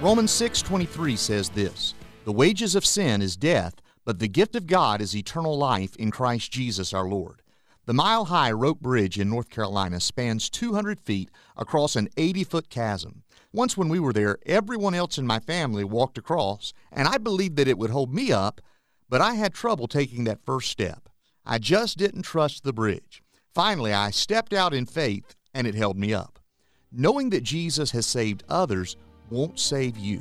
Romans 0.00 0.30
6:23 0.30 1.14
says 1.14 1.50
this: 1.50 1.92
"The 2.24 2.32
wages 2.32 2.74
of 2.74 2.86
sin 2.86 3.20
is 3.20 3.36
death, 3.36 3.74
but 4.06 4.18
the 4.18 4.28
gift 4.28 4.56
of 4.56 4.66
God 4.66 5.02
is 5.02 5.14
eternal 5.14 5.58
life 5.58 5.94
in 5.96 6.10
Christ 6.10 6.50
Jesus 6.50 6.94
our 6.94 7.06
Lord." 7.06 7.42
The 7.84 7.92
mile-high 7.92 8.52
rope 8.52 8.80
bridge 8.80 9.18
in 9.18 9.28
North 9.28 9.50
Carolina 9.50 10.00
spans 10.00 10.48
200 10.48 10.98
feet 10.98 11.30
across 11.54 11.96
an 11.96 12.08
80-foot 12.16 12.70
chasm. 12.70 13.24
Once 13.52 13.76
when 13.76 13.90
we 13.90 14.00
were 14.00 14.14
there, 14.14 14.38
everyone 14.46 14.94
else 14.94 15.18
in 15.18 15.26
my 15.26 15.38
family 15.38 15.84
walked 15.84 16.16
across, 16.16 16.72
and 16.90 17.06
I 17.06 17.18
believed 17.18 17.56
that 17.56 17.68
it 17.68 17.76
would 17.76 17.90
hold 17.90 18.14
me 18.14 18.32
up, 18.32 18.62
but 19.06 19.20
I 19.20 19.34
had 19.34 19.52
trouble 19.52 19.86
taking 19.86 20.24
that 20.24 20.46
first 20.46 20.70
step. 20.70 21.10
I 21.44 21.58
just 21.58 21.98
didn't 21.98 22.22
trust 22.22 22.64
the 22.64 22.72
bridge. 22.72 23.22
Finally, 23.52 23.92
I 23.92 24.10
stepped 24.10 24.54
out 24.54 24.72
in 24.72 24.86
faith, 24.86 25.36
and 25.52 25.66
it 25.66 25.74
held 25.74 25.98
me 25.98 26.14
up. 26.14 26.39
Knowing 26.92 27.30
that 27.30 27.44
Jesus 27.44 27.92
has 27.92 28.04
saved 28.04 28.42
others 28.48 28.96
won't 29.30 29.60
save 29.60 29.96
you. 29.96 30.20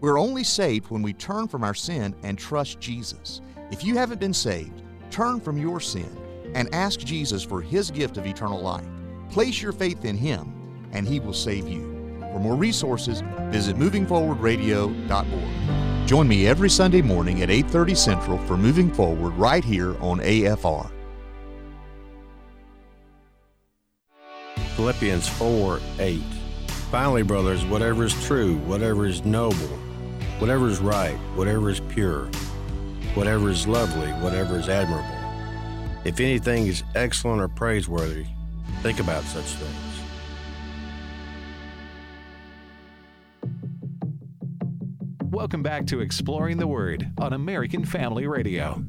We're 0.00 0.18
only 0.18 0.44
saved 0.44 0.90
when 0.90 1.00
we 1.00 1.14
turn 1.14 1.48
from 1.48 1.64
our 1.64 1.72
sin 1.72 2.14
and 2.22 2.38
trust 2.38 2.78
Jesus. 2.78 3.40
If 3.70 3.82
you 3.84 3.96
haven't 3.96 4.20
been 4.20 4.34
saved, 4.34 4.82
turn 5.10 5.40
from 5.40 5.56
your 5.56 5.80
sin 5.80 6.14
and 6.54 6.68
ask 6.74 7.00
Jesus 7.00 7.42
for 7.42 7.62
his 7.62 7.90
gift 7.90 8.18
of 8.18 8.26
eternal 8.26 8.60
life. 8.60 8.84
Place 9.30 9.62
your 9.62 9.72
faith 9.72 10.04
in 10.04 10.18
him, 10.18 10.52
and 10.92 11.08
he 11.08 11.20
will 11.20 11.32
save 11.32 11.66
you. 11.66 11.88
For 12.32 12.38
more 12.38 12.56
resources, 12.56 13.22
visit 13.50 13.76
movingforwardradio.org. 13.76 16.06
Join 16.06 16.28
me 16.28 16.46
every 16.46 16.68
Sunday 16.68 17.00
morning 17.00 17.42
at 17.42 17.48
8:30 17.48 17.94
Central 17.94 18.36
for 18.46 18.58
Moving 18.58 18.92
Forward 18.92 19.32
right 19.36 19.64
here 19.64 19.96
on 20.02 20.20
AFR. 20.20 20.90
Philippians 24.76 25.28
4 25.28 25.80
8. 25.98 26.22
Finally, 26.90 27.22
brothers, 27.22 27.64
whatever 27.64 28.04
is 28.04 28.24
true, 28.24 28.56
whatever 28.58 29.06
is 29.06 29.24
noble, 29.24 29.78
whatever 30.38 30.68
is 30.68 30.80
right, 30.80 31.16
whatever 31.34 31.70
is 31.70 31.80
pure, 31.80 32.26
whatever 33.14 33.50
is 33.50 33.66
lovely, 33.66 34.08
whatever 34.22 34.58
is 34.58 34.68
admirable, 34.68 35.06
if 36.04 36.18
anything 36.20 36.66
is 36.66 36.82
excellent 36.94 37.40
or 37.40 37.48
praiseworthy, 37.48 38.26
think 38.82 39.00
about 39.00 39.22
such 39.24 39.44
things. 39.44 39.90
Welcome 45.30 45.62
back 45.62 45.86
to 45.86 46.00
Exploring 46.00 46.58
the 46.58 46.66
Word 46.66 47.10
on 47.18 47.32
American 47.32 47.84
Family 47.84 48.26
Radio. 48.26 48.84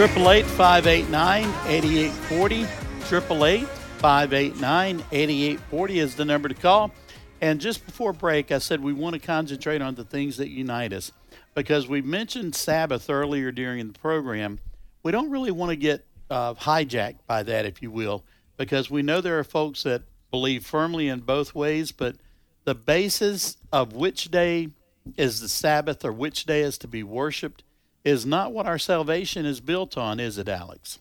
888 0.00 0.46
589 0.46 1.44
8840. 1.66 2.54
888 2.54 3.66
589 3.66 5.04
8840 5.10 5.98
is 5.98 6.14
the 6.14 6.24
number 6.24 6.48
to 6.48 6.54
call. 6.54 6.92
And 7.40 7.60
just 7.60 7.84
before 7.84 8.12
break, 8.12 8.52
I 8.52 8.58
said 8.58 8.80
we 8.80 8.92
want 8.92 9.14
to 9.14 9.18
concentrate 9.18 9.82
on 9.82 9.96
the 9.96 10.04
things 10.04 10.36
that 10.36 10.50
unite 10.50 10.92
us 10.92 11.10
because 11.56 11.88
we 11.88 12.00
mentioned 12.00 12.54
Sabbath 12.54 13.10
earlier 13.10 13.50
during 13.50 13.88
the 13.88 13.98
program. 13.98 14.60
We 15.02 15.10
don't 15.10 15.32
really 15.32 15.50
want 15.50 15.70
to 15.70 15.76
get 15.76 16.06
uh, 16.30 16.54
hijacked 16.54 17.18
by 17.26 17.42
that, 17.42 17.66
if 17.66 17.82
you 17.82 17.90
will, 17.90 18.24
because 18.56 18.88
we 18.88 19.02
know 19.02 19.20
there 19.20 19.40
are 19.40 19.44
folks 19.44 19.82
that 19.82 20.02
believe 20.30 20.64
firmly 20.64 21.08
in 21.08 21.22
both 21.22 21.56
ways, 21.56 21.90
but 21.90 22.14
the 22.62 22.76
basis 22.76 23.56
of 23.72 23.94
which 23.94 24.30
day 24.30 24.68
is 25.16 25.40
the 25.40 25.48
Sabbath 25.48 26.04
or 26.04 26.12
which 26.12 26.44
day 26.44 26.60
is 26.60 26.78
to 26.78 26.86
be 26.86 27.02
worshiped 27.02 27.64
is 28.08 28.26
not 28.26 28.52
what 28.52 28.66
our 28.66 28.78
salvation 28.78 29.46
is 29.46 29.60
built 29.60 29.96
on, 29.96 30.18
is 30.18 30.38
it, 30.38 30.48
Alex? 30.48 30.98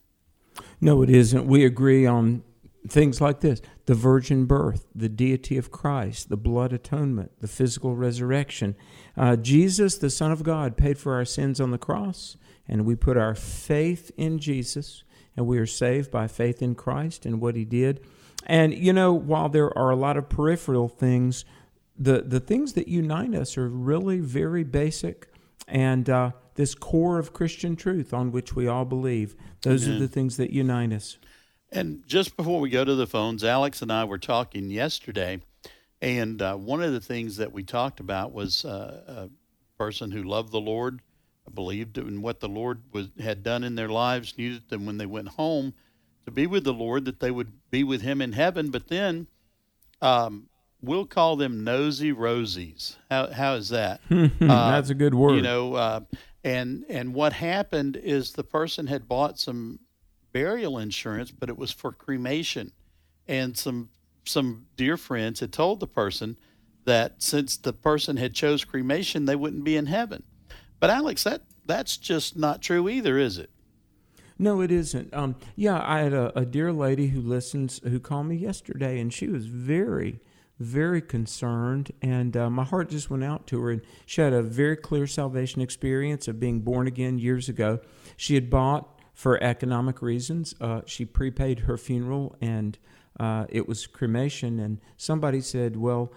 No, 0.81 1.01
it 1.01 1.09
isn't. 1.09 1.47
We 1.47 1.65
agree 1.65 2.05
on 2.05 2.43
things 2.87 3.19
like 3.19 3.41
this 3.41 3.61
the 3.85 3.95
virgin 3.95 4.45
birth, 4.45 4.85
the 4.93 5.09
deity 5.09 5.57
of 5.57 5.71
Christ, 5.71 6.27
the 6.27 6.37
blood 6.37 6.73
atonement, 6.73 7.31
the 7.39 7.47
physical 7.47 7.95
resurrection. 7.95 8.75
Uh, 9.15 9.37
Jesus, 9.37 9.97
the 9.97 10.09
Son 10.09 10.31
of 10.31 10.43
God, 10.43 10.75
paid 10.75 10.97
for 10.97 11.15
our 11.15 11.25
sins 11.25 11.61
on 11.61 11.71
the 11.71 11.77
cross, 11.77 12.35
and 12.67 12.85
we 12.85 12.95
put 12.95 13.15
our 13.15 13.33
faith 13.33 14.11
in 14.17 14.39
Jesus, 14.39 15.03
and 15.37 15.47
we 15.47 15.57
are 15.57 15.65
saved 15.65 16.11
by 16.11 16.27
faith 16.27 16.61
in 16.61 16.75
Christ 16.75 17.25
and 17.25 17.39
what 17.39 17.55
he 17.55 17.63
did. 17.63 18.01
And, 18.45 18.73
you 18.73 18.91
know, 18.91 19.13
while 19.13 19.47
there 19.47 19.75
are 19.77 19.89
a 19.89 19.95
lot 19.95 20.17
of 20.17 20.27
peripheral 20.27 20.89
things, 20.89 21.45
the, 21.97 22.21
the 22.21 22.39
things 22.39 22.73
that 22.73 22.87
unite 22.87 23.33
us 23.33 23.57
are 23.57 23.69
really 23.69 24.19
very 24.19 24.63
basic. 24.63 25.29
And 25.67 26.09
uh, 26.09 26.31
this 26.57 26.75
core 26.75 27.19
of 27.19 27.33
Christian 27.33 27.75
truth 27.75 28.13
on 28.13 28.31
which 28.31 28.55
we 28.55 28.67
all 28.67 28.83
believe. 28.83 29.35
Those 29.61 29.85
Amen. 29.85 29.95
are 29.95 29.99
the 30.01 30.07
things 30.07 30.37
that 30.37 30.49
unite 30.49 30.91
us. 30.91 31.17
And 31.71 32.03
just 32.05 32.35
before 32.35 32.59
we 32.59 32.69
go 32.69 32.83
to 32.83 32.95
the 32.95 33.07
phones, 33.07 33.43
Alex 33.43 33.81
and 33.81 33.91
I 33.91 34.03
were 34.05 34.17
talking 34.17 34.69
yesterday, 34.69 35.41
and 36.01 36.41
uh, 36.41 36.55
one 36.55 36.81
of 36.81 36.93
the 36.93 37.01
things 37.01 37.37
that 37.37 37.51
we 37.51 37.63
talked 37.63 37.99
about 37.99 38.33
was 38.33 38.65
uh, 38.65 39.29
a 39.29 39.29
person 39.77 40.11
who 40.11 40.23
loved 40.23 40.51
the 40.51 40.61
Lord, 40.61 41.01
believed 41.53 41.97
in 41.97 42.21
what 42.21 42.39
the 42.39 42.49
Lord 42.49 42.81
was, 42.91 43.09
had 43.19 43.43
done 43.43 43.63
in 43.63 43.75
their 43.75 43.89
lives, 43.89 44.37
knew 44.37 44.59
that 44.69 44.81
when 44.81 44.97
they 44.97 45.05
went 45.05 45.29
home 45.29 45.73
to 46.25 46.31
be 46.31 46.47
with 46.47 46.63
the 46.63 46.73
Lord, 46.73 47.05
that 47.05 47.19
they 47.19 47.31
would 47.31 47.53
be 47.69 47.83
with 47.83 48.01
Him 48.01 48.21
in 48.21 48.33
heaven. 48.33 48.69
But 48.69 48.87
then 48.87 49.27
um, 50.01 50.47
we'll 50.81 51.05
call 51.05 51.35
them 51.35 51.63
nosy 51.63 52.13
rosies. 52.13 52.95
How 53.09 53.31
how 53.31 53.53
is 53.55 53.69
that? 53.69 54.01
That's 54.09 54.89
uh, 54.89 54.91
a 54.91 54.95
good 54.95 55.15
word. 55.15 55.35
You 55.35 55.41
know, 55.41 55.73
uh, 55.73 56.01
and 56.47 56.85
and 56.87 57.13
what 57.13 57.33
happened 57.33 57.97
is 57.97 58.31
the 58.31 58.43
person 58.43 58.87
had 58.87 59.09
bought 59.09 59.37
some 59.37 59.79
burial 60.31 60.77
insurance, 60.77 61.29
but 61.29 61.49
it 61.49 61.57
was 61.57 61.73
for 61.73 61.91
cremation, 61.91 62.71
and 63.27 63.57
some 63.57 63.89
some 64.23 64.67
dear 64.77 64.95
friends 64.95 65.41
had 65.41 65.51
told 65.51 65.81
the 65.81 65.87
person 65.87 66.37
that 66.85 67.21
since 67.21 67.57
the 67.57 67.73
person 67.73 68.15
had 68.15 68.33
chose 68.33 68.63
cremation, 68.63 69.25
they 69.25 69.35
wouldn't 69.35 69.65
be 69.65 69.75
in 69.75 69.87
heaven. 69.87 70.23
But 70.79 70.89
Alex, 70.89 71.25
that 71.25 71.41
that's 71.65 71.97
just 71.97 72.37
not 72.37 72.61
true 72.61 72.87
either, 72.87 73.17
is 73.17 73.37
it? 73.37 73.49
No, 74.39 74.61
it 74.61 74.71
isn't. 74.71 75.13
Um, 75.13 75.35
yeah, 75.57 75.81
I 75.83 75.99
had 75.99 76.13
a, 76.13 76.39
a 76.39 76.45
dear 76.45 76.71
lady 76.71 77.07
who 77.07 77.19
listens 77.19 77.81
who 77.83 77.99
called 77.99 78.27
me 78.27 78.37
yesterday, 78.37 79.01
and 79.01 79.13
she 79.13 79.27
was 79.27 79.47
very 79.47 80.21
very 80.59 81.01
concerned, 81.01 81.91
and 82.01 82.35
uh, 82.35 82.49
my 82.49 82.63
heart 82.63 82.89
just 82.89 83.09
went 83.09 83.23
out 83.23 83.47
to 83.47 83.61
her. 83.61 83.71
And 83.71 83.81
she 84.05 84.21
had 84.21 84.33
a 84.33 84.41
very 84.41 84.75
clear 84.75 85.07
salvation 85.07 85.61
experience 85.61 86.27
of 86.27 86.39
being 86.39 86.61
born 86.61 86.87
again 86.87 87.19
years 87.19 87.49
ago. 87.49 87.79
She 88.15 88.35
had 88.35 88.49
bought 88.49 88.99
for 89.13 89.41
economic 89.43 90.01
reasons. 90.01 90.55
Uh, 90.59 90.81
she 90.85 91.05
prepaid 91.05 91.61
her 91.61 91.77
funeral, 91.77 92.35
and 92.41 92.77
uh, 93.19 93.45
it 93.49 93.67
was 93.67 93.87
cremation. 93.87 94.59
And 94.59 94.79
somebody 94.97 95.41
said, 95.41 95.75
"Well, 95.75 96.11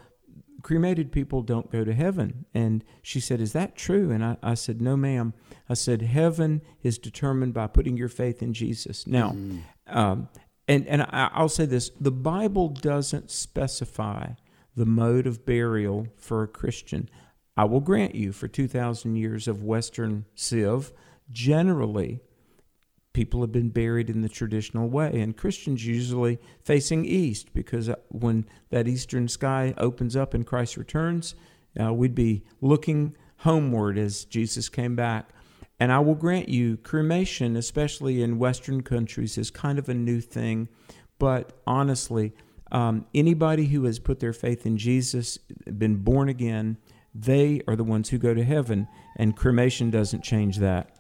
cremated 0.63 1.13
people 1.13 1.43
don't 1.43 1.71
go 1.71 1.85
to 1.85 1.93
heaven. 1.93 2.47
And 2.55 2.85
she 3.03 3.21
said, 3.21 3.41
Is 3.41 3.53
that 3.53 3.77
true? 3.77 4.11
And 4.11 4.25
I, 4.25 4.37
I 4.43 4.55
said, 4.55 4.81
No, 4.81 4.97
ma'am. 4.97 5.35
I 5.69 5.75
said, 5.75 6.03
Heaven 6.03 6.63
is 6.83 6.99
determined 6.99 7.55
by 7.55 7.67
putting 7.67 7.97
your 7.97 8.09
faith 8.09 8.43
in 8.43 8.53
Jesus. 8.53 9.07
Now, 9.07 9.31
mm. 9.31 9.63
um, 9.87 10.29
and, 10.71 10.87
and 10.87 11.07
I'll 11.11 11.49
say 11.49 11.67
this 11.67 11.91
the 12.01 12.13
Bible 12.13 12.69
doesn't 12.69 13.31
specify 13.31 14.35
the 14.77 14.87
mode 14.87 15.27
of 15.27 15.45
burial 15.45 16.07
for 16.17 16.45
a 16.45 16.49
Christian. 16.49 17.09
I 17.57 17.65
will 17.65 17.81
grant 17.81 18.15
you, 18.15 18.31
for 18.31 18.47
2,000 18.47 19.17
years 19.17 19.49
of 19.49 19.65
Western 19.65 20.27
Civ, 20.37 20.93
generally 21.31 22.21
people 23.13 23.41
have 23.41 23.51
been 23.51 23.71
buried 23.71 24.09
in 24.09 24.23
the 24.23 24.29
traditional 24.29 24.89
way, 24.89 25.21
and 25.21 25.37
Christians 25.37 25.85
usually 25.85 26.39
facing 26.61 27.05
east 27.05 27.53
because 27.53 27.89
uh, 27.89 27.97
when 28.09 28.47
that 28.71 28.87
eastern 28.87 29.27
sky 29.27 29.75
opens 29.77 30.15
up 30.15 30.35
and 30.35 30.47
Christ 30.47 30.77
returns, 30.77 31.35
uh, 31.81 31.93
we'd 31.93 32.15
be 32.15 32.45
looking 32.61 33.17
homeward 33.39 33.99
as 33.99 34.25
Jesus 34.25 34.69
came 34.69 34.95
back. 34.95 35.31
And 35.81 35.91
I 35.91 35.99
will 35.99 36.15
grant 36.15 36.51
you, 36.51 36.77
cremation, 36.77 37.57
especially 37.57 38.23
in 38.23 38.39
Western 38.39 38.83
countries, 38.83 39.39
is 39.39 39.51
kind 39.51 39.79
of 39.79 39.89
a 39.89 39.95
new 39.95 40.21
thing. 40.21 40.69
But 41.19 41.53
honestly, 41.67 42.35
um, 42.71 43.07
anybody 43.15 43.67
who 43.67 43.85
has 43.85 43.99
put 43.99 44.21
their 44.21 44.35
faith 44.35 44.67
in 44.67 44.77
Jesus, 44.77 45.39
been 45.65 45.97
born 45.97 46.29
again, 46.29 46.77
they 47.15 47.63
are 47.67 47.77
the 47.77 47.85
ones 47.85 48.11
who 48.11 48.19
go 48.19 48.35
to 48.35 48.45
heaven, 48.45 48.87
and 49.17 49.35
cremation 49.35 49.91
doesn't 49.91 50.23
change 50.23 50.59
that. 50.59 50.95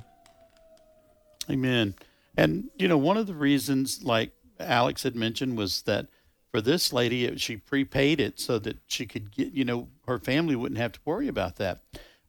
Amen. 1.50 1.94
And, 2.36 2.70
you 2.76 2.88
know, 2.88 2.98
one 2.98 3.18
of 3.18 3.26
the 3.26 3.34
reasons, 3.34 4.02
like 4.02 4.32
Alex 4.58 5.02
had 5.02 5.14
mentioned, 5.14 5.58
was 5.58 5.82
that 5.82 6.06
for 6.50 6.60
this 6.60 6.92
lady, 6.92 7.36
she 7.36 7.56
prepaid 7.56 8.18
it 8.18 8.40
so 8.40 8.58
that 8.58 8.78
she 8.86 9.06
could 9.06 9.30
get, 9.30 9.52
you 9.52 9.64
know, 9.64 9.88
her 10.06 10.18
family 10.18 10.56
wouldn't 10.56 10.80
have 10.80 10.92
to 10.92 11.00
worry 11.04 11.28
about 11.28 11.56
that. 11.56 11.82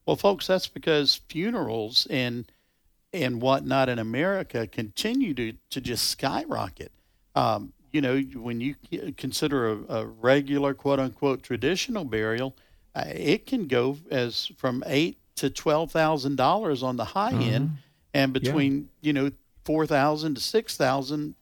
Well, 0.06 0.16
folks, 0.16 0.48
that's 0.48 0.68
because 0.68 1.22
funerals 1.30 2.08
and 2.10 2.52
and 3.14 3.42
whatnot 3.42 3.90
in 3.90 4.00
America 4.00 4.66
continue 4.68 5.34
to, 5.34 5.54
to 5.70 5.82
just 5.82 6.08
skyrocket. 6.08 6.92
Um, 7.36 7.74
you 7.92 8.00
know, 8.00 8.20
when 8.36 8.62
you 8.62 8.76
consider 9.18 9.72
a, 9.72 9.78
a, 9.90 10.06
regular 10.06 10.74
quote 10.74 11.00
unquote 11.00 11.44
traditional 11.44 12.06
burial, 12.06 12.56
uh, 12.96 13.04
it 13.08 13.46
can 13.46 13.68
go 13.68 13.98
as 14.10 14.50
from 14.58 14.84
eight 14.88 15.18
to 15.36 15.50
twelve 15.50 15.92
thousand 15.92 16.38
dollars 16.38 16.84
on 16.84 16.96
the 16.96 17.06
high 17.06 17.34
mm-hmm. 17.34 17.42
end, 17.42 17.72
and 18.14 18.32
between 18.32 18.90
yeah. 19.02 19.08
you 19.08 19.14
know 19.14 19.32
four 19.66 19.86
thousand 19.86 20.36
to 20.36 20.42
six 20.42 20.78
thousand, 20.78 21.36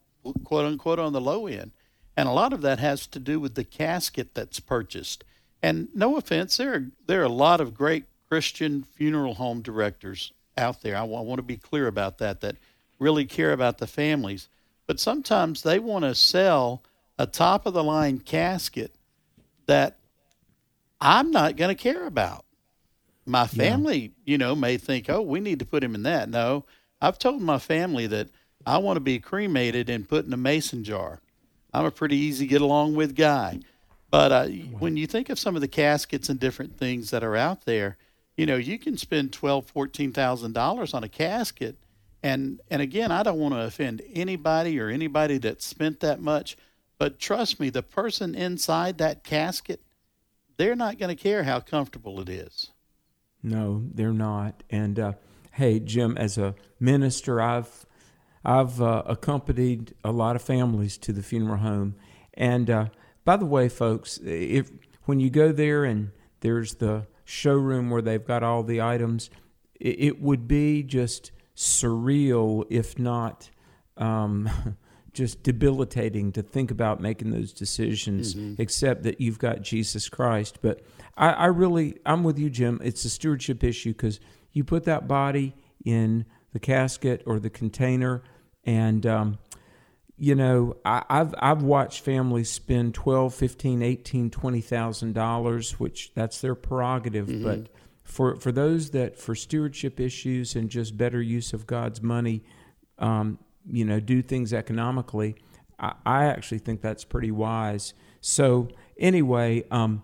quote 0.44 0.66
unquote, 0.66 1.00
on 1.00 1.14
the 1.14 1.22
low 1.22 1.46
end, 1.46 1.72
and 2.18 2.28
a 2.28 2.32
lot 2.32 2.52
of 2.52 2.62
that 2.62 2.80
has 2.80 3.06
to 3.08 3.20
do 3.20 3.40
with 3.40 3.54
the 3.54 3.64
casket 3.64 4.34
that's 4.34 4.60
purchased. 4.60 5.24
And 5.62 5.90
no 5.94 6.18
offense, 6.18 6.58
there 6.58 6.74
are 6.74 6.86
there 7.06 7.22
are 7.22 7.26
a 7.26 7.30
lot 7.30 7.62
of 7.62 7.76
great 7.76 8.06
Christian 8.30 8.84
funeral 8.84 9.36
home 9.36 9.62
directors 9.62 10.32
out 10.58 10.82
there. 10.82 10.96
I, 10.96 11.02
w- 11.02 11.18
I 11.18 11.22
want 11.22 11.40
to 11.40 11.44
be 11.44 11.58
clear 11.58 11.88
about 11.88 12.20
that. 12.20 12.42
That 12.42 12.56
really 13.00 13.26
care 13.26 13.54
about 13.54 13.78
the 13.78 13.88
families, 13.88 14.50
but 14.86 15.00
sometimes 15.00 15.64
they 15.64 15.80
want 15.80 16.06
to 16.06 16.14
sell 16.14 16.84
a 17.18 17.26
top 17.26 17.66
of 17.66 17.74
the 17.74 17.84
line 17.84 18.20
casket 18.20 18.94
that 19.66 19.98
I'm 21.02 21.32
not 21.32 21.56
going 21.56 21.76
to 21.76 21.82
care 21.82 22.06
about. 22.06 22.46
My 23.26 23.46
family, 23.46 23.98
yeah. 23.98 24.10
you 24.26 24.38
know, 24.38 24.56
may 24.56 24.78
think, 24.78 25.10
oh, 25.10 25.22
we 25.22 25.40
need 25.40 25.60
to 25.60 25.66
put 25.66 25.84
him 25.84 25.96
in 25.96 26.04
that. 26.04 26.30
No, 26.30 26.66
I've 27.02 27.20
told 27.20 27.42
my 27.42 27.60
family 27.60 28.08
that 28.08 28.30
I 28.66 28.80
want 28.80 28.98
to 28.98 29.02
be 29.02 29.20
cremated 29.20 29.90
and 29.90 30.10
put 30.10 30.26
in 30.26 30.34
a 30.34 30.38
mason 30.38 30.84
jar. 30.84 31.22
I'm 31.74 31.86
a 31.86 31.92
pretty 31.92 32.18
easy 32.18 32.48
get 32.48 32.62
along 32.62 32.96
with 32.96 33.16
guy. 33.16 33.60
But 34.10 34.32
uh, 34.32 34.48
when 34.48 34.98
you 34.98 35.06
think 35.06 35.30
of 35.30 35.38
some 35.38 35.56
of 35.56 35.62
the 35.62 35.68
caskets 35.68 36.30
and 36.30 36.40
different 36.40 36.78
things 36.78 37.12
that 37.12 37.24
are 37.24 37.36
out 37.36 37.66
there, 37.66 37.98
you 38.40 38.46
know, 38.46 38.56
you 38.56 38.80
can 38.80 38.96
spend 38.96 39.34
twelve, 39.34 39.66
fourteen 39.66 40.14
thousand 40.14 40.54
dollars 40.54 40.94
on 40.94 41.04
a 41.04 41.10
casket, 41.10 41.76
and 42.24 42.62
and 42.72 42.82
again, 42.82 43.12
I 43.12 43.22
don't 43.22 43.38
want 43.38 43.54
to 43.54 43.66
offend 43.66 44.02
anybody 44.14 44.80
or 44.80 44.88
anybody 44.88 45.38
that 45.40 45.62
spent 45.62 46.00
that 46.00 46.22
much, 46.22 46.56
but 46.98 47.20
trust 47.20 47.60
me, 47.60 47.70
the 47.70 47.84
person 47.84 48.36
inside 48.36 48.98
that 49.00 49.26
casket, 49.26 49.82
they're 50.56 50.78
not 50.78 50.98
going 50.98 51.14
to 51.14 51.22
care 51.22 51.44
how 51.44 51.60
comfortable 51.60 52.22
it 52.22 52.30
is. 52.30 52.72
No, 53.44 53.84
they're 53.94 54.14
not, 54.14 54.64
and 54.70 54.98
uh, 54.98 55.14
hey, 55.52 55.82
Jim, 55.82 56.18
as 56.18 56.38
a 56.38 56.56
minister, 56.80 57.42
I've 57.42 57.86
I've 58.46 58.82
uh, 58.82 59.04
accompanied 59.06 59.96
a 60.02 60.14
lot 60.14 60.38
of 60.38 60.42
families 60.42 60.98
to 61.00 61.12
the 61.12 61.24
funeral 61.24 61.58
home, 61.58 61.96
and 62.36 62.70
uh, 62.70 62.86
by 63.26 63.36
the 63.36 63.46
way, 63.46 63.68
folks, 63.68 64.18
if 64.24 64.72
when 65.08 65.20
you 65.20 65.30
go 65.30 65.52
there 65.52 65.84
and 65.84 66.12
there's 66.40 66.76
the 66.76 67.06
showroom 67.30 67.90
where 67.90 68.02
they've 68.02 68.26
got 68.26 68.42
all 68.44 68.64
the 68.64 68.82
items, 68.82 69.30
it, 69.80 69.96
it 70.00 70.22
would 70.22 70.48
be 70.48 70.84
just 70.84 71.32
surreal, 71.56 72.66
if 72.70 72.98
not. 72.98 73.50
Um, 73.98 74.50
just 75.12 75.42
debilitating 75.42 76.32
to 76.32 76.42
think 76.42 76.70
about 76.70 77.02
making 77.02 77.32
those 77.32 77.52
decisions, 77.52 78.36
mm-hmm. 78.36 78.62
except 78.62 79.04
that 79.04 79.20
you've 79.20 79.40
got 79.40 79.62
Jesus 79.62 80.08
Christ. 80.08 80.60
But 80.62 80.82
I, 81.18 81.32
I 81.32 81.46
really, 81.48 81.98
I'm 82.06 82.24
with 82.24 82.38
you, 82.38 82.50
Jim. 82.50 82.80
It's 82.84 83.04
a 83.06 83.10
stewardship 83.10 83.64
issue 83.64 83.92
because 83.92 84.20
you 84.54 84.64
put 84.64 84.86
that 84.86 85.08
body 85.08 85.56
in 85.84 86.26
the 86.54 86.60
casket 86.60 87.24
or 87.26 87.40
the 87.40 87.50
container, 87.50 88.22
and 88.64 89.06
um, 89.06 89.40
you 90.20 90.36
know 90.36 90.78
I, 90.86 91.04
have 91.10 91.34
I've 91.40 91.64
watched 91.64 92.04
families 92.04 92.52
spend 92.52 92.94
twelve, 92.94 93.34
fifteen, 93.34 93.82
eighteen, 93.82 94.30
twenty 94.30 94.62
thousand 94.62 95.14
dollars, 95.14 95.80
which 95.80 96.14
that's 96.14 96.42
their 96.42 96.56
prerogative, 96.56 97.28
mm-hmm. 97.28 97.44
but. 97.44 97.70
For, 98.04 98.38
for 98.38 98.52
those 98.52 98.90
that 98.90 99.20
for 99.20 99.36
stewardship 99.36 100.00
issues 100.00 100.56
and 100.56 100.68
just 100.68 100.98
better 100.98 101.22
use 101.22 101.54
of 101.54 101.68
God's 101.68 102.02
money, 102.02 102.44
um, 102.98 103.38
you 103.68 103.86
know, 103.86 104.00
do 104.00 104.24
things 104.24 104.52
economically, 104.52 105.36
I, 105.80 105.94
I, 106.08 106.26
actually 106.26 106.58
think 106.58 106.82
that's 106.82 107.06
pretty 107.06 107.30
wise. 107.30 107.94
So 108.20 108.70
anyway, 108.98 109.64
um, 109.70 110.02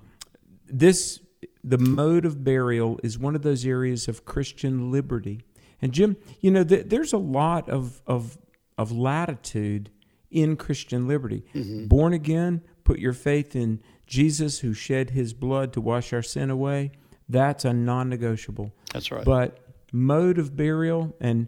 this 0.67 1.19
the 1.63 1.77
mode 1.79 2.25
of 2.25 2.43
burial 2.43 2.99
is 3.03 3.17
one 3.17 3.35
of 3.35 3.41
those 3.41 3.65
areas 3.65 4.07
of 4.07 4.23
Christian 4.23 4.91
liberty. 4.91 5.41
And 5.81 5.91
Jim, 5.91 6.15
you 6.39 6.51
know, 6.51 6.63
th- 6.63 6.85
there's 6.87 7.11
a 7.11 7.17
lot 7.17 7.67
of, 7.69 8.01
of, 8.05 8.37
of 8.77 8.91
latitude 8.91 9.89
in 10.35 10.57
Christian 10.57 11.07
liberty. 11.07 11.45
Mm-hmm. 11.55 11.87
Born 11.87 12.13
again, 12.13 12.61
put 12.83 12.99
your 12.99 13.13
faith 13.13 13.55
in 13.55 13.81
Jesus 14.05 14.59
who 14.59 14.73
shed 14.73 15.11
his 15.11 15.33
blood 15.33 15.73
to 15.73 15.81
wash 15.81 16.13
our 16.13 16.21
sin 16.21 16.49
away. 16.49 16.91
That's 17.27 17.65
a 17.65 17.73
non 17.73 18.09
negotiable. 18.09 18.73
That's 18.93 19.11
right. 19.11 19.25
But 19.25 19.59
mode 19.91 20.37
of 20.37 20.55
burial 20.55 21.15
and 21.19 21.47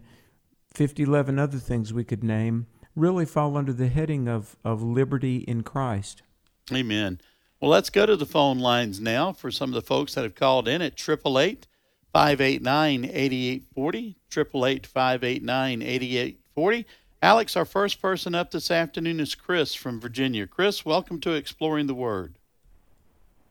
50, 0.74 1.02
11 1.02 1.38
other 1.38 1.58
things 1.58 1.92
we 1.92 2.04
could 2.04 2.24
name 2.24 2.66
really 2.96 3.26
fall 3.26 3.56
under 3.56 3.72
the 3.72 3.88
heading 3.88 4.26
of, 4.26 4.56
of 4.64 4.82
liberty 4.82 5.38
in 5.38 5.62
Christ. 5.62 6.22
Amen. 6.72 7.20
Well, 7.60 7.70
let's 7.70 7.90
go 7.90 8.06
to 8.06 8.16
the 8.16 8.26
phone 8.26 8.58
lines 8.58 9.00
now 9.00 9.32
for 9.32 9.50
some 9.50 9.70
of 9.70 9.74
the 9.74 9.82
folks 9.82 10.14
that 10.14 10.24
have 10.24 10.34
called 10.34 10.66
in 10.66 10.80
at 10.82 10.94
888 10.94 11.66
589 12.12 13.04
8840. 13.04 14.16
888 14.32 14.86
589 14.86 15.82
8840. 15.82 16.86
Alex, 17.20 17.56
our 17.56 17.64
first 17.64 18.00
person 18.00 18.34
up 18.34 18.52
this 18.52 18.70
afternoon 18.70 19.18
is 19.18 19.34
Chris 19.34 19.74
from 19.74 20.00
Virginia. 20.00 20.46
Chris, 20.46 20.84
welcome 20.84 21.20
to 21.20 21.32
Exploring 21.32 21.88
the 21.88 21.94
Word. 21.94 22.38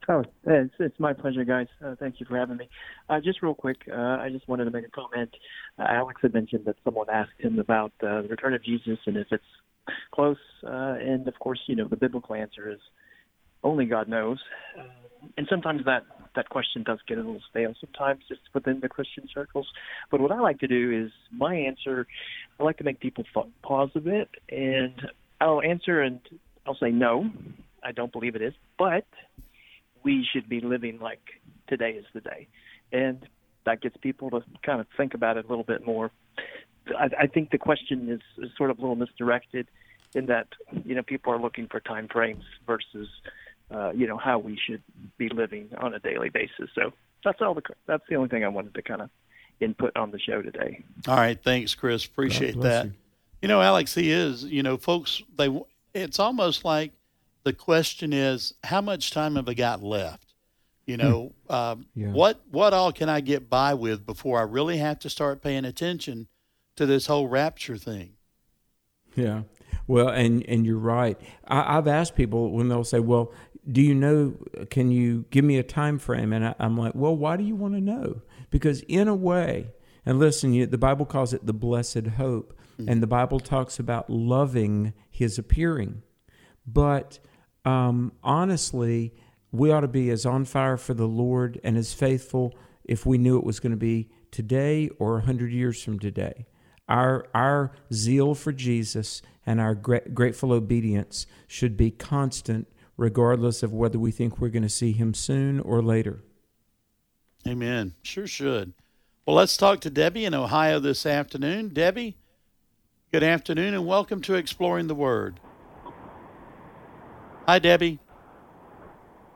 Oh, 0.08 0.24
it's, 0.46 0.72
it's 0.78 0.98
my 0.98 1.12
pleasure, 1.12 1.44
guys. 1.44 1.66
Uh, 1.84 1.94
thank 2.00 2.18
you 2.18 2.24
for 2.24 2.38
having 2.38 2.56
me. 2.56 2.70
Uh, 3.10 3.20
just 3.20 3.42
real 3.42 3.54
quick, 3.54 3.76
uh, 3.92 3.94
I 3.94 4.30
just 4.32 4.48
wanted 4.48 4.64
to 4.64 4.70
make 4.70 4.86
a 4.86 4.90
comment. 4.90 5.36
Uh, 5.78 5.82
Alex 5.86 6.22
had 6.22 6.32
mentioned 6.32 6.64
that 6.64 6.76
someone 6.82 7.10
asked 7.12 7.38
him 7.38 7.58
about 7.58 7.92
uh, 8.02 8.22
the 8.22 8.28
return 8.28 8.54
of 8.54 8.64
Jesus 8.64 8.98
and 9.04 9.18
if 9.18 9.26
it's 9.30 9.44
close. 10.12 10.38
Uh, 10.64 10.96
and 10.98 11.28
of 11.28 11.38
course, 11.38 11.60
you 11.66 11.76
know, 11.76 11.86
the 11.86 11.96
biblical 11.96 12.34
answer 12.34 12.70
is 12.70 12.80
only 13.62 13.84
God 13.84 14.08
knows. 14.08 14.38
And 15.36 15.46
sometimes 15.50 15.84
that 15.84 16.04
that 16.36 16.48
question 16.48 16.84
does 16.84 17.00
get 17.08 17.18
a 17.18 17.20
little 17.20 17.42
stale 17.50 17.74
sometimes 17.80 18.22
just 18.28 18.42
within 18.54 18.80
the 18.80 18.88
Christian 18.88 19.28
circles. 19.34 19.66
But 20.10 20.20
what 20.20 20.30
I 20.30 20.38
like 20.38 20.60
to 20.60 20.68
do 20.68 21.04
is 21.04 21.10
my 21.32 21.54
answer. 21.54 22.06
I 22.58 22.64
like 22.64 22.78
to 22.78 22.84
make 22.84 23.00
people 23.00 23.24
pause 23.62 23.90
a 23.94 24.00
bit, 24.00 24.28
and 24.48 24.94
I'll 25.40 25.62
answer 25.62 26.00
and 26.00 26.20
I'll 26.66 26.76
say 26.76 26.90
no, 26.90 27.30
I 27.82 27.92
don't 27.92 28.12
believe 28.12 28.34
it 28.34 28.42
is, 28.42 28.54
but 28.78 29.06
we 30.02 30.26
should 30.32 30.48
be 30.48 30.60
living 30.60 30.98
like 31.00 31.22
today 31.68 31.90
is 31.92 32.04
the 32.14 32.20
day, 32.20 32.48
and 32.92 33.26
that 33.64 33.80
gets 33.80 33.96
people 33.98 34.30
to 34.30 34.42
kind 34.64 34.80
of 34.80 34.86
think 34.96 35.14
about 35.14 35.36
it 35.36 35.44
a 35.44 35.48
little 35.48 35.64
bit 35.64 35.86
more. 35.86 36.10
I, 36.98 37.24
I 37.24 37.26
think 37.26 37.50
the 37.50 37.58
question 37.58 38.08
is, 38.08 38.20
is 38.44 38.50
sort 38.56 38.70
of 38.70 38.78
a 38.78 38.80
little 38.80 38.96
misdirected 38.96 39.68
in 40.14 40.26
that 40.26 40.48
you 40.84 40.94
know 40.94 41.02
people 41.02 41.32
are 41.32 41.40
looking 41.40 41.68
for 41.68 41.80
time 41.80 42.08
frames 42.10 42.44
versus 42.66 43.08
uh, 43.70 43.90
you 43.90 44.06
know 44.06 44.16
how 44.16 44.38
we 44.38 44.58
should 44.66 44.82
be 45.18 45.28
living 45.28 45.68
on 45.78 45.94
a 45.94 45.98
daily 45.98 46.30
basis. 46.30 46.70
So 46.74 46.92
that's 47.24 47.40
all 47.40 47.54
the 47.54 47.62
that's 47.86 48.04
the 48.08 48.16
only 48.16 48.28
thing 48.28 48.44
I 48.44 48.48
wanted 48.48 48.74
to 48.74 48.82
kind 48.82 49.02
of 49.02 49.10
input 49.60 49.96
on 49.96 50.10
the 50.10 50.18
show 50.18 50.42
today. 50.42 50.84
All 51.06 51.16
right, 51.16 51.38
thanks, 51.42 51.74
Chris. 51.74 52.04
Appreciate 52.04 52.60
that. 52.60 52.86
You. 52.86 52.92
you 53.42 53.48
know, 53.48 53.60
Alex, 53.60 53.94
he 53.94 54.10
is. 54.10 54.44
You 54.44 54.62
know, 54.62 54.76
folks, 54.76 55.22
they 55.36 55.48
it's 55.94 56.18
almost 56.18 56.64
like 56.64 56.92
the 57.44 57.52
question 57.52 58.12
is 58.12 58.54
how 58.64 58.80
much 58.80 59.10
time 59.10 59.36
have 59.36 59.48
I 59.48 59.54
got 59.54 59.82
left? 59.82 60.34
You 60.86 60.96
know, 60.96 61.32
Hmm. 61.48 61.54
um, 61.54 61.86
Yeah. 61.94 62.12
what 62.12 62.40
what 62.50 62.72
all 62.72 62.92
can 62.92 63.08
I 63.08 63.20
get 63.20 63.50
by 63.50 63.74
with 63.74 64.06
before 64.06 64.38
I 64.38 64.42
really 64.42 64.78
have 64.78 64.98
to 65.00 65.10
start 65.10 65.42
paying 65.42 65.64
attention 65.64 66.28
to 66.76 66.86
this 66.86 67.06
whole 67.06 67.26
rapture 67.28 67.76
thing? 67.76 68.12
Yeah. 69.16 69.42
Well, 69.86 70.08
and 70.08 70.44
and 70.46 70.64
you're 70.66 70.78
right. 70.78 71.18
I, 71.46 71.76
I've 71.78 71.88
asked 71.88 72.14
people 72.14 72.50
when 72.52 72.68
they'll 72.68 72.84
say, 72.84 73.00
"Well, 73.00 73.32
do 73.70 73.80
you 73.82 73.94
know? 73.94 74.34
Can 74.70 74.90
you 74.90 75.24
give 75.30 75.44
me 75.44 75.58
a 75.58 75.62
time 75.62 75.98
frame?" 75.98 76.32
And 76.32 76.44
I, 76.46 76.54
I'm 76.58 76.76
like, 76.76 76.94
"Well, 76.94 77.16
why 77.16 77.36
do 77.36 77.42
you 77.44 77.56
want 77.56 77.74
to 77.74 77.80
know?" 77.80 78.20
Because 78.50 78.80
in 78.82 79.08
a 79.08 79.14
way, 79.14 79.72
and 80.06 80.18
listen, 80.18 80.54
you, 80.54 80.66
the 80.66 80.78
Bible 80.78 81.04
calls 81.04 81.32
it 81.32 81.46
the 81.46 81.52
blessed 81.52 82.06
hope, 82.16 82.58
and 82.86 83.02
the 83.02 83.08
Bible 83.08 83.40
talks 83.40 83.78
about 83.78 84.08
loving 84.08 84.94
His 85.10 85.36
appearing. 85.38 86.02
But 86.66 87.18
um, 87.64 88.12
honestly, 88.22 89.14
we 89.50 89.70
ought 89.70 89.80
to 89.80 89.88
be 89.88 90.10
as 90.10 90.24
on 90.24 90.44
fire 90.44 90.76
for 90.76 90.94
the 90.94 91.08
Lord 91.08 91.60
and 91.64 91.76
as 91.76 91.92
faithful 91.92 92.54
if 92.84 93.04
we 93.04 93.18
knew 93.18 93.36
it 93.36 93.44
was 93.44 93.60
going 93.60 93.72
to 93.72 93.76
be 93.76 94.10
today 94.30 94.88
or 94.98 95.18
a 95.18 95.22
hundred 95.22 95.52
years 95.52 95.82
from 95.82 95.98
today. 95.98 96.46
Our 96.88 97.26
our 97.34 97.72
zeal 97.92 98.34
for 98.34 98.52
Jesus 98.52 99.22
and 99.44 99.60
our 99.60 99.74
gra- 99.74 100.08
grateful 100.08 100.52
obedience 100.52 101.26
should 101.46 101.76
be 101.76 101.90
constant, 101.90 102.68
regardless 102.96 103.62
of 103.62 103.72
whether 103.72 103.98
we 103.98 104.10
think 104.10 104.38
we're 104.38 104.48
going 104.48 104.62
to 104.62 104.68
see 104.68 104.92
Him 104.92 105.14
soon 105.14 105.60
or 105.60 105.82
later. 105.82 106.22
Amen. 107.46 107.94
Sure 108.02 108.26
should. 108.26 108.72
Well, 109.26 109.36
let's 109.36 109.56
talk 109.56 109.80
to 109.80 109.90
Debbie 109.90 110.24
in 110.24 110.34
Ohio 110.34 110.80
this 110.80 111.04
afternoon. 111.04 111.68
Debbie, 111.68 112.16
good 113.12 113.22
afternoon 113.22 113.74
and 113.74 113.86
welcome 113.86 114.20
to 114.22 114.34
Exploring 114.34 114.86
the 114.86 114.94
Word. 114.94 115.40
Hi, 117.46 117.58
Debbie. 117.58 117.98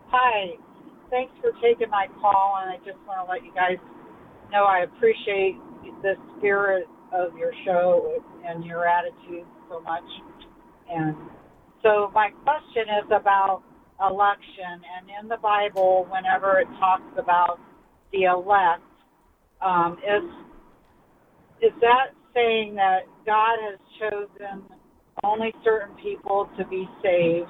Hi. 0.08 0.56
Thanks 1.10 1.32
for 1.40 1.52
taking 1.62 1.90
my 1.90 2.06
call, 2.20 2.58
and 2.62 2.70
I 2.70 2.76
just 2.84 2.98
want 3.06 3.26
to 3.26 3.30
let 3.30 3.44
you 3.44 3.52
guys 3.54 3.76
know 4.50 4.64
I 4.64 4.80
appreciate 4.80 5.56
the 6.02 6.14
spirit 6.38 6.86
of 7.12 7.36
your 7.36 7.52
show 7.64 8.22
and 8.46 8.64
your 8.64 8.86
attitude 8.86 9.44
so 9.68 9.80
much. 9.80 10.04
And 10.90 11.14
so, 11.82 12.10
my 12.14 12.30
question 12.44 12.84
is 13.04 13.10
about 13.10 13.62
election. 14.00 14.80
And 14.96 15.08
in 15.20 15.28
the 15.28 15.36
Bible, 15.36 16.06
whenever 16.10 16.58
it 16.60 16.68
talks 16.78 17.12
about 17.18 17.60
the 18.12 18.24
elect, 18.24 18.82
um, 19.64 19.98
is 19.98 20.24
is 21.62 21.72
that 21.80 22.14
saying 22.34 22.74
that 22.74 23.00
God 23.24 23.56
has 23.70 23.78
chosen 24.00 24.62
only 25.22 25.52
certain 25.64 25.94
people 26.02 26.48
to 26.58 26.66
be 26.66 26.88
saved, 27.02 27.48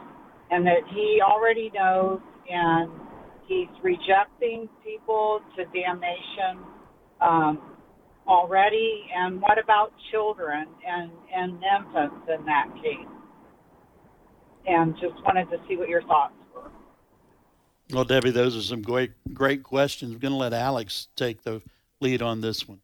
and 0.51 0.67
that 0.67 0.83
He 0.95 1.21
already 1.25 1.71
knows, 1.75 2.21
and 2.51 2.91
He's 3.47 3.69
rejecting 3.83 4.69
people 4.85 5.41
to 5.57 5.65
damnation 5.67 6.65
um, 7.21 7.61
already? 8.27 9.05
And 9.15 9.41
what 9.41 9.59
about 9.63 9.93
children 10.11 10.67
and 10.87 11.11
and 11.35 11.53
infants 11.55 12.29
in 12.29 12.45
that 12.47 12.69
case? 12.77 13.09
And 14.67 14.95
just 14.95 15.15
wanted 15.25 15.51
to 15.51 15.57
see 15.69 15.77
what 15.77 15.89
your 15.89 16.03
thoughts. 16.03 16.35
Well, 17.93 18.05
Debbie, 18.05 18.31
those 18.31 18.57
are 18.57 18.63
some 18.63 18.83
great 18.83 19.13
great 19.35 19.63
questions. 19.63 20.13
I'm 20.13 20.19
going 20.19 20.33
to 20.33 20.39
let 20.39 20.55
Alex 20.55 21.09
take 21.15 21.43
the 21.43 21.61
lead 22.01 22.23
on 22.23 22.41
this 22.41 22.67
one. 22.67 22.81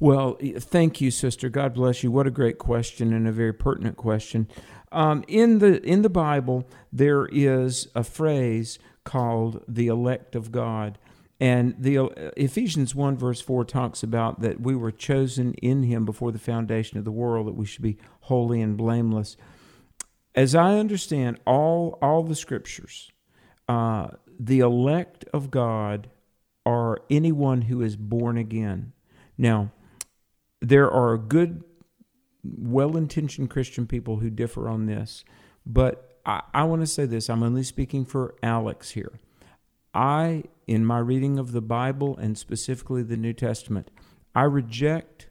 Well, 0.00 0.38
thank 0.58 1.00
you, 1.00 1.10
sister. 1.10 1.48
God 1.48 1.74
bless 1.74 2.02
you. 2.02 2.10
What 2.10 2.26
a 2.26 2.30
great 2.30 2.58
question 2.58 3.12
and 3.12 3.28
a 3.28 3.32
very 3.32 3.52
pertinent 3.52 3.96
question. 3.96 4.48
Um, 4.90 5.24
in 5.28 5.58
the 5.58 5.82
in 5.82 6.02
the 6.02 6.08
Bible, 6.08 6.66
there 6.92 7.26
is 7.26 7.88
a 7.94 8.04
phrase 8.04 8.78
called 9.04 9.62
the 9.68 9.88
elect 9.88 10.34
of 10.34 10.50
God, 10.50 10.98
and 11.38 11.74
the 11.78 11.98
uh, 11.98 12.08
Ephesians 12.36 12.94
one 12.94 13.18
verse 13.18 13.40
four 13.40 13.64
talks 13.64 14.02
about 14.02 14.40
that 14.40 14.60
we 14.60 14.74
were 14.74 14.92
chosen 14.92 15.54
in 15.54 15.82
Him 15.82 16.04
before 16.04 16.32
the 16.32 16.38
foundation 16.38 16.96
of 16.96 17.04
the 17.04 17.12
world, 17.12 17.48
that 17.48 17.56
we 17.56 17.66
should 17.66 17.82
be 17.82 17.98
holy 18.22 18.62
and 18.62 18.76
blameless. 18.76 19.36
As 20.34 20.54
I 20.54 20.78
understand 20.78 21.38
all 21.44 21.98
all 22.00 22.22
the 22.22 22.36
scriptures, 22.36 23.10
uh, 23.68 24.08
the 24.38 24.60
elect 24.60 25.24
of 25.32 25.50
God 25.50 26.10
are 26.66 26.98
anyone 27.10 27.62
who 27.62 27.82
is 27.82 27.96
born 27.96 28.36
again. 28.36 28.92
Now, 29.36 29.72
there 30.60 30.90
are 30.90 31.16
good, 31.18 31.62
well 32.42 32.96
intentioned 32.96 33.50
Christian 33.50 33.86
people 33.86 34.18
who 34.18 34.30
differ 34.30 34.68
on 34.68 34.86
this, 34.86 35.24
but 35.66 36.18
I, 36.24 36.42
I 36.52 36.64
want 36.64 36.82
to 36.82 36.86
say 36.86 37.06
this. 37.06 37.28
I'm 37.28 37.42
only 37.42 37.62
speaking 37.62 38.04
for 38.04 38.34
Alex 38.42 38.90
here. 38.90 39.20
I, 39.92 40.44
in 40.66 40.84
my 40.84 40.98
reading 40.98 41.38
of 41.38 41.52
the 41.52 41.60
Bible 41.60 42.16
and 42.16 42.36
specifically 42.36 43.02
the 43.02 43.16
New 43.16 43.32
Testament, 43.32 43.90
I 44.34 44.42
reject 44.42 45.28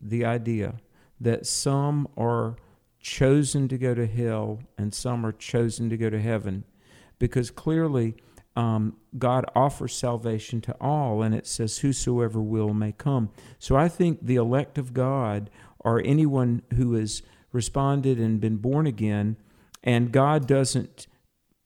the 0.00 0.24
idea 0.24 0.74
that 1.20 1.46
some 1.46 2.06
are 2.16 2.56
chosen 3.00 3.68
to 3.68 3.78
go 3.78 3.94
to 3.94 4.06
hell 4.06 4.60
and 4.76 4.92
some 4.92 5.24
are 5.24 5.32
chosen 5.32 5.88
to 5.88 5.96
go 5.96 6.10
to 6.10 6.20
heaven 6.20 6.64
because 7.18 7.50
clearly 7.50 8.14
um, 8.56 8.96
God 9.18 9.44
offers 9.54 9.94
salvation 9.94 10.60
to 10.62 10.76
all, 10.80 11.22
and 11.22 11.34
it 11.34 11.46
says, 11.46 11.78
Whosoever 11.78 12.40
will 12.40 12.72
may 12.72 12.92
come. 12.92 13.30
So 13.58 13.76
I 13.76 13.88
think 13.88 14.24
the 14.24 14.36
elect 14.36 14.78
of 14.78 14.94
God 14.94 15.50
are 15.84 16.00
anyone 16.04 16.62
who 16.74 16.94
has 16.94 17.22
responded 17.52 18.18
and 18.18 18.40
been 18.40 18.56
born 18.56 18.86
again, 18.86 19.36
and 19.84 20.10
God 20.10 20.46
doesn't 20.46 21.06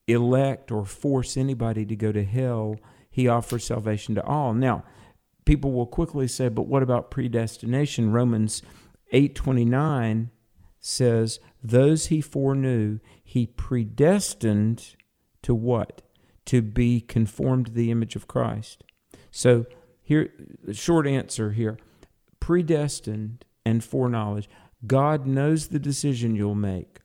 elect 0.08 0.72
or 0.72 0.84
force 0.84 1.36
anybody 1.36 1.86
to 1.86 1.94
go 1.94 2.10
to 2.10 2.24
hell. 2.24 2.76
He 3.08 3.28
offers 3.28 3.64
salvation 3.64 4.16
to 4.16 4.24
all. 4.24 4.52
Now, 4.52 4.84
people 5.44 5.72
will 5.72 5.86
quickly 5.86 6.26
say, 6.26 6.48
but 6.48 6.66
what 6.66 6.82
about 6.82 7.10
predestination? 7.10 8.12
Romans 8.12 8.62
8:29 9.12 10.30
says, 10.80 11.40
"Those 11.62 12.06
he 12.06 12.20
foreknew, 12.20 12.98
he 13.22 13.46
predestined 13.46 14.96
to 15.42 15.54
what? 15.54 16.02
To 16.46 16.62
be 16.62 17.00
conformed 17.00 17.66
to 17.66 17.72
the 17.72 17.90
image 17.90 18.16
of 18.16 18.28
Christ." 18.28 18.84
So, 19.30 19.66
here 20.02 20.32
short 20.72 21.06
answer 21.06 21.52
here, 21.52 21.78
predestined 22.40 23.44
and 23.64 23.84
foreknowledge. 23.84 24.48
God 24.86 25.26
knows 25.26 25.68
the 25.68 25.78
decision 25.78 26.34
you'll 26.34 26.54
make. 26.54 27.00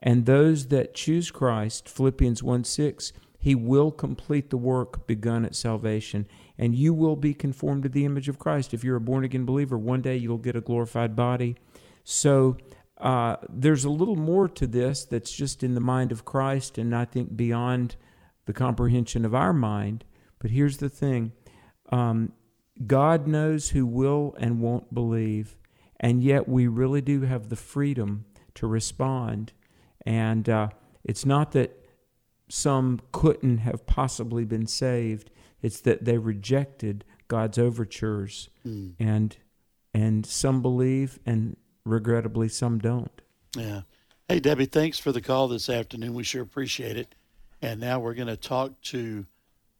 And 0.00 0.26
those 0.26 0.66
that 0.66 0.94
choose 0.94 1.30
Christ, 1.30 1.88
Philippians 1.88 2.42
1 2.42 2.64
6, 2.64 3.12
he 3.38 3.54
will 3.54 3.90
complete 3.90 4.50
the 4.50 4.56
work 4.56 5.06
begun 5.06 5.44
at 5.44 5.54
salvation, 5.54 6.26
and 6.58 6.74
you 6.74 6.92
will 6.92 7.16
be 7.16 7.34
conformed 7.34 7.82
to 7.84 7.88
the 7.88 8.04
image 8.04 8.28
of 8.28 8.38
Christ. 8.38 8.74
If 8.74 8.82
you're 8.82 8.96
a 8.96 9.00
born 9.00 9.24
again 9.24 9.44
believer, 9.44 9.78
one 9.78 10.02
day 10.02 10.16
you'll 10.16 10.38
get 10.38 10.56
a 10.56 10.60
glorified 10.60 11.14
body. 11.14 11.56
So 12.04 12.56
uh, 12.98 13.36
there's 13.48 13.84
a 13.84 13.90
little 13.90 14.16
more 14.16 14.48
to 14.48 14.66
this 14.66 15.04
that's 15.04 15.32
just 15.32 15.62
in 15.62 15.74
the 15.74 15.80
mind 15.80 16.12
of 16.12 16.24
Christ, 16.24 16.78
and 16.78 16.94
I 16.94 17.04
think 17.04 17.36
beyond 17.36 17.96
the 18.46 18.52
comprehension 18.52 19.24
of 19.24 19.34
our 19.34 19.52
mind. 19.52 20.04
But 20.38 20.50
here's 20.50 20.78
the 20.78 20.88
thing 20.88 21.32
um, 21.90 22.32
God 22.86 23.26
knows 23.26 23.70
who 23.70 23.86
will 23.86 24.34
and 24.38 24.60
won't 24.60 24.94
believe, 24.94 25.56
and 26.00 26.22
yet 26.22 26.48
we 26.48 26.66
really 26.66 27.00
do 27.00 27.22
have 27.22 27.48
the 27.48 27.56
freedom 27.56 28.24
to 28.54 28.66
respond. 28.66 29.52
And 30.06 30.48
uh, 30.48 30.68
it's 31.04 31.26
not 31.26 31.52
that 31.52 31.78
some 32.48 33.00
couldn't 33.12 33.58
have 33.58 33.86
possibly 33.86 34.44
been 34.44 34.66
saved, 34.66 35.30
it's 35.60 35.80
that 35.80 36.04
they 36.04 36.16
rejected 36.16 37.04
God's 37.28 37.58
overtures. 37.58 38.48
Mm. 38.66 38.94
And, 38.98 39.36
and 39.92 40.24
some 40.24 40.62
believe, 40.62 41.18
and 41.26 41.56
regrettably, 41.86 42.48
some 42.48 42.78
don't. 42.78 43.10
Yeah. 43.56 43.82
Hey, 44.28 44.40
Debbie, 44.40 44.66
thanks 44.66 44.98
for 44.98 45.12
the 45.12 45.20
call 45.20 45.48
this 45.48 45.70
afternoon. 45.70 46.14
We 46.14 46.24
sure 46.24 46.42
appreciate 46.42 46.96
it. 46.96 47.14
And 47.62 47.80
now 47.80 48.00
we're 48.00 48.14
going 48.14 48.28
to 48.28 48.36
talk 48.36 48.80
to 48.82 49.24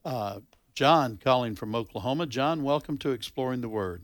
uh, 0.04 0.40
John 0.74 1.18
calling 1.22 1.54
from 1.54 1.74
Oklahoma. 1.74 2.26
John, 2.26 2.62
welcome 2.62 2.96
to 2.98 3.10
Exploring 3.10 3.60
the 3.60 3.68
Word. 3.68 4.02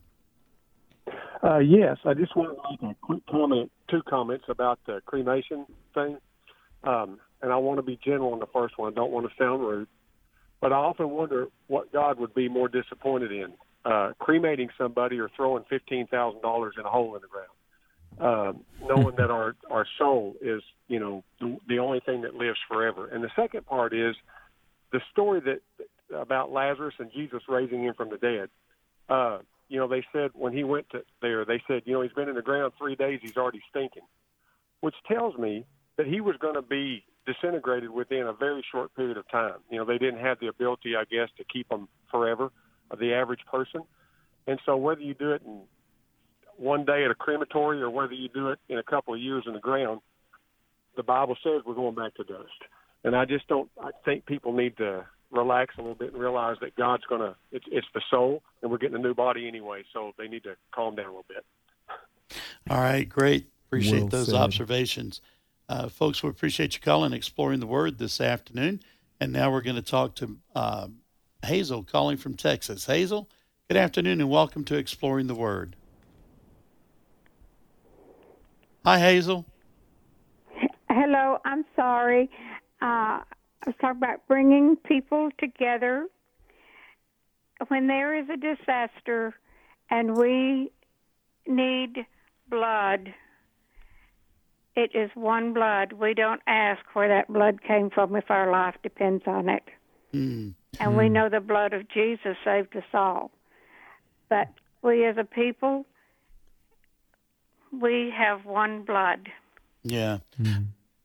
Uh, 1.42 1.58
yes, 1.58 1.98
I 2.04 2.14
just 2.14 2.36
wanted 2.36 2.56
to 2.56 2.86
make 2.86 2.96
a 2.96 2.96
quick 3.00 3.26
comment, 3.30 3.70
two 3.88 4.02
comments 4.02 4.44
about 4.48 4.78
the 4.86 5.00
cremation 5.06 5.66
thing. 5.94 6.18
Um, 6.84 7.18
and 7.40 7.52
I 7.52 7.56
want 7.56 7.78
to 7.78 7.82
be 7.82 7.98
general 8.04 8.32
on 8.32 8.38
the 8.38 8.46
first 8.46 8.78
one. 8.78 8.92
I 8.92 8.94
don't 8.94 9.10
want 9.10 9.28
to 9.28 9.32
sound 9.36 9.62
rude. 9.62 9.88
But 10.60 10.72
I 10.72 10.76
often 10.76 11.10
wonder 11.10 11.48
what 11.66 11.92
God 11.92 12.20
would 12.20 12.34
be 12.34 12.48
more 12.48 12.68
disappointed 12.68 13.32
in 13.32 13.52
uh, 13.84 14.12
cremating 14.18 14.68
somebody 14.78 15.18
or 15.18 15.28
throwing 15.36 15.64
$15,000 15.64 16.70
in 16.78 16.84
a 16.84 16.88
hole 16.88 17.16
in 17.16 17.22
the 17.22 17.28
ground. 17.28 17.48
Uh, 18.20 18.52
knowing 18.86 19.16
that 19.16 19.30
our, 19.30 19.56
our 19.70 19.86
soul 19.98 20.34
is, 20.40 20.62
you 20.86 21.00
know, 21.00 21.24
the, 21.40 21.56
the 21.68 21.78
only 21.78 22.00
thing 22.00 22.22
that 22.22 22.34
lives 22.34 22.58
forever. 22.68 23.08
And 23.08 23.24
the 23.24 23.30
second 23.34 23.66
part 23.66 23.92
is 23.92 24.14
the 24.92 25.00
story 25.10 25.40
that 25.40 25.60
about 26.16 26.52
Lazarus 26.52 26.94
and 26.98 27.10
Jesus 27.12 27.42
raising 27.48 27.82
him 27.84 27.94
from 27.94 28.10
the 28.10 28.18
dead. 28.18 28.48
Uh, 29.08 29.38
you 29.68 29.78
know, 29.78 29.88
they 29.88 30.04
said 30.12 30.30
when 30.34 30.52
he 30.52 30.64
went 30.64 30.90
to 30.90 31.02
there, 31.20 31.44
they 31.44 31.62
said, 31.66 31.82
you 31.86 31.94
know, 31.94 32.02
he's 32.02 32.12
been 32.12 32.28
in 32.28 32.34
the 32.34 32.42
ground 32.42 32.72
three 32.78 32.94
days, 32.94 33.20
he's 33.22 33.36
already 33.36 33.62
stinking, 33.70 34.02
which 34.80 34.94
tells 35.08 35.36
me 35.38 35.64
that 35.96 36.06
he 36.06 36.20
was 36.20 36.36
going 36.36 36.54
to 36.54 36.62
be 36.62 37.04
disintegrated 37.26 37.90
within 37.90 38.22
a 38.22 38.32
very 38.32 38.64
short 38.70 38.94
period 38.94 39.16
of 39.16 39.28
time. 39.30 39.56
You 39.70 39.78
know, 39.78 39.84
they 39.84 39.98
didn't 39.98 40.20
have 40.20 40.38
the 40.40 40.48
ability, 40.48 40.96
I 40.96 41.04
guess, 41.04 41.28
to 41.38 41.44
keep 41.44 41.68
them 41.68 41.88
forever, 42.10 42.50
of 42.90 42.98
the 42.98 43.14
average 43.14 43.40
person. 43.50 43.82
And 44.46 44.60
so 44.66 44.76
whether 44.76 45.00
you 45.00 45.14
do 45.14 45.32
it 45.32 45.42
in 45.46 45.62
one 46.56 46.84
day 46.84 47.04
at 47.04 47.10
a 47.10 47.14
crematory 47.14 47.80
or 47.82 47.90
whether 47.90 48.12
you 48.12 48.28
do 48.28 48.48
it 48.50 48.58
in 48.68 48.78
a 48.78 48.82
couple 48.82 49.14
of 49.14 49.20
years 49.20 49.44
in 49.46 49.52
the 49.52 49.60
ground, 49.60 50.00
the 50.96 51.02
Bible 51.02 51.36
says 51.42 51.62
we're 51.64 51.74
going 51.74 51.94
back 51.94 52.14
to 52.14 52.24
dust. 52.24 52.48
And 53.04 53.16
I 53.16 53.24
just 53.24 53.48
don't. 53.48 53.70
I 53.80 53.90
think 54.04 54.26
people 54.26 54.52
need 54.52 54.76
to 54.76 55.04
relax 55.32 55.74
a 55.76 55.80
little 55.80 55.96
bit 55.96 56.12
and 56.12 56.20
realize 56.22 56.56
that 56.60 56.76
God's 56.76 57.04
going 57.04 57.20
to. 57.20 57.34
It's 57.50 57.64
it's 57.70 57.86
the 57.94 58.02
soul, 58.10 58.42
and 58.62 58.70
we're 58.70 58.78
getting 58.78 58.96
a 58.96 59.00
new 59.00 59.14
body 59.14 59.48
anyway. 59.48 59.82
So 59.92 60.12
they 60.18 60.28
need 60.28 60.44
to 60.44 60.54
calm 60.72 60.94
down 60.94 61.06
a 61.06 61.08
little 61.08 61.24
bit. 61.28 61.44
All 62.70 62.78
right, 62.78 63.08
great. 63.08 63.48
Appreciate 63.66 64.00
Well 64.00 64.08
those 64.08 64.26
said. 64.26 64.36
observations. 64.36 65.20
Uh, 65.68 65.88
folks, 65.88 66.22
we 66.22 66.28
appreciate 66.28 66.74
you 66.74 66.80
calling, 66.80 67.12
exploring 67.12 67.60
the 67.60 67.66
Word 67.66 67.98
this 67.98 68.20
afternoon. 68.20 68.80
And 69.18 69.32
now 69.32 69.50
we're 69.50 69.62
going 69.62 69.76
to 69.76 69.82
talk 69.82 70.14
to 70.16 70.36
uh, 70.54 70.88
Hazel 71.44 71.82
calling 71.82 72.16
from 72.16 72.34
Texas. 72.34 72.86
Hazel, 72.86 73.28
good 73.68 73.76
afternoon 73.76 74.20
and 74.20 74.28
welcome 74.28 74.64
to 74.64 74.76
Exploring 74.76 75.28
the 75.28 75.34
Word. 75.34 75.76
Hi, 78.84 78.98
Hazel. 78.98 79.46
Hello, 80.90 81.38
I'm 81.44 81.64
sorry. 81.76 82.28
Uh, 82.80 83.22
I 83.22 83.24
was 83.66 83.76
talking 83.80 83.98
about 83.98 84.26
bringing 84.26 84.74
people 84.74 85.30
together. 85.38 86.08
When 87.68 87.86
there 87.86 88.18
is 88.18 88.26
a 88.28 88.36
disaster 88.36 89.34
and 89.88 90.16
we 90.16 90.72
need 91.46 92.04
blood, 92.48 93.14
it 94.74 94.90
is 94.94 95.10
one 95.14 95.54
blood. 95.54 95.92
We 95.92 96.12
don't 96.12 96.42
ask 96.48 96.80
where 96.94 97.08
that 97.08 97.32
blood 97.32 97.62
came 97.62 97.88
from 97.88 98.16
if 98.16 98.32
our 98.32 98.50
life 98.50 98.74
depends 98.82 99.22
on 99.28 99.48
it. 99.48 99.62
Mm. 100.12 100.54
And 100.80 100.96
we 100.96 101.08
know 101.08 101.28
the 101.28 101.40
blood 101.40 101.72
of 101.72 101.88
Jesus 101.88 102.36
saved 102.44 102.76
us 102.76 102.82
all. 102.92 103.30
But 104.28 104.48
we 104.82 105.04
as 105.06 105.18
a 105.18 105.24
people, 105.24 105.86
we 107.72 108.12
have 108.16 108.44
one 108.44 108.82
blood. 108.82 109.28
Yeah. 109.82 110.18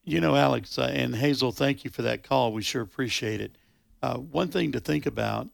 You 0.03 0.21
know, 0.21 0.35
Alex 0.35 0.77
uh, 0.77 0.89
and 0.93 1.15
Hazel, 1.15 1.51
thank 1.51 1.83
you 1.83 1.89
for 1.89 2.01
that 2.03 2.23
call. 2.23 2.53
We 2.53 2.61
sure 2.61 2.81
appreciate 2.81 3.41
it. 3.41 3.57
Uh, 4.01 4.17
one 4.17 4.49
thing 4.49 4.71
to 4.73 4.79
think 4.79 5.05
about 5.05 5.49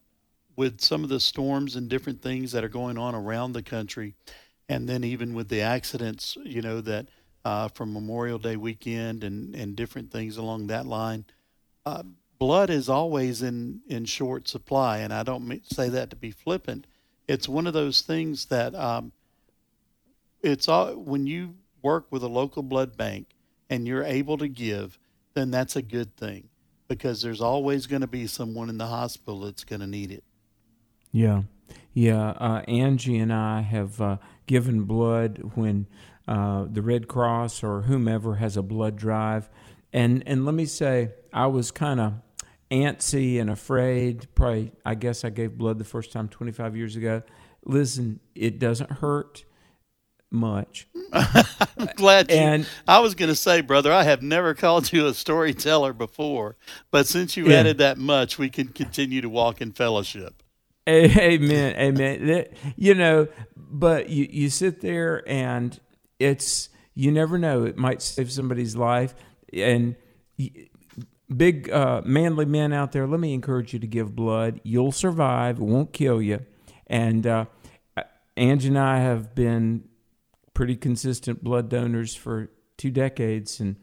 with 0.55 0.81
some 0.81 1.03
of 1.03 1.09
the 1.09 1.19
storms 1.19 1.75
and 1.75 1.89
different 1.89 2.21
things 2.21 2.51
that 2.51 2.63
are 2.63 2.69
going 2.69 2.97
on 2.97 3.15
around 3.15 3.53
the 3.53 3.63
country, 3.63 4.15
and 4.69 4.87
then 4.87 5.03
even 5.03 5.33
with 5.33 5.49
the 5.49 5.61
accidents, 5.61 6.37
you 6.43 6.61
know, 6.61 6.81
that 6.81 7.07
uh, 7.45 7.67
from 7.69 7.93
Memorial 7.93 8.37
Day 8.37 8.55
weekend 8.55 9.23
and, 9.23 9.55
and 9.55 9.75
different 9.75 10.11
things 10.11 10.37
along 10.37 10.67
that 10.67 10.85
line, 10.85 11.25
uh, 11.85 12.03
blood 12.37 12.69
is 12.69 12.89
always 12.89 13.41
in, 13.41 13.81
in 13.87 14.05
short 14.05 14.47
supply. 14.47 14.99
And 14.99 15.13
I 15.13 15.23
don't 15.23 15.61
say 15.65 15.89
that 15.89 16.09
to 16.11 16.15
be 16.15 16.31
flippant. 16.31 16.85
It's 17.27 17.49
one 17.49 17.67
of 17.67 17.73
those 17.73 18.01
things 18.01 18.45
that 18.45 18.75
um, 18.75 19.11
it's 20.43 20.67
all 20.67 20.93
when 20.95 21.25
you 21.25 21.55
work 21.81 22.05
with 22.11 22.23
a 22.23 22.27
local 22.27 22.61
blood 22.61 22.95
bank 22.95 23.27
and 23.69 23.87
you're 23.87 24.03
able 24.03 24.37
to 24.37 24.47
give, 24.47 24.99
then 25.33 25.49
that's 25.49 25.75
a 25.75 25.81
good 25.81 26.15
thing 26.15 26.49
because 26.87 27.21
there's 27.21 27.41
always 27.41 27.87
going 27.87 28.01
to 28.01 28.07
be 28.07 28.27
someone 28.27 28.69
in 28.69 28.77
the 28.77 28.85
hospital 28.85 29.41
that's 29.41 29.63
going 29.63 29.79
to 29.79 29.87
need 29.87 30.11
it. 30.11 30.23
Yeah, 31.11 31.43
yeah. 31.93 32.31
Uh, 32.31 32.61
Angie 32.67 33.17
and 33.17 33.31
I 33.31 33.61
have 33.61 34.01
uh, 34.01 34.17
given 34.45 34.83
blood 34.83 35.39
when 35.55 35.87
uh, 36.27 36.65
the 36.69 36.81
Red 36.81 37.07
Cross 37.07 37.63
or 37.63 37.83
whomever 37.83 38.35
has 38.35 38.57
a 38.57 38.61
blood 38.61 38.95
drive, 38.95 39.49
and 39.91 40.23
and 40.25 40.45
let 40.45 40.55
me 40.55 40.65
say, 40.65 41.11
I 41.31 41.47
was 41.47 41.71
kind 41.71 41.99
of 41.99 42.13
antsy 42.71 43.39
and 43.39 43.49
afraid. 43.49 44.27
Probably, 44.33 44.71
I 44.85 44.95
guess 44.95 45.23
I 45.23 45.29
gave 45.29 45.57
blood 45.57 45.77
the 45.77 45.85
first 45.85 46.11
time 46.11 46.27
25 46.27 46.75
years 46.75 46.95
ago. 46.95 47.21
Listen, 47.65 48.19
it 48.35 48.59
doesn't 48.59 48.91
hurt 48.91 49.45
much. 50.33 50.87
I'm 51.13 51.87
glad 51.95 52.29
you. 52.31 52.37
And- 52.37 52.67
I 52.87 52.99
was 52.99 53.15
going 53.15 53.29
to 53.29 53.35
say, 53.35 53.61
brother, 53.61 53.91
I 53.93 54.03
have 54.03 54.21
never 54.21 54.53
called 54.55 54.91
you 54.91 55.07
a 55.07 55.13
storyteller 55.13 55.93
before, 55.93 56.55
but 56.91 57.07
since 57.07 57.37
you 57.37 57.47
Yeah. 57.47 57.57
added 57.59 57.77
that 57.77 57.97
much, 57.97 58.37
we 58.37 58.49
can 58.49 58.67
continue 58.69 59.21
to 59.21 59.29
walk 59.29 59.61
in 59.61 59.71
fellowship. 59.71 60.41
Amen, 60.89 61.75
amen. 61.77 62.45
You 62.75 62.93
know, 62.93 63.29
but 63.55 64.09
you 64.09 64.27
you 64.29 64.49
sit 64.49 64.81
there 64.81 65.23
and 65.29 65.79
it's 66.19 66.67
you 66.93 67.09
never 67.09 67.37
know. 67.37 67.63
It 67.63 67.77
might 67.77 68.01
save 68.01 68.29
somebody's 68.33 68.75
life. 68.75 69.15
And 69.53 69.95
big 71.35 71.69
uh, 71.71 72.01
manly 72.05 72.45
men 72.45 72.73
out 72.73 72.91
there, 72.91 73.07
let 73.07 73.19
me 73.21 73.33
encourage 73.33 73.73
you 73.73 73.79
to 73.79 73.87
give 73.87 74.13
blood. 74.15 74.59
You'll 74.63 74.91
survive. 74.91 75.59
It 75.59 75.63
won't 75.63 75.93
kill 75.93 76.21
you. 76.21 76.39
And 76.87 77.25
uh, 77.25 77.45
Angie 78.35 78.67
and 78.67 78.77
I 78.79 78.99
have 78.99 79.33
been 79.33 79.85
pretty 80.53 80.75
consistent 80.75 81.43
blood 81.43 81.69
donors 81.69 82.15
for 82.15 82.51
two 82.77 82.91
decades, 82.91 83.59
and 83.59 83.75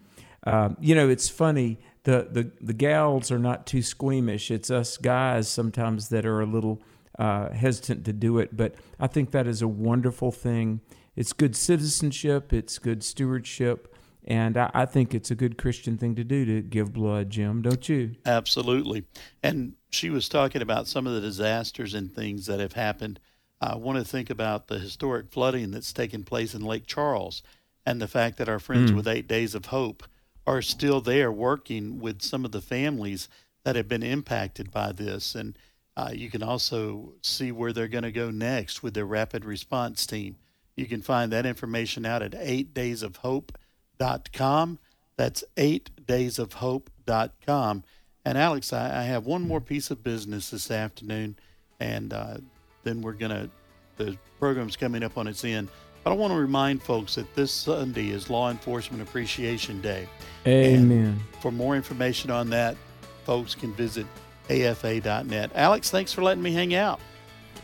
um, 0.45 0.77
you 0.81 0.95
know 0.95 1.09
it's 1.09 1.29
funny. 1.29 1.81
The, 2.05 2.29
the 2.31 2.53
the 2.61 2.73
gals 2.73 3.31
are 3.31 3.39
not 3.39 3.67
too 3.67 3.83
squeamish. 3.83 4.51
It's 4.51 4.71
us 4.71 4.97
guys 4.97 5.49
sometimes 5.49 6.09
that 6.09 6.25
are 6.25 6.41
a 6.41 6.47
little 6.47 6.83
uh, 7.19 7.51
hesitant 7.51 8.05
to 8.07 8.13
do 8.13 8.39
it, 8.39 8.57
but 8.57 8.75
I 8.99 9.07
think 9.07 9.33
that 9.33 9.47
is 9.47 9.63
a 9.63 9.69
wonderful 9.69 10.33
thing. 10.33 10.81
It's 11.17 11.33
good 11.33 11.57
citizenship. 11.57 12.53
It's 12.53 12.79
good 12.79 13.03
stewardship, 13.05 13.95
and 14.25 14.57
I, 14.57 14.71
I 14.73 14.87
think 14.87 15.15
it's 15.15 15.31
a 15.31 15.35
good 15.35 15.59
Christian 15.59 15.99
thing 15.99 16.15
to 16.15 16.25
do 16.25 16.45
to 16.45 16.63
give 16.63 16.93
blood, 16.93 17.31
Jim. 17.31 17.63
Don't 17.63 17.89
you? 17.89 18.17
Absolutely. 18.25 19.05
And 19.43 19.75
she 19.91 20.09
was 20.09 20.29
talking 20.29 20.63
about 20.63 20.87
some 20.87 21.07
of 21.07 21.15
the 21.15 21.21
disasters 21.21 21.95
and 21.95 22.11
things 22.13 22.47
that 22.47 22.61
have 22.61 22.73
happened. 22.73 23.21
I 23.61 23.77
want 23.77 23.99
to 23.99 24.05
think 24.05 24.31
about 24.31 24.69
the 24.69 24.79
historic 24.79 25.31
flooding 25.31 25.71
that's 25.71 25.93
taken 25.93 26.25
place 26.25 26.55
in 26.55 26.63
Lake 26.63 26.87
Charles 26.87 27.43
and 27.85 28.01
the 28.01 28.09
fact 28.09 28.39
that 28.39 28.49
our 28.49 28.59
friends 28.59 28.91
Mm. 28.91 28.97
with 28.97 29.07
Eight 29.09 29.29
Days 29.29 29.55
of 29.55 29.67
Hope 29.67 30.05
are 30.47 30.63
still 30.63 31.01
there 31.03 31.31
working 31.31 32.01
with 32.01 32.23
some 32.23 32.45
of 32.45 32.53
the 32.53 32.63
families 32.63 33.29
that 33.65 33.77
have 33.77 33.89
been 33.89 34.03
impacted 34.03 34.71
by 34.71 34.93
this. 34.93 35.35
And 35.35 35.59
uh, 35.97 36.11
you 36.15 36.31
can 36.31 36.43
also 36.43 37.13
see 37.23 37.53
where 37.53 37.73
they're 37.75 37.89
going 37.89 38.05
to 38.05 38.13
go 38.13 38.31
next 38.31 38.83
with 38.83 38.95
their 38.95 39.05
rapid 39.05 39.45
response 39.45 40.07
team. 40.07 40.37
You 40.77 40.87
can 40.87 41.03
find 41.03 41.31
that 41.33 41.45
information 41.45 42.07
out 42.07 42.23
at 42.23 42.31
8daysofhope.com. 42.33 44.79
That's 45.17 45.45
8daysofhope.com. 45.57 47.85
And 48.25 48.39
Alex, 48.39 48.73
I, 48.73 49.01
I 49.01 49.03
have 49.05 49.27
one 49.27 49.47
more 49.47 49.61
piece 49.61 49.91
of 49.91 50.03
business 50.03 50.49
this 50.51 50.71
afternoon, 50.71 51.37
and 51.79 52.13
uh, 52.13 52.39
then 52.85 53.03
we're 53.03 53.13
going 53.13 53.31
to, 53.31 53.51
the 53.97 54.17
program's 54.39 54.77
coming 54.77 55.03
up 55.03 55.19
on 55.19 55.27
its 55.27 55.45
end. 55.45 55.69
But 56.03 56.13
I 56.13 56.15
want 56.15 56.33
to 56.33 56.39
remind 56.39 56.83
folks 56.83 57.17
that 57.17 57.35
this 57.35 57.53
Sunday 57.53 58.09
is 58.09 58.31
Law 58.31 58.51
Enforcement 58.51 59.03
Appreciation 59.03 59.81
Day. 59.83 60.09
Amen. 60.47 61.21
For 61.41 61.51
more 61.51 61.77
information 61.77 62.31
on 62.31 62.49
that, 62.51 62.77
folks 63.25 63.55
can 63.55 63.75
visit 63.75 64.07
afa.net. 64.49 65.51
Alex, 65.55 65.91
thanks 65.91 66.13
for 66.13 66.23
letting 66.23 66.43
me 66.43 66.53
hang 66.53 66.75
out. 66.75 67.01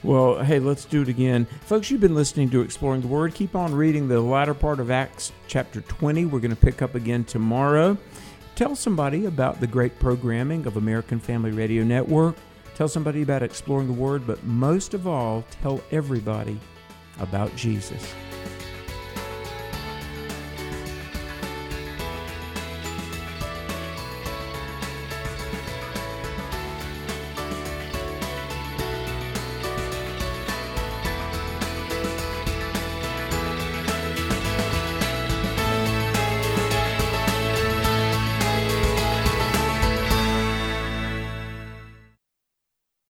Well, 0.03 0.45
hey, 0.45 0.61
let's 0.61 0.85
do 0.85 1.03
it 1.03 1.09
again. 1.09 1.47
Folks, 1.63 1.91
you've 1.91 2.03
been 2.03 2.15
listening 2.15 2.51
to 2.51 2.61
Exploring 2.61 3.01
the 3.01 3.09
Word. 3.09 3.35
Keep 3.35 3.57
on 3.57 3.75
reading 3.75 4.07
the 4.07 4.21
latter 4.21 4.55
part 4.55 4.79
of 4.79 4.91
Acts 4.91 5.33
chapter 5.49 5.81
20. 5.81 6.27
We're 6.27 6.39
going 6.39 6.55
to 6.55 6.57
pick 6.57 6.83
up 6.83 6.95
again 6.95 7.25
tomorrow. 7.25 7.97
Tell 8.55 8.77
somebody 8.77 9.25
about 9.25 9.61
the 9.61 9.67
great 9.67 9.99
programming 9.99 10.67
of 10.67 10.77
American 10.77 11.19
Family 11.19 11.51
Radio 11.51 11.83
Network. 11.83 12.37
Tell 12.77 12.89
somebody 12.89 13.23
about 13.23 13.43
Exploring 13.43 13.87
the 13.87 13.95
Word, 13.95 14.27
but 14.27 14.45
most 14.45 14.93
of 14.93 15.07
all, 15.07 15.43
tell 15.63 15.81
everybody 15.91 16.61
about 17.19 17.57
Jesus. 17.57 18.13